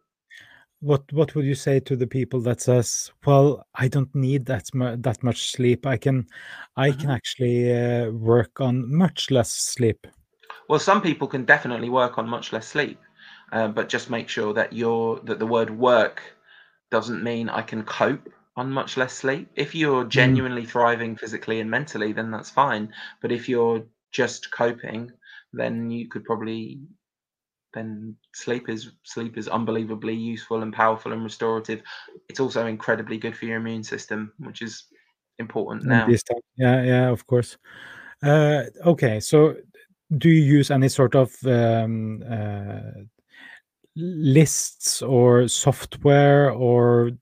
What 0.80 1.11
what 1.12 1.35
would 1.35 1.45
you 1.45 1.55
say 1.55 1.80
to 1.80 1.97
the 1.97 2.07
people 2.09 2.41
that 2.41 2.61
says, 2.61 3.12
"Well, 3.24 3.64
I 3.76 3.89
don't 3.89 4.12
need 4.14 4.47
that 4.47 4.74
mu- 4.74 4.97
that 4.97 5.22
much 5.22 5.51
sleep. 5.53 5.87
I 5.87 5.97
can, 5.97 6.26
I 6.76 6.91
can 6.91 7.09
Mhm. 7.09 7.14
actually 7.14 7.72
uh, 7.72 8.11
work 8.11 8.61
on 8.61 8.93
much 8.93 9.30
less 9.30 9.51
sleep." 9.53 10.07
Well, 10.68 10.80
some 10.80 11.01
people 11.03 11.28
can 11.28 11.45
definitely 11.45 11.89
work 11.89 12.18
on 12.18 12.28
much 12.28 12.53
less 12.53 12.66
sleep, 12.66 12.99
uh, 13.53 13.68
but 13.68 13.89
just 13.89 14.11
make 14.11 14.28
sure 14.28 14.53
that 14.55 14.72
you're 14.72 15.20
that 15.20 15.39
the 15.39 15.47
word 15.47 15.70
work 15.70 16.22
doesn't 16.91 17.22
mean 17.22 17.49
I 17.49 17.62
can 17.62 17.85
cope 17.85 18.28
on 18.57 18.70
much 18.70 18.96
less 18.96 19.14
sleep. 19.14 19.48
If 19.57 19.74
you're 19.74 20.05
genuinely 20.05 20.66
thriving 20.66 21.16
physically 21.16 21.61
and 21.61 21.70
mentally, 21.70 22.12
then 22.12 22.30
that's 22.30 22.50
fine. 22.50 22.92
But 23.20 23.32
if 23.32 23.48
you're 23.48 23.84
just 24.11 24.50
coping, 24.50 25.11
then 25.53 25.90
you 25.90 26.09
could 26.09 26.24
probably 26.24 26.80
then 27.74 28.16
sleep 28.34 28.68
is 28.68 28.92
sleep 29.03 29.38
is 29.38 29.48
unbelievably 29.48 30.14
useful 30.14 30.62
and 30.62 30.72
powerful 30.72 31.12
and 31.12 31.24
restorative. 31.24 31.80
It's 32.28 32.40
also 32.40 32.66
incredibly 32.66 33.16
good 33.16 33.36
for 33.36 33.46
your 33.46 33.57
immune 33.57 33.84
system, 33.84 34.32
which 34.38 34.61
is 34.61 34.84
important 35.38 35.84
now. 35.84 36.07
Yeah, 36.57 36.82
yeah, 36.82 37.09
of 37.09 37.26
course. 37.26 37.57
Uh, 38.22 38.64
okay, 38.84 39.20
so 39.20 39.57
do 40.18 40.28
you 40.28 40.42
use 40.42 40.70
any 40.70 40.88
sort 40.88 41.14
of 41.14 41.34
um, 41.46 42.22
uh, 42.30 43.03
lists 43.97 45.03
or 45.03 45.49
software 45.49 46.51
or 46.51 47.12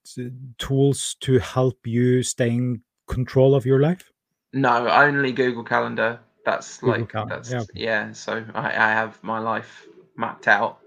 tools 0.59 1.17
to 1.21 1.39
help 1.39 1.87
you 1.87 2.23
stay 2.23 2.51
in 2.51 2.83
control 3.09 3.55
of 3.55 3.67
your 3.67 3.81
life? 3.81 4.11
No, 4.53 4.89
only 4.89 5.33
Google 5.33 5.65
Calendar. 5.65 6.21
That's 6.45 6.79
Google 6.79 7.01
like 7.01 7.09
Calendar, 7.13 7.35
that's 7.37 7.51
yeah, 7.51 7.65
yeah. 7.75 8.13
So 8.13 8.45
I, 8.55 8.69
I 8.69 8.93
have 8.93 9.23
my 9.23 9.39
life 9.39 9.87
mapped 10.17 10.49
out 10.49 10.79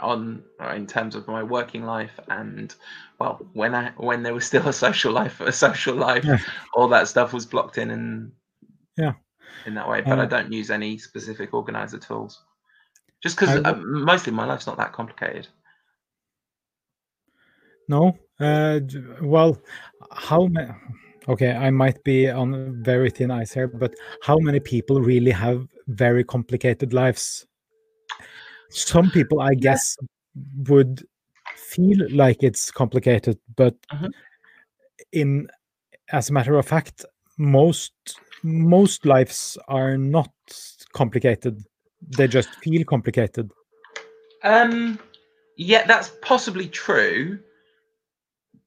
on 0.00 0.42
in 0.74 0.86
terms 0.86 1.14
of 1.14 1.26
my 1.28 1.42
working 1.42 1.84
life 1.84 2.18
and 2.28 2.74
well 3.20 3.46
when 3.52 3.74
I 3.74 3.90
when 3.98 4.22
there 4.22 4.32
was 4.34 4.46
still 4.46 4.66
a 4.68 4.72
social 4.72 5.12
life 5.12 5.40
a 5.40 5.52
social 5.52 5.94
life 5.94 6.24
Yeah, 6.24 6.38
all 6.74 6.88
that 6.88 7.08
stuff 7.08 7.34
was 7.34 7.44
blocked 7.44 7.76
in 7.76 7.90
and 7.90 8.32
yeah. 8.96 9.12
in 9.66 9.74
that 9.74 9.88
way 9.88 10.00
but 10.00 10.18
I 10.18 10.22
Uh, 10.22 10.26
don't 10.26 10.50
use 10.50 10.70
any 10.70 10.96
specific 10.96 11.52
organizer 11.52 11.98
tools 11.98 12.42
just 13.22 13.36
because 13.38 13.56
uh, 13.64 13.74
mostly 13.76 14.32
my 14.32 14.44
life's 14.44 14.66
not 14.66 14.76
that 14.76 14.92
complicated 14.92 15.48
no. 17.88 18.18
Uh, 18.40 18.80
well, 19.22 19.60
how 20.12 20.46
many? 20.46 20.70
Okay, 21.28 21.52
I 21.52 21.70
might 21.70 22.02
be 22.04 22.30
on 22.30 22.82
very 22.84 23.10
thin 23.10 23.30
ice 23.30 23.52
here, 23.52 23.66
but 23.66 23.94
how 24.22 24.38
many 24.38 24.60
people 24.60 25.00
really 25.00 25.32
have 25.32 25.66
very 25.88 26.22
complicated 26.22 26.92
lives? 26.92 27.46
Some 28.70 29.10
people, 29.10 29.40
I 29.40 29.54
guess, 29.54 29.96
would 30.68 31.04
feel 31.56 32.06
like 32.10 32.42
it's 32.42 32.70
complicated, 32.70 33.38
but 33.56 33.74
Mhm. 33.92 34.12
in 35.12 35.48
as 36.12 36.30
a 36.30 36.32
matter 36.32 36.56
of 36.56 36.66
fact, 36.66 37.04
most 37.38 37.92
most 38.42 39.04
lives 39.06 39.58
are 39.66 39.96
not 39.96 40.30
complicated. 40.92 41.64
They 42.08 42.28
just 42.28 42.54
feel 42.56 42.84
complicated. 42.84 43.50
um 44.42 44.98
yeah 45.56 45.86
that's 45.86 46.12
possibly 46.20 46.68
true 46.68 47.38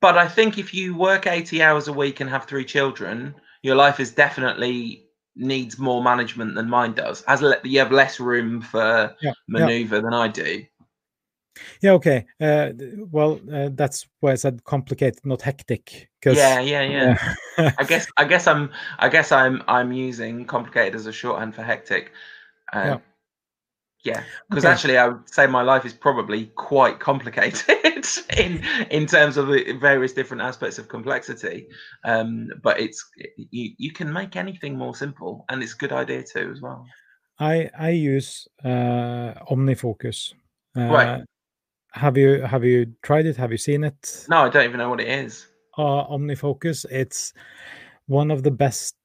but 0.02 0.18
I 0.18 0.28
think 0.28 0.58
if 0.58 0.74
you 0.74 0.96
work 0.96 1.28
80 1.28 1.62
hours 1.62 1.88
a 1.88 1.94
week 1.94 2.20
and 2.20 2.30
have 2.30 2.46
three 2.46 2.64
children, 2.66 3.36
your 3.64 3.76
life 3.76 4.00
is 4.00 4.12
definitely 4.12 5.06
needs 5.36 5.78
more 5.78 6.02
management 6.04 6.56
than 6.56 6.70
mine 6.70 6.94
does. 6.94 7.22
As 7.24 7.44
you 7.64 7.80
have 7.80 7.92
less 7.92 8.20
room 8.20 8.62
for 8.62 9.16
Yeah, 9.22 9.32
yeah, 9.32 9.34
maneuver 9.48 10.02
than 10.02 10.14
I 10.14 10.28
do. 10.28 10.66
yeah. 11.82 11.92
Okay. 11.92 12.26
Uh, 12.40 12.72
well, 13.12 13.40
uh, 13.52 13.70
that's 13.74 14.08
why 14.20 14.32
I 14.32 14.36
said 14.36 14.64
complicated, 14.64 15.20
not 15.26 15.42
hectic. 15.42 16.10
Because 16.20 16.38
Yeah, 16.38 16.60
yeah, 16.62 16.82
yeah. 16.82 17.36
I 17.78 17.84
guess 17.84 18.08
I 18.18 18.26
guess 18.26 18.48
I'm 18.48 18.72
I 19.00 19.10
guess 19.10 19.32
I'm 19.32 19.64
I'm 19.68 19.92
using 19.92 20.46
complicated 20.46 20.96
as 20.96 21.08
a 21.08 21.12
shorthand 21.12 21.56
for 21.56 21.64
hectic. 21.64 22.12
Uh, 22.72 23.00
yeah. 24.04 24.24
because 24.50 24.66
Okay. 24.66 24.72
actually 24.72 24.98
I 24.98 25.08
would 25.10 25.30
say 25.30 25.48
my 25.48 25.62
life 25.62 25.86
is 25.86 25.94
probably 25.94 26.48
quite 26.56 27.00
complicated 27.00 28.06
in 28.38 28.64
in 28.90 29.06
terms 29.06 29.38
of 29.38 29.48
the 29.48 29.74
various 29.74 30.14
different 30.14 30.42
aspects 30.42 30.78
of 30.80 30.88
complexity. 30.88 31.68
Um, 32.04 32.50
but 32.64 32.80
it's 32.80 33.04
you 33.36 33.74
you 33.78 33.92
can 33.92 34.12
make 34.12 34.36
anything 34.36 34.78
more 34.78 34.96
simple, 34.96 35.46
and 35.50 35.62
it's 35.62 35.74
a 35.74 35.78
good 35.78 35.92
idea 35.92 36.24
too 36.24 36.52
as 36.52 36.62
well. 36.62 36.86
I 37.40 37.70
I 37.78 37.90
use 37.90 38.48
uh, 38.64 39.34
OmniFocus. 39.52 40.34
Right. 40.76 41.08
Uh, 41.08 41.20
have 41.92 42.18
you 42.18 42.42
have 42.42 42.64
you 42.64 42.94
tried 43.02 43.26
it? 43.26 43.38
Have 43.38 43.52
you 43.52 43.58
seen 43.58 43.84
it? 43.84 44.26
No, 44.30 44.46
I 44.46 44.50
don't 44.50 44.66
even 44.66 44.78
know 44.78 44.90
what 44.90 45.02
it 45.02 45.08
is. 45.08 45.48
Uh, 45.78 46.06
OmniFocus. 46.08 46.86
It's 46.92 47.34
one 48.08 48.32
of 48.32 48.44
the 48.44 48.52
best 48.52 48.96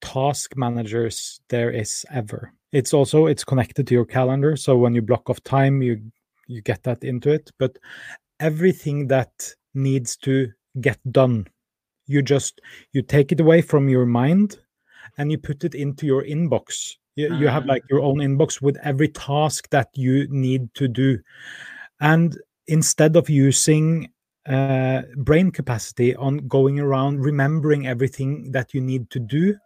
task 0.00 0.56
managers 0.56 1.40
there 1.48 1.70
is 1.70 2.04
ever. 2.10 2.52
It's 2.72 2.94
also 2.94 3.26
it's 3.26 3.44
connected 3.44 3.86
to 3.88 3.94
your 3.94 4.04
calendar, 4.04 4.56
so 4.56 4.76
when 4.76 4.94
you 4.94 5.02
block 5.02 5.28
off 5.28 5.42
time, 5.42 5.82
you 5.82 6.00
you 6.46 6.60
get 6.62 6.82
that 6.84 7.04
into 7.04 7.30
it. 7.30 7.50
But 7.58 7.78
everything 8.38 9.08
that 9.08 9.54
needs 9.74 10.16
to 10.18 10.52
get 10.80 10.98
done, 11.12 11.46
you 12.06 12.22
just 12.22 12.60
you 12.92 13.02
take 13.02 13.32
it 13.32 13.40
away 13.40 13.62
from 13.62 13.88
your 13.88 14.06
mind 14.06 14.58
and 15.18 15.30
you 15.30 15.38
put 15.38 15.64
it 15.64 15.74
into 15.74 16.06
your 16.06 16.24
inbox. 16.24 16.96
You, 17.16 17.34
you 17.36 17.48
have 17.48 17.64
Mm, 17.64 17.68
like 17.68 17.82
your 17.90 18.00
own 18.00 18.18
inbox 18.18 18.62
with 18.62 18.78
every 18.82 19.08
task 19.08 19.68
that 19.70 19.88
you 19.94 20.26
need 20.30 20.72
to 20.74 20.88
do. 20.88 21.18
And 22.00 22.38
instead 22.68 23.16
of 23.16 23.28
using 23.28 24.10
uh, 24.46 25.02
brain 25.16 25.50
capacity 25.50 26.14
on 26.16 26.48
going 26.48 26.80
around 26.80 27.20
remembering 27.20 27.86
everything 27.86 28.52
that 28.52 28.72
you 28.72 28.80
need 28.80 29.10
to 29.10 29.18
do, 29.18 29.56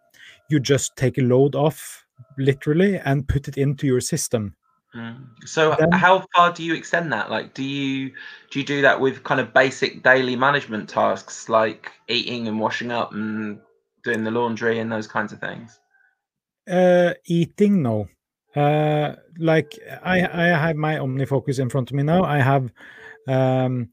you 0.49 0.59
just 0.59 0.97
take 0.97 1.19
a 1.19 1.23
load 1.23 1.55
off 1.55 2.04
literally 2.39 2.99
and 2.99 3.29
put 3.29 3.49
it 3.49 3.57
into 3.57 3.87
your 3.87 4.01
system. 4.01 4.55
mm. 4.95 5.27
So 5.45 5.75
Then 5.79 5.93
how 5.93 6.25
far 6.35 6.53
do 6.53 6.63
you 6.63 6.75
extend 6.75 7.13
that? 7.13 7.31
Like, 7.31 7.55
do 7.55 7.63
you 7.63 8.13
do 8.51 8.59
you 8.59 8.65
do 8.65 8.83
that 8.83 9.01
with 9.01 9.25
kind 9.25 9.41
of 9.41 9.53
basic 9.53 10.03
daily 10.03 10.37
management 10.37 10.89
tasks 10.89 11.49
like 11.49 11.93
eating 12.09 12.49
and 12.49 12.61
washing 12.61 12.91
up 12.91 13.13
and 13.13 13.61
doing 14.03 14.25
the 14.25 14.31
laundry 14.31 14.79
and 14.79 14.91
those 14.91 15.07
kinds 15.07 15.33
of 15.33 15.41
things? 15.41 15.81
uh, 16.69 17.15
eating, 17.27 17.83
no. 17.83 18.09
Uh, 18.55 19.15
like 19.39 19.79
I, 20.03 20.21
I 20.23 20.47
have 20.47 20.77
my 20.77 20.97
OmniFocus 20.97 21.59
in 21.59 21.69
front 21.69 21.91
of 21.91 21.97
me 21.97 22.03
now. 22.03 22.23
I 22.23 22.39
have 22.39 22.73
um, 23.27 23.91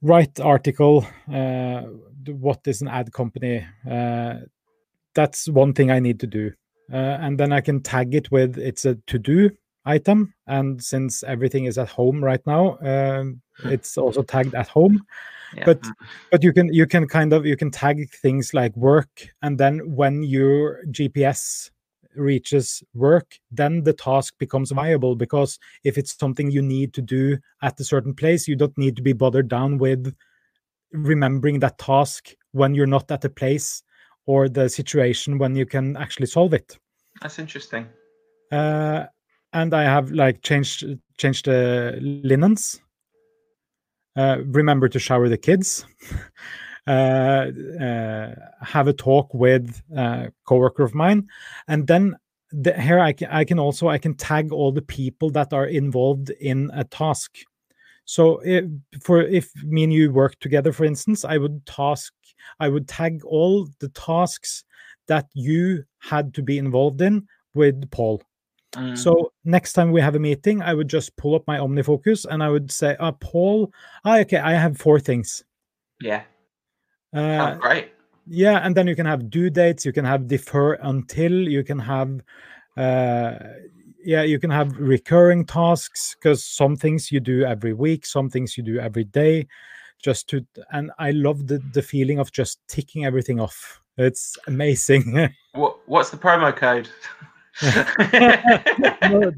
write 0.00 0.38
article. 0.40 1.06
Uh, 1.32 1.82
what 2.26 2.60
is 2.66 2.82
an 2.82 2.88
ad 2.88 3.12
company? 3.12 3.66
Uh, 3.88 4.34
that's 5.14 5.48
one 5.48 5.72
thing 5.72 5.90
I 5.90 5.98
need 5.98 6.20
to 6.20 6.26
do, 6.26 6.52
uh, 6.92 7.18
and 7.20 7.38
then 7.38 7.52
I 7.52 7.60
can 7.60 7.82
tag 7.82 8.14
it 8.14 8.30
with 8.30 8.58
it's 8.58 8.84
a 8.84 8.94
to 8.94 9.18
do 9.18 9.50
item. 9.84 10.34
And 10.46 10.82
since 10.82 11.22
everything 11.22 11.64
is 11.64 11.78
at 11.78 11.88
home 11.88 12.22
right 12.22 12.44
now, 12.46 12.78
um, 12.82 13.40
it's 13.64 13.96
also 13.98 14.22
tagged 14.22 14.54
at 14.54 14.68
home. 14.68 15.02
Yeah. 15.56 15.64
but 15.64 15.86
but 16.30 16.42
you 16.42 16.52
can 16.52 16.72
you 16.74 16.86
can 16.86 17.08
kind 17.08 17.32
of 17.32 17.46
you 17.46 17.56
can 17.56 17.70
tag 17.70 18.10
things 18.10 18.52
like 18.52 18.76
work 18.76 19.28
and 19.40 19.56
then 19.56 19.78
when 19.96 20.22
your 20.22 20.84
gps 20.90 21.70
reaches 22.14 22.82
work 22.92 23.38
then 23.50 23.82
the 23.82 23.94
task 23.94 24.34
becomes 24.38 24.72
viable 24.72 25.16
because 25.16 25.58
if 25.84 25.96
it's 25.96 26.18
something 26.18 26.50
you 26.50 26.60
need 26.60 26.92
to 26.92 27.00
do 27.00 27.38
at 27.62 27.80
a 27.80 27.84
certain 27.84 28.14
place 28.14 28.46
you 28.46 28.56
don't 28.56 28.76
need 28.76 28.94
to 28.96 29.00
be 29.00 29.14
bothered 29.14 29.48
down 29.48 29.78
with 29.78 30.14
remembering 30.92 31.60
that 31.60 31.78
task 31.78 32.34
when 32.52 32.74
you're 32.74 32.86
not 32.86 33.10
at 33.10 33.22
the 33.22 33.30
place 33.30 33.82
or 34.28 34.48
the 34.48 34.68
situation 34.68 35.38
when 35.38 35.56
you 35.56 35.66
can 35.66 35.96
actually 35.96 36.26
solve 36.26 36.52
it 36.52 36.78
that's 37.20 37.38
interesting. 37.38 37.86
uh, 38.52 39.06
and 39.52 39.74
I 39.74 39.84
have 39.84 40.10
like 40.12 40.42
changed 40.42 40.84
changed 41.16 41.46
the 41.46 41.98
linens. 42.00 42.80
Uh, 44.16 44.38
remember 44.46 44.88
to 44.88 44.98
shower 44.98 45.28
the 45.28 45.38
kids. 45.38 45.86
uh, 46.86 46.90
uh, 46.90 48.34
have 48.62 48.88
a 48.88 48.92
talk 48.92 49.32
with 49.34 49.82
a 49.96 50.32
coworker 50.44 50.82
of 50.82 50.94
mine, 50.94 51.28
and 51.68 51.86
then 51.86 52.16
the, 52.50 52.72
here 52.80 52.98
I 52.98 53.12
can 53.12 53.28
I 53.30 53.44
can 53.44 53.58
also 53.58 53.88
I 53.88 53.98
can 53.98 54.14
tag 54.14 54.52
all 54.52 54.72
the 54.72 54.82
people 54.82 55.30
that 55.30 55.52
are 55.52 55.66
involved 55.66 56.30
in 56.30 56.70
a 56.74 56.84
task. 56.84 57.38
So 58.04 58.40
if, 58.42 58.64
for 59.02 59.22
if 59.22 59.50
me 59.64 59.84
and 59.84 59.92
you 59.92 60.10
work 60.10 60.38
together, 60.40 60.72
for 60.72 60.84
instance, 60.84 61.26
I 61.26 61.36
would 61.36 61.66
task 61.66 62.14
I 62.60 62.68
would 62.68 62.88
tag 62.88 63.24
all 63.24 63.68
the 63.78 63.88
tasks 63.90 64.64
that 65.06 65.26
you 65.34 65.84
had 65.98 66.34
to 66.34 66.42
be 66.42 66.58
involved 66.58 67.00
in 67.00 67.26
with 67.54 67.90
Paul. 67.90 68.22
Mm. 68.74 68.96
So 68.96 69.32
next 69.44 69.72
time 69.72 69.92
we 69.92 70.00
have 70.00 70.14
a 70.14 70.18
meeting, 70.18 70.62
I 70.62 70.74
would 70.74 70.88
just 70.88 71.16
pull 71.16 71.34
up 71.34 71.46
my 71.46 71.58
OmniFocus 71.58 72.26
and 72.30 72.42
I 72.42 72.50
would 72.50 72.70
say, 72.70 72.96
"Ah, 73.00 73.12
Paul, 73.12 73.72
ah, 74.04 74.18
okay, 74.18 74.38
I 74.38 74.52
have 74.52 74.78
four 74.78 75.00
things." 75.00 75.44
yeah, 76.00 76.22
Uh, 77.12 77.54
oh, 77.56 77.60
great. 77.60 77.92
yeah, 78.26 78.58
and 78.58 78.76
then 78.76 78.86
you 78.86 78.94
can 78.94 79.06
have 79.06 79.30
due 79.30 79.50
dates, 79.50 79.84
you 79.84 79.92
can 79.92 80.04
have 80.04 80.28
defer 80.28 80.74
until, 80.74 81.32
you 81.32 81.64
can 81.64 81.78
have, 81.78 82.20
uh, 82.76 83.38
yeah, 84.04 84.22
you 84.22 84.38
can 84.38 84.50
have 84.50 84.76
recurring 84.78 85.44
tasks 85.44 86.14
because 86.14 86.44
some 86.44 86.76
things 86.76 87.10
you 87.10 87.20
do 87.20 87.44
every 87.44 87.72
week, 87.72 88.06
some 88.06 88.28
things 88.30 88.56
you 88.56 88.62
do 88.62 88.78
every 88.78 89.04
day, 89.04 89.46
just 90.02 90.28
to. 90.30 90.46
And 90.72 90.90
I 90.98 91.10
love 91.12 91.46
the 91.46 91.62
the 91.72 91.82
feeling 91.82 92.18
of 92.18 92.32
just 92.32 92.60
ticking 92.68 93.04
everything 93.04 93.40
off. 93.40 93.80
It's 93.96 94.36
amazing. 94.46 95.34
What 95.52 95.78
what's 95.86 96.10
the 96.10 96.16
promo 96.16 96.54
code? 96.54 96.88
No, 99.10 99.32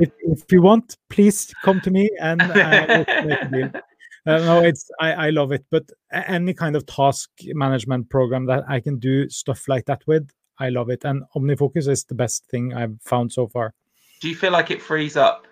if, 0.00 0.10
if 0.20 0.52
you 0.52 0.62
want, 0.62 0.96
please 1.10 1.52
come 1.62 1.80
to 1.82 1.90
me 1.90 2.08
and 2.20 2.40
uh, 2.40 3.04
we'll 3.06 3.24
make 3.26 3.42
a 3.42 3.48
deal. 3.50 3.70
Uh, 4.24 4.38
no, 4.38 4.60
it's 4.60 4.88
I, 5.00 5.12
I 5.12 5.30
love 5.30 5.50
it. 5.50 5.64
But 5.68 5.82
any 6.12 6.54
kind 6.54 6.76
of 6.76 6.86
task 6.86 7.28
management 7.42 8.08
program 8.08 8.46
that 8.46 8.62
I 8.68 8.78
can 8.78 9.00
do 9.00 9.28
stuff 9.28 9.66
like 9.66 9.84
that 9.86 10.02
with, 10.06 10.30
I 10.60 10.68
love 10.68 10.90
it. 10.90 11.04
And 11.04 11.24
OmniFocus 11.34 11.88
is 11.88 12.04
the 12.04 12.14
best 12.14 12.46
thing 12.46 12.72
I've 12.72 13.00
found 13.02 13.32
so 13.32 13.48
far. 13.48 13.74
Do 14.20 14.28
you 14.28 14.36
feel 14.36 14.52
like 14.52 14.70
it 14.70 14.80
frees 14.80 15.16
up 15.16 15.48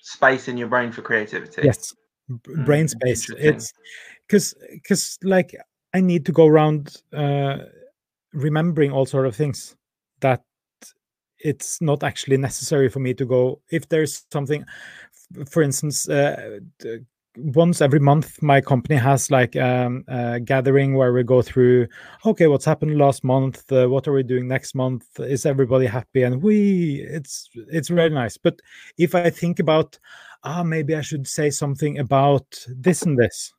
space 0.00 0.48
in 0.48 0.56
your 0.56 0.68
brain 0.68 0.92
for 0.92 1.02
creativity? 1.02 1.60
Yes, 1.62 1.94
b- 2.28 2.54
brain 2.64 2.86
Mm, 2.86 2.90
space. 2.90 3.30
It's 3.38 3.72
because 4.26 4.54
because 4.70 5.18
like 5.22 5.54
I 5.94 6.00
need 6.00 6.26
to 6.26 6.32
go 6.32 6.46
around 6.46 7.02
uh, 7.12 7.58
remembering 8.32 8.92
all 8.92 9.06
sort 9.06 9.26
of 9.26 9.36
things 9.36 9.76
that 10.20 10.42
it's 11.38 11.80
not 11.80 12.02
actually 12.02 12.36
necessary 12.36 12.88
for 12.88 13.00
me 13.00 13.14
to 13.14 13.24
go 13.24 13.60
if 13.70 13.88
there's 13.88 14.24
something 14.32 14.64
for 15.50 15.62
instance 15.62 16.08
uh, 16.08 16.58
once 17.36 17.82
every 17.82 18.00
month 18.00 18.42
my 18.42 18.60
company 18.60 18.96
has 18.96 19.30
like 19.30 19.56
um, 19.56 20.04
a 20.08 20.40
gathering 20.40 20.94
where 20.94 21.12
we 21.12 21.22
go 21.22 21.42
through 21.42 21.86
okay 22.24 22.46
what's 22.46 22.64
happened 22.64 22.96
last 22.96 23.24
month? 23.24 23.70
Uh, 23.70 23.86
what 23.88 24.08
are 24.08 24.12
we 24.12 24.22
doing 24.22 24.48
next 24.48 24.74
month? 24.74 25.04
Is 25.20 25.44
everybody 25.44 25.86
happy? 25.86 26.22
And 26.22 26.42
we 26.42 27.06
it's 27.10 27.50
it's 27.54 27.88
very 27.88 28.10
nice. 28.10 28.38
But 28.38 28.60
if 28.96 29.14
i 29.14 29.28
think 29.28 29.58
about 29.58 29.98
ah 30.46 30.62
maybe 30.62 30.94
i 30.94 31.00
should 31.02 31.26
say 31.26 31.50
something 31.50 31.98
about 31.98 32.46
this 32.86 33.02
and 33.02 33.18
this 33.18 33.52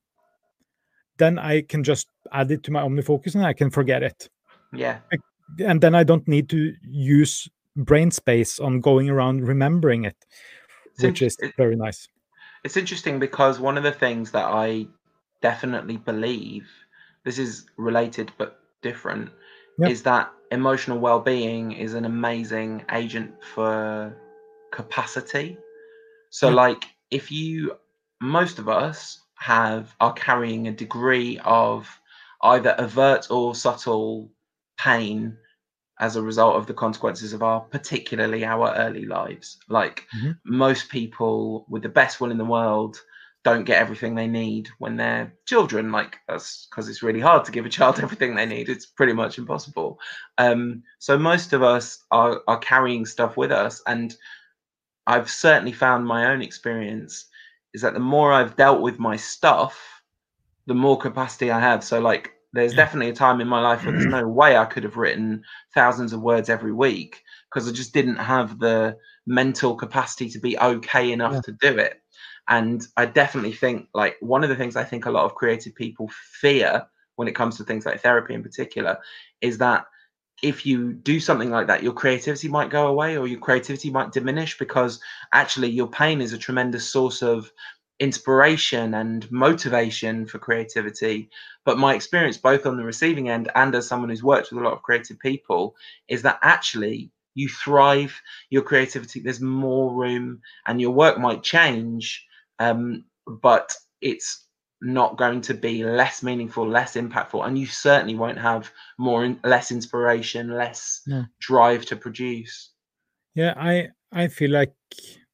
then 1.17 1.37
i 1.37 1.61
can 1.61 1.83
just 1.83 2.07
add 2.31 2.49
it 2.51 2.63
to 2.63 2.71
my 2.71 2.81
omnifocus 2.81 3.35
and 3.35 3.45
i 3.45 3.53
can 3.53 3.69
forget 3.69 4.01
it 4.03 4.29
Yeah. 4.73 4.99
and 5.71 5.79
then 5.81 5.95
I 5.95 6.03
don't 6.03 6.27
need 6.27 6.49
to 6.49 6.73
use 6.83 7.47
brain 7.77 8.11
space 8.11 8.59
on 8.59 8.81
going 8.81 9.09
around 9.09 9.47
remembering 9.47 10.03
it, 10.05 10.17
It's 10.85 11.03
which 11.03 11.21
is 11.21 11.37
very 11.57 11.75
nice. 11.75 12.09
It's 12.65 12.75
interesting 12.75 13.19
because 13.19 13.59
one 13.59 13.77
of 13.77 13.83
the 13.83 13.93
things 14.05 14.31
that 14.31 14.45
I 14.45 14.87
definitely 15.41 15.97
believe, 15.97 16.67
this 17.23 17.37
is 17.39 17.65
related 17.77 18.31
but 18.37 18.59
different, 18.81 19.29
Yep. 19.79 19.89
is 19.91 20.03
that 20.03 20.25
emotional 20.51 20.99
well 20.99 21.21
being 21.21 21.71
is 21.71 21.93
an 21.93 22.05
amazing 22.05 22.83
agent 22.91 23.31
for 23.53 24.13
capacity. 24.71 25.57
So, 26.29 26.49
like, 26.49 26.85
if 27.11 27.31
you, 27.31 27.77
most 28.21 28.59
of 28.59 28.69
us 28.69 29.19
have, 29.35 29.95
are 29.99 30.13
carrying 30.13 30.67
a 30.67 30.71
degree 30.71 31.39
of 31.43 31.87
either 32.41 32.75
overt 32.79 33.27
or 33.31 33.55
subtle 33.55 34.31
pain 34.77 35.37
as 35.99 36.15
a 36.15 36.21
result 36.21 36.55
of 36.55 36.67
the 36.67 36.73
consequences 36.73 37.33
of 37.33 37.41
our 37.41 37.61
particularly 37.61 38.45
our 38.45 38.73
early 38.75 39.05
lives. 39.05 39.57
Like 39.69 40.07
Mhm. 40.13 40.37
most 40.45 40.89
people 40.89 41.65
with 41.69 41.83
the 41.83 41.89
best 41.89 42.21
will 42.21 42.31
in 42.31 42.37
the 42.37 42.45
world 42.45 43.01
don't 43.43 43.63
get 43.63 43.81
everything 43.81 44.13
they 44.15 44.27
need 44.27 44.67
when 44.77 44.97
they're 44.97 45.33
children. 45.45 45.91
Like 45.91 46.17
that's 46.27 46.67
because 46.69 46.89
it's 46.89 47.01
really 47.03 47.19
hard 47.19 47.45
to 47.45 47.51
give 47.51 47.65
a 47.65 47.69
child 47.69 47.99
everything 48.03 48.35
they 48.35 48.45
need. 48.45 48.69
It's 48.69 48.85
pretty 48.85 49.13
much 49.13 49.37
impossible. 49.37 49.99
Um, 50.37 50.83
so 50.99 51.17
most 51.17 51.53
of 51.53 51.63
us 51.63 52.03
are, 52.11 52.41
are 52.47 52.59
carrying 52.59 53.05
stuff 53.05 53.37
with 53.37 53.51
us 53.51 53.81
and 53.87 54.15
i've 55.07 55.29
certainly 55.29 55.71
found 55.71 56.05
my 56.05 56.27
own 56.31 56.41
experience 56.41 57.25
is 57.73 57.81
that 57.81 57.93
the 57.93 57.99
more 57.99 58.33
i've 58.33 58.55
dealt 58.55 58.81
with 58.81 58.99
my 58.99 59.15
stuff 59.15 60.01
the 60.67 60.73
more 60.75 60.97
capacity 60.97 61.51
i 61.51 61.59
have 61.59 61.83
so 61.83 61.99
like 61.99 62.33
there's 62.53 62.71
Yeah. 62.73 62.77
definitely 62.77 63.09
a 63.09 63.13
time 63.15 63.41
in 63.41 63.47
my 63.47 63.61
life 63.61 63.85
where 63.85 63.93
there's 63.93 64.05
no 64.07 64.27
way 64.41 64.57
i 64.57 64.65
could 64.65 64.83
have 64.83 64.97
written 64.97 65.43
thousands 65.73 66.13
of 66.13 66.21
words 66.21 66.49
every 66.49 66.73
week 66.73 67.23
because 67.49 67.67
i 67.67 67.71
just 67.71 67.93
didn't 67.93 68.17
have 68.17 68.59
the 68.59 68.97
mental 69.25 69.75
capacity 69.75 70.29
to 70.29 70.39
be 70.39 70.57
okay 70.59 71.11
enough 71.11 71.33
Yeah. 71.35 71.41
to 71.41 71.51
do 71.53 71.77
it 71.79 72.01
and 72.49 72.87
i 72.97 73.05
definitely 73.05 73.53
think 73.53 73.87
like 73.93 74.15
one 74.21 74.43
of 74.43 74.49
the 74.49 74.55
things 74.55 74.75
i 74.75 74.83
think 74.83 75.05
a 75.05 75.11
lot 75.11 75.25
of 75.25 75.35
creative 75.35 75.75
people 75.75 76.09
fear 76.41 76.85
when 77.15 77.27
it 77.27 77.35
comes 77.35 77.57
to 77.57 77.63
things 77.63 77.85
like 77.85 78.01
therapy 78.01 78.33
in 78.33 78.43
particular 78.43 78.97
is 79.41 79.57
that 79.57 79.85
if 80.43 80.65
you 80.65 80.93
do 80.93 81.19
something 81.19 81.49
like 81.49 81.67
that 81.67 81.83
your 81.83 81.93
creativity 81.93 82.47
might 82.47 82.69
go 82.69 82.87
away 82.87 83.17
or 83.17 83.27
your 83.27 83.39
creativity 83.39 83.89
might 83.89 84.11
diminish 84.11 84.57
because 84.57 84.99
actually 85.33 85.69
your 85.69 85.87
pain 85.87 86.21
is 86.21 86.33
a 86.33 86.37
tremendous 86.37 86.87
source 86.87 87.21
of 87.21 87.51
inspiration 87.99 88.93
and 88.93 89.29
motivation 89.31 90.27
for 90.27 90.37
creativity. 90.37 91.29
But 91.65 91.79
my 91.79 91.95
experience 91.95 92.37
both 92.37 92.65
on 92.65 92.77
the 92.77 92.83
receiving 92.83 93.29
end 93.29 93.49
and 93.55 93.73
as 93.73 93.87
someone 93.87 94.09
who's 94.09 94.23
worked 94.23 94.51
with 94.51 94.61
a 94.61 94.63
lot 94.63 94.73
of 94.73 94.83
creative 94.83 95.19
people 95.19 95.75
is 96.07 96.21
that 96.21 96.39
actually 96.43 97.11
you 97.33 97.47
thrive 97.49 98.19
your 98.49 98.63
creativity 98.63 99.19
there's 99.19 99.41
more 99.41 99.93
room 99.93 100.41
and 100.65 100.81
your 100.81 100.91
work 100.91 101.19
might 101.19 101.43
change 101.43 102.25
um, 102.59 103.03
but 103.27 103.75
it's 104.01 104.46
not 104.81 105.17
going 105.17 105.41
to 105.41 105.53
be 105.53 105.83
less 105.83 106.21
meaningful 106.21 106.67
less 106.67 106.95
impactful 106.95 107.45
and 107.47 107.57
you 107.57 107.65
certainly 107.65 108.15
won't 108.15 108.37
have 108.37 108.71
more 108.99 109.25
in, 109.25 109.39
less 109.43 109.71
inspiration 109.71 110.49
less 110.49 111.01
No. 111.07 111.25
drive 111.39 111.85
to 111.87 111.95
produce 111.95 112.71
Yeah, 113.35 113.53
I 113.57 113.89
I 114.11 114.27
feel 114.27 114.51
like 114.51 114.73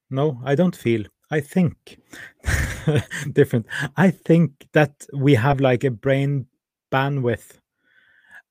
no, 0.10 0.40
I 0.46 0.56
don't 0.56 0.76
feel. 0.76 1.04
I 1.32 1.40
think 1.42 1.98
different. 3.34 3.66
I 3.98 4.12
think 4.12 4.52
that 4.74 5.06
we 5.14 5.34
have 5.36 5.60
like 5.62 5.84
a 5.84 5.90
brain 5.92 6.46
bandwidth, 6.92 7.58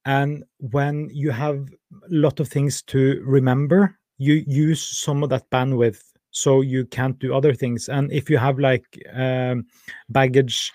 and 0.05 0.45
when 0.59 1.09
you 1.12 1.30
have 1.30 1.68
a 1.93 2.09
lot 2.09 2.40
of 2.40 2.49
things 2.49 2.82
to 2.82 3.22
remember, 3.24 3.99
you 4.18 4.43
use 4.47 4.82
some 4.82 5.22
of 5.22 5.30
that 5.30 5.49
bandwidth 5.51 6.03
so 6.32 6.60
you 6.60 6.84
can't 6.86 7.18
do 7.18 7.34
other 7.34 7.54
things. 7.54 7.88
And 7.88 8.10
if 8.10 8.28
you 8.28 8.38
have 8.38 8.58
like 8.58 8.84
um, 9.14 9.66
baggage 10.08 10.72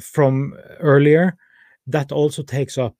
from 0.00 0.54
earlier, 0.80 1.36
that 1.86 2.12
also 2.12 2.42
takes 2.42 2.78
up 2.78 2.94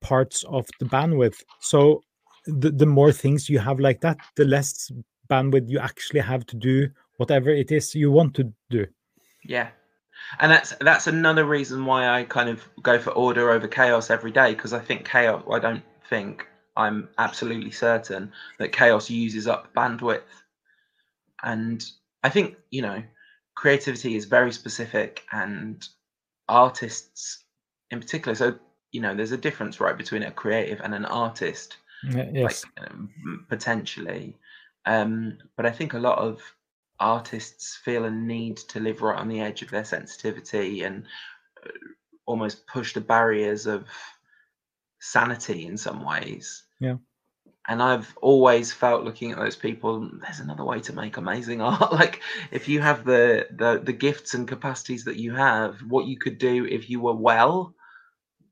parts 0.00 0.44
of 0.44 0.66
the 0.80 0.86
bandwidth. 0.86 1.42
So 1.60 2.02
the, 2.46 2.70
the 2.70 2.86
more 2.86 3.12
things 3.12 3.48
you 3.48 3.58
have 3.58 3.78
like 3.78 4.00
that, 4.00 4.18
the 4.36 4.44
less 4.44 4.90
bandwidth 5.30 5.68
you 5.68 5.78
actually 5.78 6.20
have 6.20 6.46
to 6.46 6.56
do 6.56 6.88
whatever 7.18 7.50
it 7.50 7.70
is 7.70 7.94
you 7.94 8.10
want 8.10 8.34
to 8.34 8.52
do. 8.70 8.86
Yeah. 9.44 9.68
And 10.40 10.50
that's 10.50 10.74
that's 10.80 11.06
another 11.06 11.44
reason 11.44 11.84
why 11.84 12.08
I 12.08 12.24
kind 12.24 12.48
of 12.48 12.68
go 12.82 12.98
for 12.98 13.10
order 13.10 13.50
over 13.50 13.68
chaos 13.68 14.10
every 14.10 14.32
day 14.32 14.54
because 14.54 14.72
I 14.72 14.80
think 14.80 15.08
chaos 15.08 15.42
I 15.50 15.58
don't 15.60 15.82
think 16.08 16.46
I'm 16.76 17.08
absolutely 17.18 17.70
certain 17.70 18.32
that 18.58 18.72
chaos 18.72 19.10
uses 19.10 19.46
up 19.46 19.72
bandwidth. 19.74 20.22
And 21.42 21.84
I 22.22 22.28
think, 22.28 22.56
you 22.70 22.82
know, 22.82 23.02
creativity 23.54 24.16
is 24.16 24.24
very 24.24 24.52
specific 24.52 25.24
and 25.32 25.86
artists 26.48 27.44
in 27.90 28.00
particular. 28.00 28.34
So 28.34 28.58
you 28.92 29.00
know, 29.00 29.14
there's 29.14 29.32
a 29.32 29.36
difference, 29.36 29.80
right, 29.80 29.96
between 29.96 30.22
a 30.22 30.30
creative 30.30 30.80
and 30.80 30.94
an 30.94 31.04
artist. 31.04 31.76
yes. 32.32 32.64
Like 32.78 32.90
um, 32.90 33.46
potentially, 33.48 34.36
um, 34.86 35.38
but 35.56 35.66
I 35.66 35.70
think 35.70 35.94
a 35.94 35.98
lot 35.98 36.18
of 36.18 36.40
artists 37.00 37.76
feel 37.76 38.04
a 38.04 38.10
need 38.10 38.56
to 38.56 38.80
live 38.80 39.02
right 39.02 39.18
on 39.18 39.28
the 39.28 39.40
edge 39.40 39.62
of 39.62 39.70
their 39.70 39.84
sensitivity 39.84 40.82
and 40.82 41.04
uh, 41.64 41.70
almost 42.26 42.66
push 42.66 42.94
the 42.94 43.00
barriers 43.00 43.66
of 43.66 43.84
sanity 45.00 45.66
in 45.66 45.76
some 45.76 46.04
ways. 46.04 46.64
Yeah. 46.80 46.96
And 47.68 47.82
I've 47.82 48.16
always 48.22 48.72
felt 48.72 49.04
looking 49.04 49.30
at 49.30 49.38
those 49.38 49.54
people, 49.56 50.08
there's 50.22 50.40
another 50.40 50.64
way 50.64 50.80
to 50.80 50.92
make 50.94 51.18
amazing 51.18 51.60
art. 51.70 51.92
like 51.92 52.22
if 52.50 52.66
you 52.68 52.80
have 52.80 53.04
the, 53.04 53.46
the 53.56 53.80
the 53.84 53.92
gifts 53.92 54.34
and 54.34 54.48
capacities 54.48 55.04
that 55.04 55.16
you 55.16 55.32
have, 55.34 55.78
what 55.80 56.06
you 56.06 56.16
could 56.18 56.38
do 56.38 56.64
if 56.64 56.88
you 56.88 57.00
were 57.00 57.14
well 57.14 57.74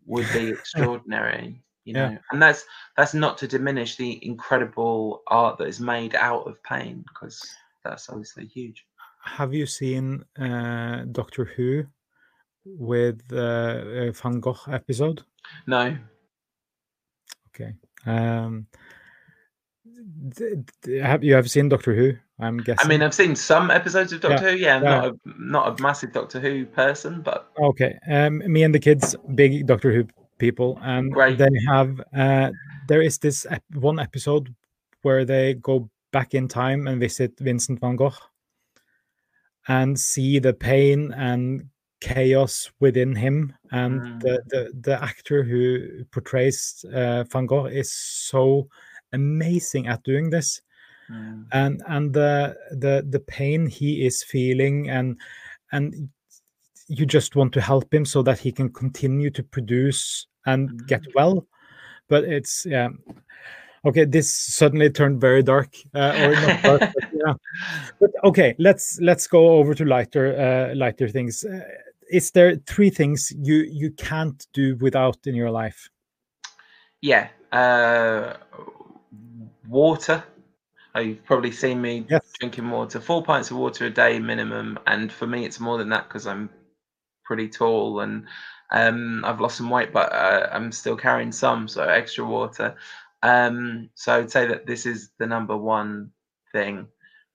would 0.04 0.26
be 0.32 0.48
extraordinary. 0.58 1.62
You 1.84 1.92
know, 1.94 2.10
Yeah. 2.10 2.18
and 2.30 2.42
that's 2.42 2.64
that's 2.96 3.14
not 3.14 3.38
to 3.38 3.46
diminish 3.48 3.96
the 3.96 4.24
incredible 4.24 5.22
art 5.28 5.56
that 5.58 5.68
is 5.68 5.80
made 5.80 6.14
out 6.14 6.46
of 6.46 6.62
pain, 6.62 7.04
because 7.08 7.40
that's 7.84 8.08
obviously 8.10 8.46
huge. 8.46 8.84
Have 9.22 9.54
you 9.54 9.66
seen 9.66 10.24
uh, 10.38 11.04
Doctor 11.12 11.44
Who 11.44 11.84
with 12.64 13.22
uh, 13.32 14.10
Van 14.12 14.40
Gogh 14.40 14.58
episode? 14.68 15.22
No, 15.66 15.96
Okay. 17.48 17.72
Um, 18.04 18.66
have 21.02 21.24
you 21.24 21.36
ever 21.36 21.48
seen 21.48 21.68
Doctor 21.68 21.94
Who? 21.94 22.12
I'm 22.38 22.58
guessing. 22.58 22.84
I 22.84 22.88
mean 22.88 23.02
I've 23.02 23.14
seen 23.14 23.34
some 23.34 23.70
episodes 23.70 24.12
of 24.12 24.20
Doctor 24.20 24.50
Who. 24.50 24.56
Yeah, 24.56 24.76
I'm 24.76 24.84
yeah. 24.84 24.90
not 24.90 25.06
a, 25.06 25.18
not 25.38 25.78
a 25.78 25.82
massive 25.82 26.12
Doctor 26.12 26.40
Who 26.40 26.66
person, 26.66 27.22
but 27.22 27.50
Okay. 27.58 27.98
Um, 28.08 28.38
me 28.50 28.62
and 28.62 28.74
the 28.74 28.78
kids, 28.78 29.16
big 29.34 29.66
Doctor 29.66 29.92
Who 29.92 30.06
people, 30.38 30.78
and 30.82 31.12
Great. 31.12 31.38
they 31.38 31.48
have. 31.66 32.00
Uh, 32.14 32.50
there 32.88 33.02
is 33.02 33.18
this 33.18 33.46
ep- 33.50 33.64
one 33.74 33.98
episode 33.98 34.54
where 35.02 35.24
they 35.24 35.54
go 35.54 35.88
back 36.12 36.34
in 36.34 36.48
time 36.48 36.86
and 36.86 37.00
visit 37.00 37.32
Vincent 37.38 37.80
van 37.80 37.96
Gogh, 37.96 38.12
and 39.68 39.98
see 39.98 40.38
the 40.38 40.52
pain 40.52 41.12
and 41.14 41.68
chaos 42.00 42.70
within 42.80 43.14
him. 43.14 43.54
And 43.70 44.20
the, 44.20 44.42
the 44.48 44.72
the 44.80 45.02
actor 45.02 45.42
who 45.42 46.04
portrays 46.12 46.84
uh, 46.92 47.24
Van 47.24 47.46
Gogh 47.46 47.66
is 47.66 47.92
so 47.92 48.68
amazing 49.16 49.88
at 49.88 50.04
doing 50.04 50.30
this. 50.30 50.60
Mm, 51.10 51.46
and 51.52 51.82
and 51.86 52.12
the 52.12 52.56
the 52.70 53.06
the 53.08 53.20
pain 53.20 53.66
he 53.66 54.04
is 54.04 54.22
feeling 54.24 54.90
and 54.90 55.16
and 55.72 56.08
you 56.88 57.06
just 57.06 57.36
want 57.36 57.52
to 57.52 57.60
help 57.60 57.92
him 57.92 58.04
so 58.04 58.22
that 58.22 58.38
he 58.38 58.52
can 58.52 58.72
continue 58.72 59.30
to 59.30 59.42
produce 59.42 60.26
and 60.46 60.86
get 60.86 61.04
well. 61.14 61.46
But 62.08 62.24
it's 62.24 62.66
yeah. 62.66 62.88
Okay 63.84 64.04
this 64.04 64.32
suddenly 64.32 64.90
turned 64.90 65.20
very 65.20 65.44
dark 65.44 65.68
uh, 65.94 66.12
or 66.18 66.32
not 66.32 66.62
dark 66.62 66.80
but, 66.80 67.04
yeah. 67.12 67.34
but 68.00 68.10
okay 68.24 68.56
let's 68.58 68.98
let's 69.00 69.28
go 69.28 69.58
over 69.58 69.74
to 69.74 69.84
lighter 69.84 70.34
uh, 70.36 70.74
lighter 70.74 71.08
things. 71.08 71.44
Uh, 71.44 71.60
is 72.10 72.32
there 72.32 72.56
three 72.66 72.90
things 72.90 73.32
you 73.42 73.66
you 73.70 73.92
can't 73.92 74.46
do 74.52 74.76
without 74.76 75.18
in 75.26 75.36
your 75.36 75.50
life? 75.50 75.88
Yeah. 77.00 77.28
Uh, 77.52 78.34
water. 79.68 80.22
Oh, 80.94 81.00
you've 81.00 81.24
probably 81.24 81.52
seen 81.52 81.80
me 81.80 82.06
yes 82.08 82.32
drinking 82.38 82.70
water, 82.70 83.00
four 83.00 83.22
pints 83.22 83.50
of 83.50 83.58
water 83.58 83.86
a 83.86 83.90
day 83.90 84.18
minimum, 84.18 84.78
and 84.86 85.12
for 85.12 85.26
me 85.26 85.44
it's 85.44 85.60
more 85.60 85.78
than 85.78 85.90
that 85.90 86.08
because 86.08 86.26
I'm 86.26 86.48
pretty 87.24 87.48
tall 87.48 88.00
and 88.00 88.26
um, 88.70 89.24
I've 89.24 89.40
lost 89.40 89.58
some 89.58 89.70
weight, 89.70 89.92
but 89.92 90.12
uh, 90.12 90.48
I'm 90.52 90.72
still 90.72 90.96
carrying 90.96 91.32
some, 91.32 91.68
so 91.68 91.82
extra 91.82 92.24
water. 92.24 92.76
Um, 93.22 93.90
so 93.94 94.14
I'd 94.14 94.30
say 94.30 94.46
that 94.46 94.66
this 94.66 94.86
is 94.86 95.10
the 95.18 95.26
number 95.26 95.56
one 95.56 96.10
thing 96.52 96.88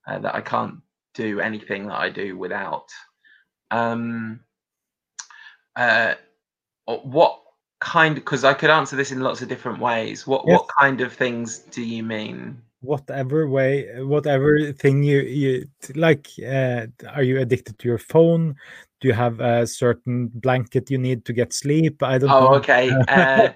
uh, 0.08 0.20
that 0.20 0.36
I 0.36 0.42
can't 0.42 0.76
do 1.14 1.40
anything 1.40 1.88
that 1.88 2.00
I 2.00 2.10
do 2.10 2.38
without. 2.38 2.90
Um, 3.70 4.42
uh, 5.76 6.16
what 6.86 7.42
kind? 7.82 8.16
Because 8.16 8.44
I 8.44 8.54
could 8.54 8.70
answer 8.70 8.96
this 8.96 9.12
in 9.12 9.20
lots 9.20 9.42
of 9.42 9.50
different 9.50 9.80
ways. 9.80 10.26
What 10.26 10.48
Yes. 10.48 10.60
what 10.60 10.68
kind 10.80 11.02
of 11.02 11.12
things 11.14 11.60
do 11.60 11.82
you 11.82 12.04
mean? 12.04 12.62
whatever 12.82 13.48
way 13.48 13.86
whatever 14.02 14.74
thing 14.74 15.04
you 15.04 15.20
you 15.22 15.68
like 15.94 16.28
uh, 16.44 16.88
are 17.10 17.22
you 17.22 17.40
addicted 17.40 17.78
to 17.78 17.88
your 17.88 18.00
phone 18.00 18.56
do 19.00 19.08
you 19.08 19.14
have 19.14 19.40
a 19.40 19.68
certain 19.68 20.28
blanket 20.34 20.90
you 20.90 20.98
need 20.98 21.24
to 21.24 21.32
get 21.32 21.54
sleep 21.54 22.02
i 22.02 22.18
don't 22.18 22.32
Oh, 22.32 22.46
know 22.46 22.56
okay. 22.56 22.92
Uh, 23.08 23.50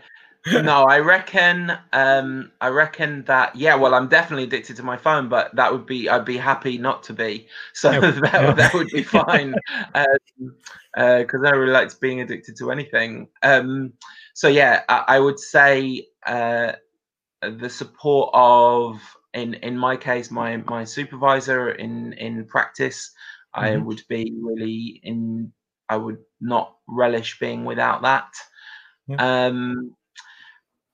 no, 0.51 0.83
I 0.83 0.99
reckon. 0.99 1.71
Um, 1.91 2.51
I 2.61 2.67
reckon 2.69 3.23
that. 3.25 3.55
Yeah, 3.55 3.75
well, 3.75 3.93
I'm 3.95 4.07
definitely 4.07 4.43
addicted 4.43 4.75
to 4.77 4.83
my 4.83 4.97
phone, 4.97 5.27
but 5.29 5.55
that 5.55 5.71
would 5.71 5.85
be. 5.85 6.07
I'd 6.09 6.25
be 6.25 6.37
happy 6.37 6.77
not 6.77 7.03
to 7.03 7.13
be. 7.13 7.47
So 7.73 7.91
Yeah, 7.91 7.99
that 8.21 8.21
yeah. 8.41 8.53
that 8.55 8.73
would 8.73 8.89
be 8.91 9.03
fine. 9.03 9.55
Um, 9.93 10.55
because 10.95 11.41
I 11.45 11.51
really 11.51 11.73
liked 11.73 11.99
being 11.99 12.21
addicted 12.21 12.55
to 12.57 12.71
anything. 12.71 13.27
Um, 13.43 13.93
so 14.33 14.47
yeah, 14.47 14.83
I, 14.89 15.03
I 15.07 15.19
would 15.19 15.39
say 15.39 16.07
uh, 16.25 16.73
the 17.41 17.69
support 17.69 18.31
of, 18.33 19.01
in 19.33 19.55
in 19.55 19.77
my 19.77 19.97
case, 19.97 20.31
my 20.31 20.57
my 20.57 20.83
supervisor 20.85 21.71
in 21.71 22.13
in 22.13 22.45
practice. 22.45 23.11
I 23.53 23.77
Mhm. 23.77 23.85
would 23.85 24.01
be 24.09 24.33
really 24.41 24.99
in. 25.03 25.53
I 25.89 25.97
would 25.97 26.17
not 26.41 26.75
relish 26.87 27.39
being 27.39 27.65
without 27.65 28.01
that. 28.03 28.27
Um, 29.17 29.95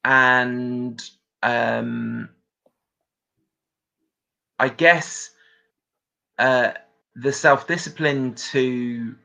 and 0.04 1.02
um, 1.44 2.30
I 4.60 4.70
guess 4.70 5.32
uh, 6.40 6.72
the 7.16 7.32
self 7.32 7.68
discipline 7.68 8.34
to 8.36 9.16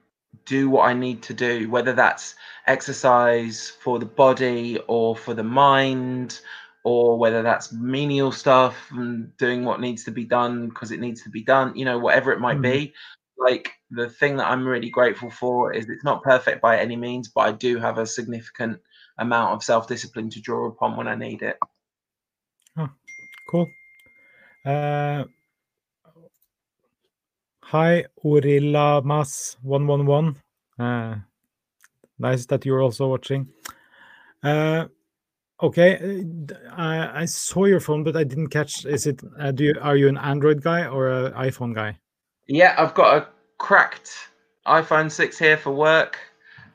do 0.45 0.71
what 0.71 0.89
I 0.89 0.95
need 0.95 1.23
to 1.25 1.35
do, 1.35 1.71
whether 1.71 1.93
that's 1.93 2.35
exercise 2.67 3.71
for 3.83 3.99
the 3.99 4.07
body 4.07 4.79
or 4.89 5.17
for 5.17 5.35
the 5.35 5.45
mind, 5.45 6.41
or 6.85 7.19
whether 7.19 7.43
that's 7.43 7.73
menial 7.73 8.33
stuff 8.33 8.91
and 8.93 9.37
doing 9.39 9.65
what 9.65 9.81
needs 9.81 10.05
to 10.05 10.11
be 10.11 10.25
done 10.25 10.69
because 10.69 10.93
it 10.93 11.01
needs 11.01 11.23
to 11.25 11.31
be 11.31 11.43
done, 11.43 11.77
you 11.77 11.85
know, 11.85 11.99
whatever 11.99 12.33
it 12.33 12.41
might 12.41 12.61
Mhm. 12.61 12.63
be. 12.63 12.95
Like 13.39 13.73
the 13.91 14.09
thing 14.09 14.37
that 14.37 14.51
I'm 14.51 14.67
really 14.67 14.91
grateful 14.91 15.31
for 15.31 15.73
is 15.73 15.89
it's 15.89 16.05
not 16.05 16.23
perfect 16.23 16.61
by 16.61 16.79
any 16.79 16.97
means, 16.97 17.29
but 17.29 17.43
I 17.43 17.53
do 17.53 17.79
have 17.79 17.99
a 17.99 18.07
significant 18.07 18.81
amount 19.19 19.55
of 19.55 19.63
self 19.65 19.87
discipline 19.87 20.31
to 20.31 20.41
draw 20.41 20.69
upon 20.69 20.97
when 20.97 21.09
I 21.09 21.15
need 21.15 21.43
it. 21.43 21.57
Oh, 22.77 22.91
cool. 23.49 23.69
Uh 24.65 25.25
hi 27.63 28.05
orillamas 28.25 29.57
111 29.63 30.37
uh 30.79 31.17
nice 32.19 32.47
that 32.47 32.65
you're 32.65 32.83
also 32.83 33.09
watching. 33.09 33.49
Uh 34.43 34.87
okay 35.63 35.95
I, 35.95 36.23
d- 36.23 36.55
I, 36.71 37.23
I 37.23 37.25
saw 37.25 37.65
your 37.65 37.81
phone 37.81 38.05
but 38.05 38.15
i 38.15 38.25
didn't 38.25 38.49
catch 38.49 38.85
is 38.85 39.07
it 39.07 39.23
uh, 39.41 39.53
do 39.53 39.65
you 39.65 39.75
are 39.81 39.97
you 39.97 40.07
an 40.07 40.19
android 40.19 40.63
guy 40.63 40.87
or 40.87 41.09
an 41.09 41.33
iphone 41.33 41.75
guy? 41.75 41.99
Yeah, 42.47 42.75
I've 42.79 42.95
got 42.95 43.17
a 43.17 43.29
cracked 43.59 44.29
iPhone 44.67 45.11
6 45.11 45.39
here 45.39 45.57
for 45.57 45.73
work. 45.73 46.19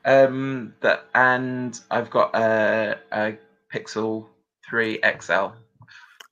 Um, 0.04 0.74
that 0.80 1.04
and 1.14 1.78
I've 1.90 2.10
got 2.10 2.34
a, 2.34 2.98
a 3.12 3.36
Pixel 3.72 4.26
3 4.68 4.98
XL. 5.20 5.46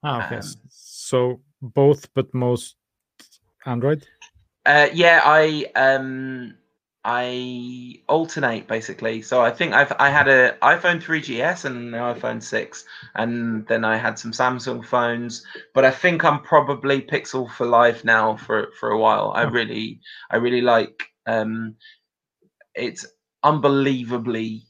Ah, 0.03 0.27
okay. 0.27 0.37
Um, 0.37 0.43
so 0.69 1.41
both, 1.63 2.13
but 2.15 2.33
most 2.35 2.77
Android. 3.67 4.07
Uh, 4.67 4.89
yeah, 4.93 5.21
I 5.25 5.67
um 5.77 6.55
I 7.05 8.03
alternate 8.09 8.69
basically. 8.69 9.23
So 9.23 9.41
I 9.41 9.51
think 9.51 9.73
I've 9.73 9.93
I 9.99 10.11
had 10.11 10.29
a 10.29 10.53
iPhone 10.63 11.03
3GS 11.03 11.65
and 11.65 11.95
an 11.95 12.01
iPhone 12.01 12.43
6, 12.43 12.85
and 13.15 13.67
then 13.69 13.85
I 13.85 13.97
had 13.97 14.19
some 14.19 14.33
Samsung 14.33 14.85
phones. 14.85 15.45
But 15.75 15.85
I 15.85 15.91
think 15.91 16.25
I'm 16.25 16.43
probably 16.43 17.01
Pixel 17.01 17.51
for 17.51 17.67
life 17.67 18.05
now 18.05 18.37
for 18.37 18.69
for 18.79 18.91
a 18.91 18.99
while. 18.99 19.33
I 19.35 19.43
really 19.43 20.01
I 20.31 20.37
really 20.37 20.61
like 20.61 21.05
um 21.27 21.77
it's 22.75 23.07
unbelievably 23.43 24.63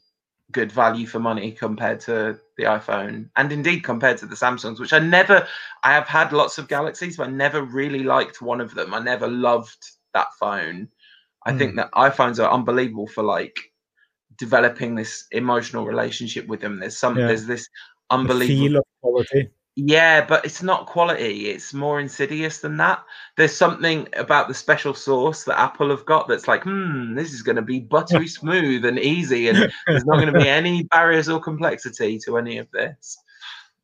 good 0.53 0.73
value 0.73 1.07
for 1.07 1.21
money 1.21 1.53
compared 1.53 2.01
to 2.01 2.39
the 2.57 2.65
iPhone 2.65 3.29
and 3.37 3.53
indeed 3.53 3.83
compared 3.85 4.19
to 4.19 4.27
the 4.27 4.35
Samsungs, 4.35 4.81
which 4.81 4.93
I 4.93 4.99
never 5.01 5.47
I 5.83 5.93
have 5.93 6.07
had 6.07 6.33
lots 6.33 6.59
of 6.59 6.69
Galaxies, 6.69 7.17
but 7.17 7.29
I 7.29 7.31
never 7.31 7.63
really 7.63 8.05
liked 8.05 8.41
one 8.43 8.61
of 8.61 8.75
them. 8.75 8.95
I 8.95 9.01
never 9.01 9.29
loved 9.29 9.85
that 10.15 10.29
phone. 10.39 10.89
I 11.47 11.57
think 11.57 11.77
that 11.77 11.91
iPhones 11.93 12.43
are 12.43 12.53
unbelievable 12.53 13.07
for 13.07 13.23
like 13.23 13.59
developing 14.37 14.95
this 14.95 15.27
emotional 15.33 15.87
relationship 15.87 16.47
with 16.47 16.61
them. 16.61 16.79
There's 16.81 16.97
some 16.97 17.17
Yeah. 17.17 17.29
there's 17.29 17.47
this 17.47 17.69
unbelievable 18.11 18.67
feel 18.69 18.77
of 18.77 18.85
quality. 19.01 19.49
Yeah, 19.77 20.27
but 20.27 20.45
it's 20.45 20.63
not 20.63 20.87
quality. 20.87 21.49
It's 21.49 21.73
more 21.73 22.01
insidious 22.01 22.59
than 22.59 22.77
that. 22.79 23.03
There's 23.37 23.57
something 23.57 24.09
about 24.15 24.49
the 24.49 24.55
special 24.55 24.95
sauce 24.95 25.45
that 25.45 25.59
Apple 25.59 25.91
have 25.91 26.05
got 26.05 26.29
that's 26.29 26.49
like, 26.49 26.65
hmm, 26.65 27.15
this 27.15 27.33
is 27.33 27.43
going 27.43 27.57
to 27.57 27.63
be 27.63 27.81
buttery 27.81 28.27
smooth 28.41 28.85
and 28.85 28.99
easy, 28.99 29.49
and 29.49 29.73
there's 29.87 30.05
not 30.05 30.17
going 30.17 30.33
to 30.33 30.39
be 30.39 30.49
any 30.61 30.83
barriers 30.85 31.29
or 31.29 31.41
complexity 31.41 32.19
to 32.27 32.37
any 32.37 32.59
of 32.59 32.71
this. 32.73 33.17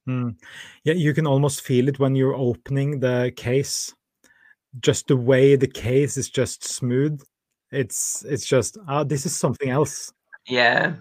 Mm. 0.09 0.36
Yeah, 0.84 0.94
you 0.94 1.14
can 1.14 1.26
almost 1.26 1.62
feel 1.62 1.88
it 1.88 1.98
when 1.98 2.14
you're 2.14 2.34
opening 2.34 3.00
the 3.00 3.32
case. 3.36 3.94
Just 4.80 5.09
the 5.09 5.16
way 5.16 5.57
the 5.57 5.66
case 5.66 6.16
is 6.16 6.28
just 6.28 6.64
smooth. 6.64 7.22
It's 7.77 8.24
it's 8.24 8.47
just 8.47 8.79
ah, 8.89 9.05
this 9.05 9.27
is 9.27 9.37
something 9.37 9.68
else. 9.68 10.12
Yeah, 10.49 10.95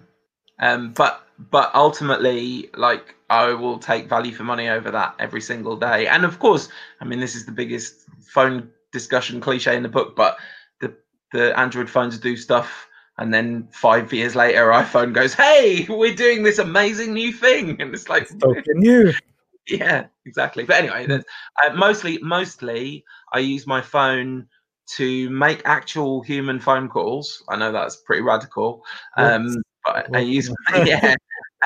um, 0.58 0.92
but 0.92 1.26
but 1.50 1.74
ultimately, 1.74 2.68
like 2.76 3.14
I 3.30 3.54
will 3.54 3.78
take 3.78 4.08
value 4.08 4.32
for 4.32 4.44
money 4.44 4.68
over 4.68 4.90
that 4.90 5.14
every 5.18 5.40
single 5.40 5.76
day. 5.76 6.06
And 6.06 6.24
of 6.24 6.38
course, 6.38 6.68
I 7.00 7.06
mean 7.06 7.20
this 7.20 7.34
is 7.34 7.46
the 7.46 7.52
biggest 7.52 8.06
phone 8.26 8.70
discussion 8.92 9.40
cliche 9.40 9.74
in 9.74 9.82
the 9.82 9.88
book, 9.88 10.14
but 10.16 10.36
the 10.80 10.94
the 11.32 11.58
Android 11.58 11.88
phones 11.88 12.18
do 12.18 12.36
stuff 12.36 12.88
and 13.18 13.32
then 13.32 13.66
five 13.72 14.12
years 14.12 14.34
later 14.36 14.66
iphone 14.66 15.12
goes 15.14 15.32
hey 15.32 15.86
we're 15.88 16.14
doing 16.14 16.42
this 16.42 16.58
amazing 16.58 17.14
new 17.14 17.32
thing 17.32 17.80
and 17.80 17.94
it's 17.94 18.10
like 18.10 18.28
so 18.28 18.54
new 18.74 19.10
yeah 19.68 20.06
exactly 20.26 20.64
but 20.64 20.76
anyway 20.76 21.06
uh, 21.08 21.74
mostly 21.74 22.18
mostly 22.18 23.02
i 23.32 23.38
use 23.38 23.66
my 23.66 23.80
phone 23.80 24.46
to 24.86 25.28
make 25.30 25.62
actual 25.64 26.22
human 26.22 26.60
phone 26.60 26.88
calls 26.88 27.42
i 27.48 27.56
know 27.56 27.72
that's 27.72 27.96
pretty 27.96 28.22
radical 28.22 28.84
um 29.16 29.56
but 29.84 30.14
i 30.14 30.20
use 30.20 30.52
yeah 30.84 31.14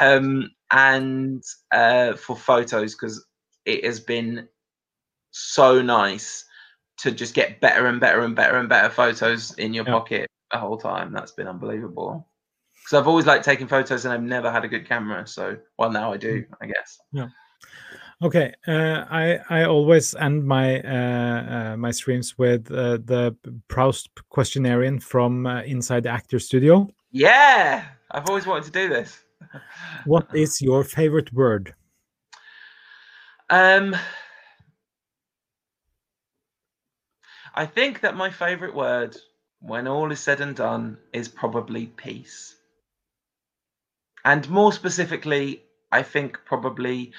um 0.01 0.51
and 0.73 1.43
uh 1.73 2.15
for 2.15 2.37
photos 2.37 2.95
because 2.95 3.25
it 3.67 3.85
has 3.85 4.01
been 4.01 4.49
so 5.33 5.81
nice 5.81 6.45
to 6.99 7.11
just 7.11 7.35
get 7.35 7.61
better 7.61 7.87
and 7.87 8.01
better 8.01 8.21
and 8.21 8.37
better 8.37 8.59
and 8.59 8.69
better 8.69 8.91
photos 8.91 9.55
in 9.55 9.73
your 9.73 9.85
yeah. 9.87 9.93
pocket 9.93 10.31
the 10.53 10.59
whole 10.59 10.77
time. 10.77 11.13
That's 11.13 11.33
been 11.33 11.49
unbelievable. 11.49 12.29
Because 12.75 12.99
I've 12.99 13.09
always 13.09 13.27
liked 13.27 13.45
taking 13.45 13.69
photos 13.69 14.05
and 14.05 14.13
I've 14.13 14.23
never 14.23 14.51
had 14.51 14.65
a 14.65 14.69
good 14.69 14.89
camera. 14.89 15.27
So, 15.27 15.57
well, 15.79 15.91
now 15.91 16.13
I 16.13 16.17
do, 16.17 16.45
I 16.61 16.67
guess. 16.67 16.99
Yeah. 17.13 17.29
Okay, 18.23 18.53
uh, 18.67 19.05
I 19.11 19.39
I 19.49 19.65
always 19.65 20.15
end 20.15 20.45
my 20.45 20.81
uh, 20.81 21.73
uh, 21.73 21.77
my 21.77 21.91
streams 21.91 22.37
with 22.37 22.71
uh, 22.71 22.99
the 23.05 23.35
Proust 23.69 24.11
questionnaire 24.29 25.01
from 25.01 25.47
uh, 25.47 25.63
inside 25.63 26.03
the 26.03 26.11
actor 26.11 26.39
studio. 26.39 26.89
Yeah, 27.11 27.85
I've 28.11 28.29
always 28.29 28.47
wanted 28.47 28.65
to 28.65 28.71
do 28.73 28.89
this. 28.89 29.25
what 30.05 30.29
is 30.35 30.61
your 30.61 30.85
favorite 30.85 31.33
word? 31.33 31.75
Um, 33.49 33.97
I 37.55 37.67
think 37.67 38.01
that 38.01 38.15
my 38.17 38.31
favorite 38.31 38.75
word 38.75 39.17
when 39.61 39.87
all 39.87 40.11
is 40.11 40.21
said 40.21 40.41
and 40.41 40.57
done, 40.57 40.97
is 41.13 41.29
probably 41.29 41.87
peace. 41.87 42.57
And 44.25 44.49
more 44.49 44.73
specifically, 44.73 45.63
I 45.93 46.03
think 46.03 46.39
probably 46.45 47.13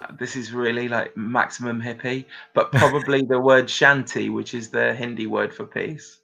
uh, 0.00 0.12
this 0.18 0.36
is 0.36 0.52
really 0.52 0.88
like 0.88 1.16
maximum 1.16 1.80
hippie, 1.80 2.24
but 2.54 2.72
probably 2.72 3.22
the 3.22 3.38
word 3.38 3.66
shanti, 3.66 4.32
which 4.32 4.54
is 4.54 4.70
the 4.70 4.94
Hindi 4.94 5.26
word 5.26 5.52
for 5.52 5.66
peace. 5.66 6.20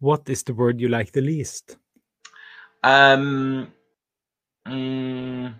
What 0.00 0.28
is 0.28 0.42
the 0.42 0.54
word 0.54 0.80
you 0.80 0.88
like 0.88 1.12
the 1.12 1.20
least? 1.20 1.76
Um, 2.84 3.72
mm, 4.66 5.54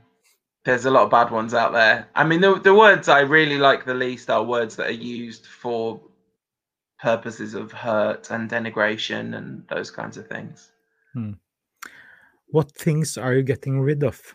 there's 0.64 0.84
a 0.84 0.90
lot 0.90 1.04
of 1.04 1.10
bad 1.10 1.30
ones 1.30 1.54
out 1.54 1.72
there. 1.72 2.08
I 2.14 2.24
mean, 2.24 2.40
the, 2.40 2.58
the 2.58 2.74
words 2.74 3.08
I 3.08 3.20
really 3.20 3.58
like 3.58 3.84
the 3.84 3.94
least 3.94 4.30
are 4.30 4.42
words 4.42 4.76
that 4.76 4.86
are 4.86 4.92
used 4.92 5.46
for 5.46 6.00
purposes 7.00 7.54
of 7.54 7.72
hurt 7.72 8.30
and 8.30 8.48
denigration 8.50 9.36
and 9.36 9.66
those 9.68 9.90
kinds 9.90 10.16
of 10.16 10.26
things. 10.28 10.70
Hmm. 11.14 11.32
What 12.48 12.72
things 12.72 13.18
are 13.18 13.34
you 13.34 13.42
getting 13.42 13.80
rid 13.80 14.02
of? 14.04 14.34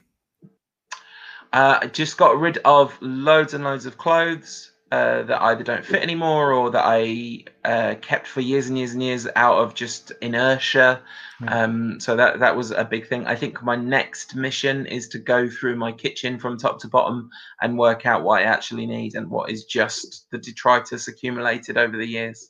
Uh, 1.53 1.79
I 1.83 1.87
just 1.87 2.17
got 2.17 2.39
rid 2.39 2.57
of 2.65 2.97
loads 3.01 3.53
and 3.53 3.63
loads 3.63 3.85
of 3.85 3.97
clothes 3.97 4.71
uh, 4.91 5.23
that 5.23 5.41
either 5.41 5.63
don't 5.63 5.85
fit 5.85 6.01
anymore 6.03 6.51
or 6.51 6.71
that 6.71 6.83
I 6.83 7.45
uh, 7.65 7.95
kept 8.01 8.27
for 8.27 8.41
years 8.41 8.67
and 8.67 8.77
years 8.77 8.93
and 8.93 9.01
years 9.01 9.27
out 9.35 9.59
of 9.59 9.73
just 9.73 10.11
inertia. 10.21 11.01
Hmm. 11.39 11.47
Um, 11.47 11.99
so 11.99 12.15
that 12.15 12.39
that 12.39 12.55
was 12.55 12.71
a 12.71 12.83
big 12.83 13.07
thing. 13.07 13.25
I 13.25 13.35
think 13.35 13.63
my 13.63 13.75
next 13.75 14.35
mission 14.35 14.85
is 14.87 15.07
to 15.09 15.19
go 15.19 15.47
through 15.47 15.77
my 15.77 15.91
kitchen 15.91 16.39
from 16.39 16.57
top 16.57 16.79
to 16.81 16.87
bottom 16.87 17.29
and 17.61 17.77
work 17.77 18.05
out 18.05 18.23
what 18.23 18.41
I 18.41 18.45
actually 18.45 18.85
need 18.85 19.15
and 19.15 19.29
what 19.29 19.49
is 19.51 19.65
just 19.65 20.27
the 20.31 20.37
detritus 20.37 21.07
accumulated 21.07 21.77
over 21.77 21.97
the 21.97 22.07
years. 22.07 22.49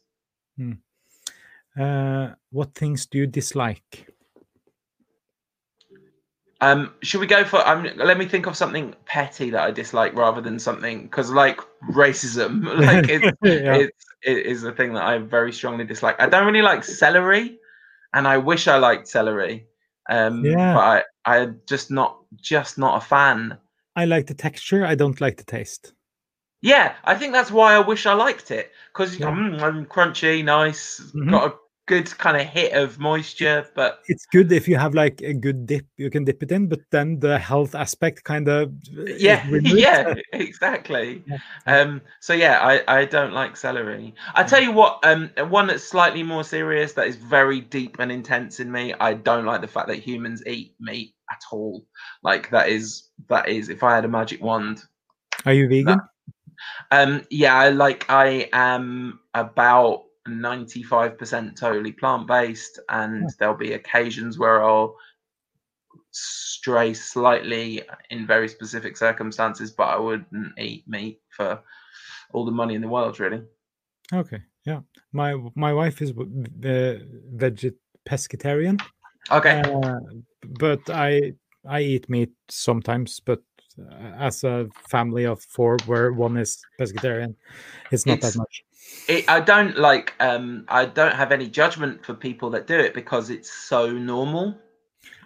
Hmm. 0.58 0.74
Uh, 1.78 2.36
what 2.52 2.74
things 2.76 3.06
do 3.06 3.18
you 3.20 3.28
dislike? 3.28 4.13
Um, 6.64 6.94
should 7.02 7.20
we 7.20 7.28
go 7.28 7.44
for? 7.44 7.68
Um, 7.68 7.90
let 7.98 8.18
me 8.18 8.26
think 8.26 8.48
of 8.48 8.56
something 8.56 8.96
petty 9.06 9.50
that 9.50 9.62
I 9.62 9.72
dislike 9.72 10.16
rather 10.16 10.40
than 10.40 10.58
something 10.60 11.04
because, 11.04 11.30
like 11.30 11.60
racism, 11.92 12.64
like 12.88 13.10
it's, 13.10 13.26
yeah. 13.44 13.76
it's 13.76 14.06
it 14.22 14.46
is 14.46 14.64
a 14.64 14.72
thing 14.72 14.94
that 14.94 15.04
I 15.04 15.18
very 15.18 15.52
strongly 15.52 15.84
dislike. 15.84 16.16
I 16.20 16.30
don't 16.30 16.46
really 16.46 16.62
like 16.62 16.86
celery, 16.86 17.60
and 18.14 18.26
I 18.26 18.38
wish 18.38 18.70
I 18.70 18.78
liked 18.78 19.10
celery. 19.10 19.68
Um, 20.10 20.46
yeah. 20.46 20.74
but 20.74 20.80
I 20.80 21.04
I'm 21.26 21.60
just 21.68 21.92
not 21.92 22.20
just 22.38 22.78
not 22.78 23.04
a 23.04 23.06
fan. 23.06 23.58
I 23.98 24.06
like 24.06 24.28
the 24.28 24.34
texture. 24.34 24.86
I 24.86 24.96
don't 24.96 25.20
like 25.20 25.36
the 25.36 25.44
taste. 25.44 25.92
Yeah, 26.62 26.96
I 27.04 27.16
think 27.16 27.34
that's 27.34 27.52
why 27.52 27.74
I 27.74 27.80
wish 27.80 28.06
I 28.06 28.14
liked 28.14 28.50
it 28.52 28.72
because 28.94 29.20
yeah. 29.20 29.28
mm, 29.28 29.62
I'm 29.62 29.86
crunchy, 29.86 30.46
nice, 30.46 31.02
mm-hmm. 31.02 31.30
got 31.30 31.52
a 31.52 31.56
good 31.86 32.18
kind 32.18 32.38
of 32.38 32.44
hit 32.44 32.74
of 32.74 33.00
moisture. 33.00 33.68
But 33.76 34.00
it's 34.08 34.26
good 34.26 34.52
if 34.52 34.68
you 34.68 34.78
have 34.78 34.94
like 34.94 35.22
a 35.22 35.34
good 35.34 35.66
dip, 35.66 35.86
you 35.98 36.10
can 36.10 36.24
dip 36.24 36.42
it 36.44 36.52
in. 36.52 36.68
But 36.68 36.82
then 36.92 37.20
the 37.20 37.38
health 37.38 37.76
aspect 37.76 38.24
kind 38.24 38.48
of 38.48 38.72
yeah, 38.92 39.46
yeah, 39.64 40.14
exactly. 40.32 41.24
Yeah. 41.28 41.38
Um, 41.66 42.02
so 42.20 42.34
yeah, 42.34 42.60
I 42.62 42.84
I 42.88 43.06
don't 43.06 43.34
like 43.34 43.58
celery. 43.58 44.16
I 44.34 44.44
tell 44.44 44.62
you 44.62 44.72
what, 44.72 45.00
um, 45.04 45.30
one 45.50 45.68
that's 45.68 45.84
slightly 45.84 46.24
more 46.24 46.44
serious 46.44 46.94
that 46.94 47.08
is 47.08 47.16
very 47.16 47.62
deep 47.62 47.98
and 48.00 48.12
intense 48.12 48.60
in 48.60 48.72
me. 48.72 48.94
I 49.00 49.14
don't 49.14 49.46
like 49.46 49.62
the 49.62 49.68
fact 49.68 49.88
that 49.88 49.98
humans 49.98 50.44
eat 50.46 50.76
meat 50.80 51.14
at 51.32 51.42
all. 51.52 51.86
Like 52.24 52.50
that 52.52 52.70
is 52.70 53.10
that 53.30 53.50
is 53.50 53.70
if 53.70 53.84
I 53.84 53.96
had 53.96 54.06
a 54.06 54.10
magic 54.10 54.42
wand. 54.42 54.84
Are 55.46 55.54
you 55.54 55.68
vegan? 55.68 55.86
That, 55.86 56.00
um, 56.92 57.24
yeah, 57.30 57.70
like 57.70 58.06
I 58.10 58.50
am 58.54 59.20
about 59.34 60.04
95% 60.28 61.60
totally 61.60 61.92
plant 61.92 62.28
based, 62.28 62.80
and 62.90 63.24
yeah. 63.24 63.28
there'll 63.40 63.56
be 63.56 63.74
occasions 63.74 64.38
where 64.38 64.64
I'll 64.64 64.96
stray 66.12 66.94
slightly 66.94 67.82
in 68.10 68.26
very 68.28 68.48
specific 68.48 68.98
circumstances, 68.98 69.72
but 69.72 69.90
I 69.90 69.98
wouldn't 69.98 70.58
eat 70.58 70.88
meat 70.88 71.22
for 71.30 71.60
all 72.34 72.46
the 72.46 72.52
money 72.52 72.76
in 72.76 72.82
the 72.82 72.88
world, 72.88 73.20
really. 73.20 73.42
Okay, 74.12 74.42
yeah. 74.66 74.82
My 75.12 75.36
my 75.56 75.74
wife 75.74 76.02
is 76.02 76.12
uh, 76.12 77.00
veget 77.36 77.76
pescatarian. 78.08 78.82
Okay, 79.32 79.62
uh, 79.62 80.00
but 80.60 80.90
I 80.90 81.34
I 81.68 81.82
eat 81.82 82.10
meat 82.10 82.32
sometimes, 82.50 83.20
but 83.20 83.42
as 84.18 84.44
a 84.44 84.68
family 84.88 85.26
of 85.26 85.42
four 85.42 85.78
where 85.86 86.14
one 86.14 86.38
is 86.38 86.64
pescatarian 86.80 87.36
it's 87.92 88.06
not 88.06 88.20
it's, 88.20 88.34
that 88.34 88.38
much 88.38 88.64
it, 89.08 89.30
i 89.30 89.40
don't 89.40 89.78
like 89.78 90.14
um 90.20 90.66
i 90.68 90.86
don't 90.86 91.16
have 91.16 91.32
any 91.32 91.48
judgment 91.48 92.06
for 92.06 92.14
people 92.14 92.50
that 92.50 92.68
do 92.68 92.78
it 92.78 92.94
because 92.94 93.30
it's 93.30 93.52
so 93.52 93.92
normal. 93.92 94.58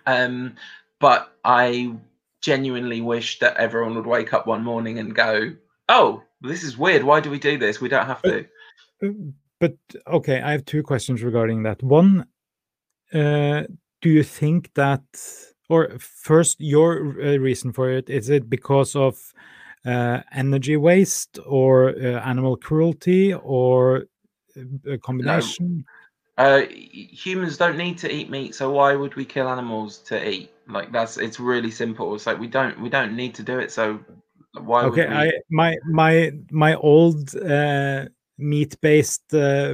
Um 0.05 0.55
but 0.99 1.35
i 1.43 1.93
genuinely 2.41 3.01
wish 3.01 3.39
that 3.39 3.57
everyone 3.57 3.95
would 3.95 4.05
wake 4.05 4.33
up 4.33 4.47
one 4.47 4.63
morning 4.63 4.99
and 4.99 5.13
go 5.13 5.53
oh 5.89 6.23
this 6.39 6.63
is 6.63 6.77
weird. 6.77 7.03
Why 7.03 7.19
do 7.19 7.31
we 7.31 7.39
do 7.39 7.57
this? 7.57 7.81
We 7.81 7.89
don't 7.89 8.05
have 8.05 8.21
to. 8.21 8.45
But, 9.01 9.11
but 9.59 9.75
okay 10.07 10.41
i 10.41 10.51
have 10.51 10.65
two 10.65 10.83
questions 10.83 11.23
regarding 11.23 11.63
that. 11.63 11.81
One 11.83 12.27
uh 13.13 13.63
do 14.01 14.09
you 14.09 14.23
think 14.23 14.73
that 14.75 15.03
or 15.69 15.97
first 15.99 16.59
your 16.59 17.15
uh, 17.21 17.37
reason 17.37 17.73
for 17.73 17.89
it 17.89 18.09
is 18.09 18.29
it 18.29 18.49
because 18.49 18.95
of 18.95 19.33
uh, 19.85 20.21
energy 20.33 20.77
waste 20.77 21.39
or 21.45 21.89
uh, 21.89 22.19
animal 22.25 22.57
cruelty 22.57 23.33
or 23.33 24.05
uh, 24.57 24.91
a 24.91 24.97
combination 24.97 25.77
no. 25.77 25.83
Uh, 26.37 26.61
humans 26.69 27.57
don't 27.57 27.77
need 27.77 27.97
to 27.97 28.11
eat 28.13 28.29
meat 28.29 28.53
so 28.53 28.69
why 28.69 28.93
would 28.93 29.15
we 29.15 29.25
kill 29.25 29.47
animals 29.49 29.97
to 29.97 30.15
eat 30.29 30.51
like 30.67 30.91
that's 30.91 31.17
it's 31.17 31.39
really 31.39 31.71
simple 31.71 32.13
it's 32.13 32.27
like 32.27 32.39
we 32.39 32.47
don't 32.47 32.79
we 32.79 32.89
don't 32.89 33.15
need 33.15 33.33
to 33.33 33.41
do 33.41 33.57
it 33.57 33.71
so 33.71 33.99
why 34.61 34.83
okay 34.83 35.07
we... 35.07 35.15
i 35.15 35.31
my 35.49 35.75
my 35.89 36.31
my 36.51 36.75
old 36.75 37.35
uh, 37.37 38.05
meat 38.37 38.79
based 38.81 39.29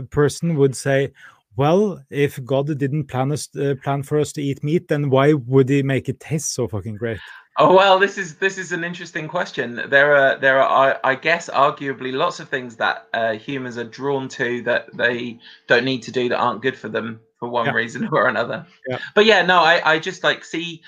person 0.10 0.56
would 0.56 0.74
say 0.74 1.12
well, 1.56 2.04
if 2.10 2.44
God 2.44 2.78
didn't 2.78 3.06
plan 3.06 3.32
us 3.32 3.48
uh, 3.56 3.76
plan 3.84 4.04
for 4.04 4.20
us 4.20 4.32
to 4.34 4.42
eat 4.42 4.64
meat, 4.64 4.88
then 4.88 5.10
why 5.10 5.34
would 5.34 5.70
He 5.70 5.84
make 5.84 6.10
it 6.10 6.20
taste 6.20 6.54
so 6.54 6.68
fucking 6.68 6.96
great? 6.96 7.20
Oh 7.60 7.76
well, 7.76 8.00
this 8.00 8.18
is 8.18 8.38
this 8.38 8.58
is 8.58 8.72
an 8.72 8.84
interesting 8.84 9.28
question. 9.28 9.76
There 9.88 10.16
are 10.16 10.40
there 10.40 10.60
are 10.60 10.96
I, 11.04 11.12
I 11.12 11.16
guess 11.16 11.50
arguably 11.50 12.12
lots 12.12 12.40
of 12.40 12.50
things 12.50 12.78
that 12.78 13.08
uh, 13.14 13.34
humans 13.34 13.78
are 13.78 13.84
drawn 13.84 14.28
to 14.30 14.64
that 14.64 14.90
they 14.98 15.40
don't 15.68 15.86
need 15.86 16.02
to 16.04 16.12
do 16.12 16.30
that 16.30 16.38
aren't 16.40 16.64
good 16.64 16.78
for 16.78 16.90
them 16.90 17.20
for 17.40 17.50
one 17.50 17.68
Yeah. 17.68 17.72
reason 17.72 18.08
or 18.12 18.28
another. 18.28 18.66
Yeah. 18.88 18.98
But 19.14 19.26
yeah, 19.26 19.44
no, 19.44 19.60
I 19.60 19.94
I 19.94 20.00
just 20.00 20.24
like 20.24 20.44
see. 20.44 20.82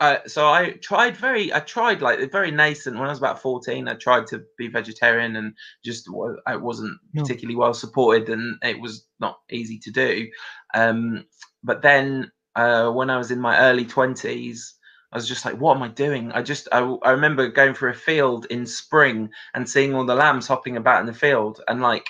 Uh, 0.00 0.16
so 0.26 0.46
I 0.48 0.70
tried 0.80 1.14
very 1.16 1.52
I 1.52 1.58
tried 1.60 2.00
like 2.00 2.30
very 2.32 2.50
nascent 2.52 2.96
when 2.96 3.06
I 3.06 3.10
was 3.10 3.18
about 3.18 3.42
fourteen. 3.42 3.88
I 3.88 3.94
tried 3.94 4.28
to 4.28 4.44
be 4.56 4.68
vegetarian 4.68 5.34
and 5.36 5.54
just 5.84 6.08
I 6.46 6.54
wasn't 6.56 6.96
No. 7.12 7.22
particularly 7.22 7.56
well 7.56 7.74
supported 7.74 8.28
and 8.28 8.56
it 8.62 8.80
was 8.80 9.04
not 9.18 9.40
easy 9.50 9.78
to 9.80 9.90
do. 9.90 10.28
Um, 10.74 11.26
but 11.64 11.82
then 11.82 12.30
uh, 12.54 12.90
when 12.92 13.10
I 13.10 13.18
was 13.18 13.32
in 13.32 13.40
my 13.40 13.58
early 13.58 13.84
twenties. 13.84 14.74
I 15.14 15.16
was 15.16 15.28
just 15.28 15.44
like, 15.44 15.54
what 15.54 15.76
am 15.76 15.82
I 15.84 15.88
doing? 15.88 16.32
I 16.32 16.42
just, 16.42 16.66
I, 16.72 16.80
I 17.02 17.12
remember 17.12 17.48
going 17.48 17.72
through 17.72 17.92
a 17.92 17.94
field 17.94 18.46
in 18.50 18.66
spring 18.66 19.30
and 19.54 19.68
seeing 19.68 19.94
all 19.94 20.04
the 20.04 20.14
lambs 20.14 20.48
hopping 20.48 20.76
about 20.76 21.00
in 21.00 21.06
the 21.06 21.12
field, 21.14 21.60
and 21.68 21.80
like, 21.80 22.08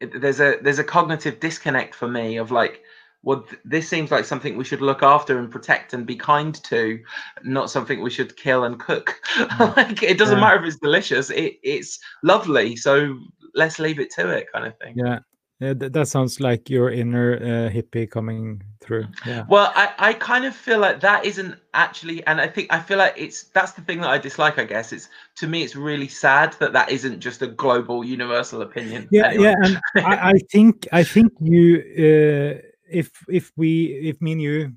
it, 0.00 0.20
there's 0.20 0.40
a 0.40 0.58
there's 0.60 0.80
a 0.80 0.84
cognitive 0.84 1.38
disconnect 1.38 1.94
for 1.94 2.08
me 2.08 2.36
of 2.36 2.50
like, 2.50 2.82
well, 3.22 3.42
th- 3.42 3.62
this 3.64 3.88
seems 3.88 4.10
like 4.10 4.24
something 4.24 4.56
we 4.56 4.64
should 4.64 4.82
look 4.82 5.04
after 5.04 5.38
and 5.38 5.52
protect 5.52 5.94
and 5.94 6.04
be 6.04 6.16
kind 6.16 6.56
to, 6.64 6.98
not 7.44 7.70
something 7.70 8.02
we 8.02 8.10
should 8.10 8.36
kill 8.36 8.64
and 8.64 8.80
cook. 8.80 9.20
Mm. 9.34 9.76
like, 9.76 10.02
it 10.02 10.18
doesn't 10.18 10.38
Yeah. 10.38 10.40
matter 10.44 10.58
if 10.60 10.66
it's 10.66 10.80
delicious; 10.82 11.30
it 11.30 11.54
it's 11.62 12.00
lovely, 12.24 12.74
so 12.74 13.16
let's 13.54 13.78
leave 13.78 14.00
it 14.00 14.10
to 14.14 14.28
it, 14.30 14.46
kind 14.52 14.66
of 14.66 14.76
thing. 14.78 14.94
Yeah, 14.98 15.20
yeah 15.60 15.74
th- 15.74 15.92
that 15.92 16.08
sounds 16.08 16.40
like 16.40 16.68
your 16.68 16.90
inner 16.90 17.36
uh, 17.36 17.70
hippie 17.70 18.10
coming 18.10 18.62
through. 18.80 19.06
Yeah, 19.26 19.44
Well, 19.48 19.72
I, 19.74 19.92
I 19.98 20.12
kind 20.14 20.44
of 20.44 20.54
feel 20.54 20.78
like 20.78 21.00
that 21.00 21.24
isn't 21.24 21.56
actually, 21.72 22.26
and 22.26 22.40
I 22.40 22.46
think 22.48 22.72
I 22.72 22.80
feel 22.80 22.98
like 22.98 23.14
it's 23.16 23.44
that's 23.44 23.72
the 23.72 23.82
thing 23.82 24.00
that 24.00 24.10
I 24.10 24.18
dislike. 24.18 24.58
I 24.58 24.64
guess 24.64 24.92
it's 24.92 25.08
to 25.36 25.46
me, 25.46 25.62
it's 25.62 25.76
really 25.76 26.08
sad 26.08 26.54
that 26.60 26.72
that 26.72 26.90
isn't 26.90 27.20
just 27.20 27.42
a 27.42 27.46
global, 27.46 28.04
universal 28.04 28.62
opinion. 28.62 29.08
yeah, 29.10 29.28
Anyway. 29.28 29.44
yeah. 29.44 29.54
And 29.62 29.78
I, 30.04 30.30
I 30.30 30.38
think 30.50 30.88
I 30.92 31.02
think 31.02 31.32
you, 31.40 31.78
uh, 31.98 32.60
if 32.90 33.10
if 33.28 33.52
we 33.56 33.86
if 34.08 34.20
me 34.20 34.32
and 34.32 34.42
you 34.42 34.72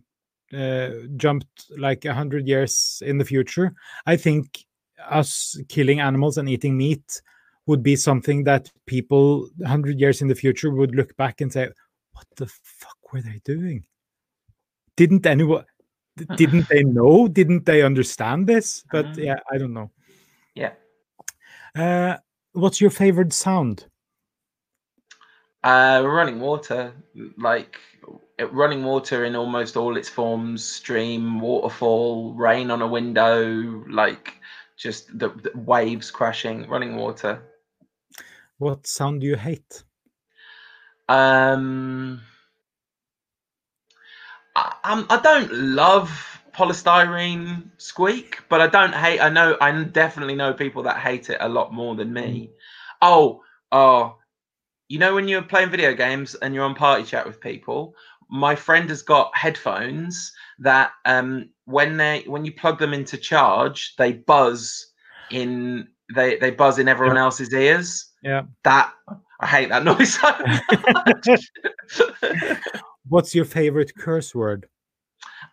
uh, 0.54 1.08
jumped 1.18 1.66
like 1.78 2.06
a 2.06 2.14
hundred 2.14 2.48
years 2.48 3.02
in 3.06 3.18
the 3.18 3.26
future, 3.26 3.74
I 4.06 4.16
think 4.16 4.66
us 5.10 5.60
killing 5.70 6.00
animals 6.00 6.38
and 6.38 6.50
eating 6.50 6.78
meat 6.78 7.22
would 7.68 7.84
be 7.84 7.96
something 7.96 8.44
that 8.46 8.72
people 8.86 9.50
hundred 9.66 10.00
years 10.00 10.22
in 10.22 10.28
the 10.28 10.36
future 10.36 10.72
would 10.72 10.96
look 10.96 11.16
back 11.18 11.42
and 11.42 11.54
say, 11.54 11.70
"What 12.14 12.26
the 12.36 12.48
fuck 12.48 13.14
were 13.14 13.22
they 13.22 13.40
doing? 13.44 13.86
Didn't 14.96 15.26
anyone?" 15.26 15.66
Didn't 16.36 16.68
they 16.70 16.84
know? 16.84 17.28
Didn't 17.28 17.66
they 17.66 17.84
understand 17.84 18.48
this? 18.48 18.84
But 18.92 19.06
Mhm. 19.06 19.24
yeah, 19.24 19.40
I 19.52 19.60
don't 19.60 19.74
know. 19.74 19.92
Yeah. 20.56 20.74
Uh, 21.76 22.18
what's 22.54 22.82
your 22.82 22.90
favorite 22.90 23.34
sound? 23.34 23.86
Uh, 25.64 26.02
running 26.04 26.40
water, 26.40 26.94
like 27.38 27.78
running 28.52 28.84
water 28.84 29.26
in 29.26 29.36
almost 29.36 29.78
all 29.78 29.98
its 29.98 30.10
forms: 30.10 30.64
stream, 30.64 31.40
waterfall, 31.40 32.34
rain 32.34 32.72
on 32.72 32.82
a 32.82 32.88
window, 32.88 33.84
like 33.88 34.40
just 34.76 35.20
the, 35.20 35.30
the 35.30 35.52
waves 35.56 36.10
crashing. 36.10 36.68
Running 36.68 36.96
water. 36.96 37.44
What 38.58 38.88
sound 38.88 39.22
do 39.22 39.28
you 39.28 39.36
hate? 39.36 39.84
Um, 41.08 42.22
I, 44.56 44.76
um, 44.84 45.06
I 45.10 45.20
don't 45.22 45.52
love 45.54 46.42
polystyrene 46.54 47.70
squeak, 47.78 48.40
but 48.50 48.62
I 48.62 48.68
don't 48.68 48.94
hate. 48.96 49.20
I 49.20 49.30
know 49.30 49.58
I 49.62 49.84
definitely 49.84 50.36
know 50.36 50.54
people 50.54 50.84
that 50.84 50.98
hate 50.98 51.30
it 51.30 51.38
a 51.40 51.48
lot 51.48 51.72
more 51.72 51.96
than 51.96 52.12
me. 52.12 52.50
Oh, 53.02 53.42
oh, 53.72 54.18
you 54.88 54.98
know 54.98 55.14
when 55.14 55.28
you're 55.28 55.44
playing 55.44 55.70
video 55.70 55.94
games 55.94 56.34
and 56.36 56.56
you're 56.56 56.66
on 56.66 56.76
party 56.76 57.04
chat 57.04 57.28
with 57.28 57.40
people. 57.40 57.94
My 58.30 58.56
friend 58.56 58.90
has 58.90 59.04
got 59.04 59.38
headphones 59.38 60.34
that 60.60 60.92
um 61.06 61.50
when 61.66 61.98
they 61.98 62.24
when 62.26 62.44
you 62.44 62.54
plug 62.54 62.80
them 62.80 62.94
into 62.94 63.18
charge, 63.18 63.96
they 63.98 64.14
buzz 64.14 64.88
in 65.32 65.88
they 66.14 66.38
they 66.38 66.52
buzz 66.52 66.80
in 66.80 66.88
everyone 66.88 67.18
else's 67.18 67.54
ears. 67.54 68.12
Yeah. 68.24 68.44
That 68.64 68.94
I 69.40 69.48
hate 69.48 69.70
that 69.70 69.84
noise 69.92 70.14
so 70.14 70.30
much. 70.94 72.62
What's 73.08 73.34
your 73.34 73.46
favorite 73.46 73.94
curse 73.96 74.36
word? 74.36 74.68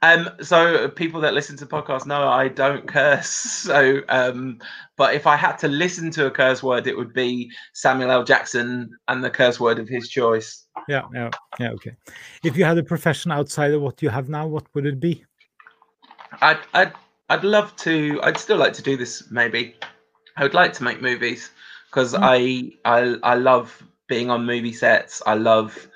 um, 0.04 0.28
so 0.42 0.88
people 0.88 1.20
that 1.22 1.32
listen 1.32 1.56
to 1.56 1.66
podcasts 1.66 2.06
know 2.06 2.28
I 2.28 2.48
don't 2.48 2.86
curse. 2.86 3.60
So, 3.64 4.02
um, 4.10 4.58
but 4.96 5.14
if 5.14 5.26
I 5.26 5.36
had 5.36 5.56
to 5.58 5.68
listen 5.68 6.10
to 6.12 6.26
a 6.26 6.30
curse 6.30 6.62
word, 6.62 6.86
it 6.86 6.94
would 6.94 7.14
be 7.14 7.50
Samuel 7.72 8.10
L. 8.10 8.22
Jackson 8.22 8.90
and 9.08 9.24
the 9.24 9.30
curse 9.30 9.58
word 9.58 9.78
of 9.78 9.88
his 9.88 10.10
choice. 10.10 10.66
Yeah, 10.86 11.04
yeah, 11.14 11.30
yeah. 11.58 11.70
Okay. 11.70 11.92
If 12.42 12.58
you 12.58 12.64
had 12.64 12.76
a 12.76 12.82
profession 12.82 13.32
outside 13.32 13.72
of 13.72 13.80
what 13.80 14.02
you 14.02 14.10
have 14.10 14.28
now, 14.28 14.46
what 14.46 14.66
would 14.74 14.84
it 14.84 15.00
be? 15.00 15.24
I'd, 16.42 16.58
I'd, 16.74 16.92
I'd 17.30 17.44
love 17.44 17.74
to. 17.76 18.20
I'd 18.22 18.36
still 18.36 18.58
like 18.58 18.74
to 18.74 18.82
do 18.82 18.98
this. 18.98 19.30
Maybe 19.30 19.76
I 20.36 20.42
would 20.42 20.54
like 20.54 20.72
to 20.74 20.84
make 20.84 21.00
movies 21.02 21.50
because 21.90 22.14
Mm. 22.14 22.20
I, 22.22 22.72
I, 22.84 23.32
I 23.32 23.34
love 23.36 23.82
being 24.08 24.30
on 24.30 24.44
movie 24.44 24.72
sets. 24.72 25.22
I 25.26 25.34
love 25.34 25.88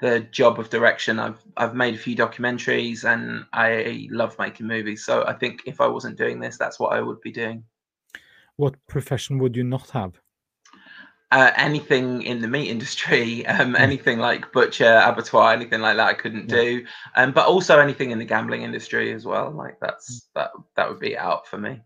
the 0.00 0.20
job 0.20 0.58
of 0.60 0.68
direction. 0.70 1.18
I've, 1.18 1.42
I've 1.56 1.74
made 1.74 1.94
a 1.94 1.98
few 1.98 2.14
documentaries 2.16 3.04
and 3.04 3.46
I 3.52 4.08
love 4.10 4.38
making 4.38 4.66
movies. 4.66 5.04
So 5.04 5.24
I 5.26 5.32
think 5.32 5.62
if 5.66 5.80
I 5.80 5.86
wasn't 5.86 6.18
doing 6.18 6.40
this, 6.40 6.58
that's 6.58 6.78
what 6.78 6.92
I 6.92 7.00
would 7.00 7.20
be 7.22 7.32
doing. 7.32 7.64
What 8.56 8.86
profession 8.86 9.38
would 9.38 9.56
you 9.56 9.64
not 9.64 9.90
have? 9.90 10.20
uh, 11.32 11.50
anything 11.56 12.22
in 12.22 12.40
the 12.40 12.48
meat 12.48 12.68
industry, 12.68 13.44
um, 13.48 13.74
anything 13.76 14.18
like 14.18 14.52
butcher, 14.52 15.00
abattoir, 15.04 15.52
anything 15.52 15.80
like 15.80 15.96
that, 15.96 16.08
I 16.08 16.14
couldn't 16.14 16.48
Yeah. 16.48 16.62
do. 16.62 16.86
Um, 17.16 17.32
but 17.32 17.46
also 17.46 17.78
anything 17.80 18.10
in 18.10 18.18
the 18.18 18.24
gambling 18.24 18.62
industry 18.62 19.12
as 19.12 19.24
well. 19.26 19.50
Like 19.50 19.78
that's 19.80 20.28
that 20.34 20.52
that 20.76 20.88
would 20.88 21.00
be 21.00 21.16
out 21.18 21.46
for 21.46 21.58
me. 21.58 21.82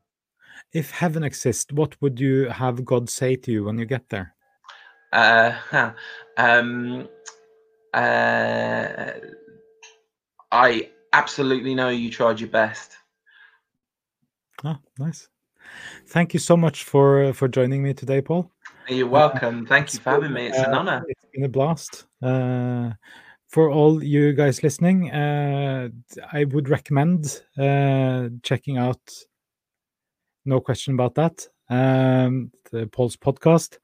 If 0.73 0.91
heaven 0.91 1.25
exists, 1.25 1.73
what 1.73 2.01
would 2.01 2.21
you 2.21 2.49
have 2.49 2.85
God 2.85 3.11
say 3.11 3.37
to 3.37 3.51
you 3.51 3.64
when 3.64 3.79
you 3.79 3.87
get 3.87 4.09
there? 4.09 4.35
Uh, 5.12 5.51
huh. 5.51 5.93
um, 6.37 7.09
uh, 7.93 9.11
I 10.53 10.91
absolutely 11.12 11.75
know 11.75 11.89
you 11.89 12.11
tried 12.11 12.39
your 12.39 12.51
best. 12.51 12.97
Oh, 14.64 14.79
nice. 14.99 15.29
Thank 16.07 16.35
you 16.35 16.41
so 16.41 16.57
much 16.57 16.85
for 16.85 17.33
for 17.33 17.49
joining 17.49 17.83
me 17.83 17.95
today, 17.95 18.21
Paul. 18.21 18.51
You're 18.89 19.07
welcome. 19.07 19.66
Thank 19.66 19.95
you 19.95 20.01
for 20.01 20.11
having 20.11 20.33
me. 20.33 20.47
It's 20.47 20.59
an 20.59 20.75
uh, 20.75 20.79
honor. 20.79 21.05
It's 21.09 21.25
been 21.33 21.45
a 21.45 21.49
blast. 21.49 22.07
Uh, 22.23 22.91
for 23.49 23.71
all 23.71 24.03
you 24.03 24.33
guys 24.33 24.62
listening, 24.62 25.11
uh, 25.11 25.89
I 26.33 26.45
would 26.45 26.68
recommend 26.68 27.43
uh, 27.59 28.29
checking 28.43 28.79
out. 28.79 29.01
No 30.45 30.61
question 30.61 30.95
about 30.95 31.14
that. 31.16 31.47
Um, 31.68 32.51
the 32.72 32.88
Paul's 32.88 33.16
podcast. 33.16 33.78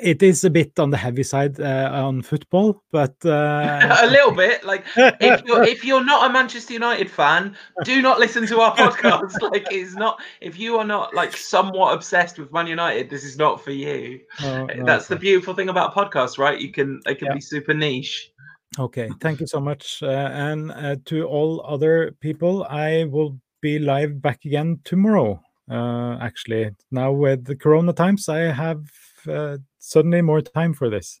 It 0.00 0.22
is 0.22 0.44
a 0.44 0.50
bit 0.50 0.78
on 0.78 0.90
the 0.90 0.96
heavy 0.96 1.24
side 1.24 1.60
uh, 1.60 1.90
on 1.92 2.22
football, 2.22 2.84
but 2.92 3.16
uh, 3.24 3.98
a 4.02 4.06
little 4.06 4.30
bit. 4.30 4.62
Like 4.62 4.84
if 4.96 5.42
you're 5.46 5.64
if 5.64 5.84
you're 5.84 6.04
not 6.04 6.30
a 6.30 6.32
Manchester 6.32 6.74
United 6.74 7.10
fan, 7.10 7.56
do 7.82 8.00
not 8.00 8.20
listen 8.20 8.46
to 8.46 8.60
our 8.60 8.76
podcast. 8.76 9.42
like 9.52 9.66
it's 9.72 9.94
not 9.94 10.20
if 10.40 10.56
you 10.56 10.76
are 10.78 10.84
not 10.84 11.14
like 11.14 11.36
somewhat 11.36 11.94
obsessed 11.94 12.38
with 12.38 12.52
Man 12.52 12.68
United, 12.68 13.10
this 13.10 13.24
is 13.24 13.36
not 13.36 13.60
for 13.62 13.72
you. 13.72 14.20
no, 14.40 14.66
no, 14.66 14.84
That's 14.84 15.08
the 15.08 15.16
beautiful 15.16 15.54
thing 15.54 15.68
about 15.68 15.94
podcasts, 15.94 16.38
right? 16.38 16.60
You 16.60 16.70
can 16.70 17.00
they 17.04 17.16
can 17.16 17.26
Yeah. 17.28 17.34
be 17.34 17.40
super 17.40 17.74
niche. 17.74 18.30
Okay, 18.78 19.10
thank 19.20 19.40
you 19.40 19.46
so 19.48 19.58
much. 19.58 20.00
Uh, 20.02 20.06
and 20.32 20.70
uh, 20.70 20.96
to 21.06 21.24
all 21.24 21.64
other 21.66 22.12
people, 22.20 22.64
I 22.64 23.04
will 23.04 23.40
be 23.62 23.78
live 23.80 24.20
back 24.22 24.44
again 24.44 24.78
tomorrow. 24.84 25.40
Uh, 25.70 26.16
actually, 26.20 26.70
now 26.90 27.12
with 27.12 27.44
the 27.44 27.56
Corona 27.56 27.92
times, 27.92 28.28
I 28.28 28.52
have 28.52 28.84
uh, 29.28 29.58
suddenly 29.78 30.22
more 30.22 30.40
time 30.40 30.74
for 30.74 30.88
this. 30.88 31.18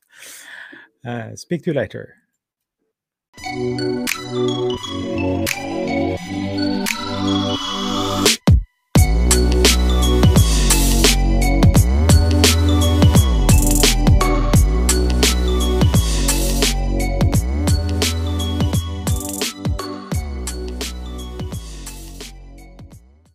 Uh, 1.04 1.34
speak 1.34 1.62
to 1.64 1.70
you 1.70 1.76
later. 1.76 2.14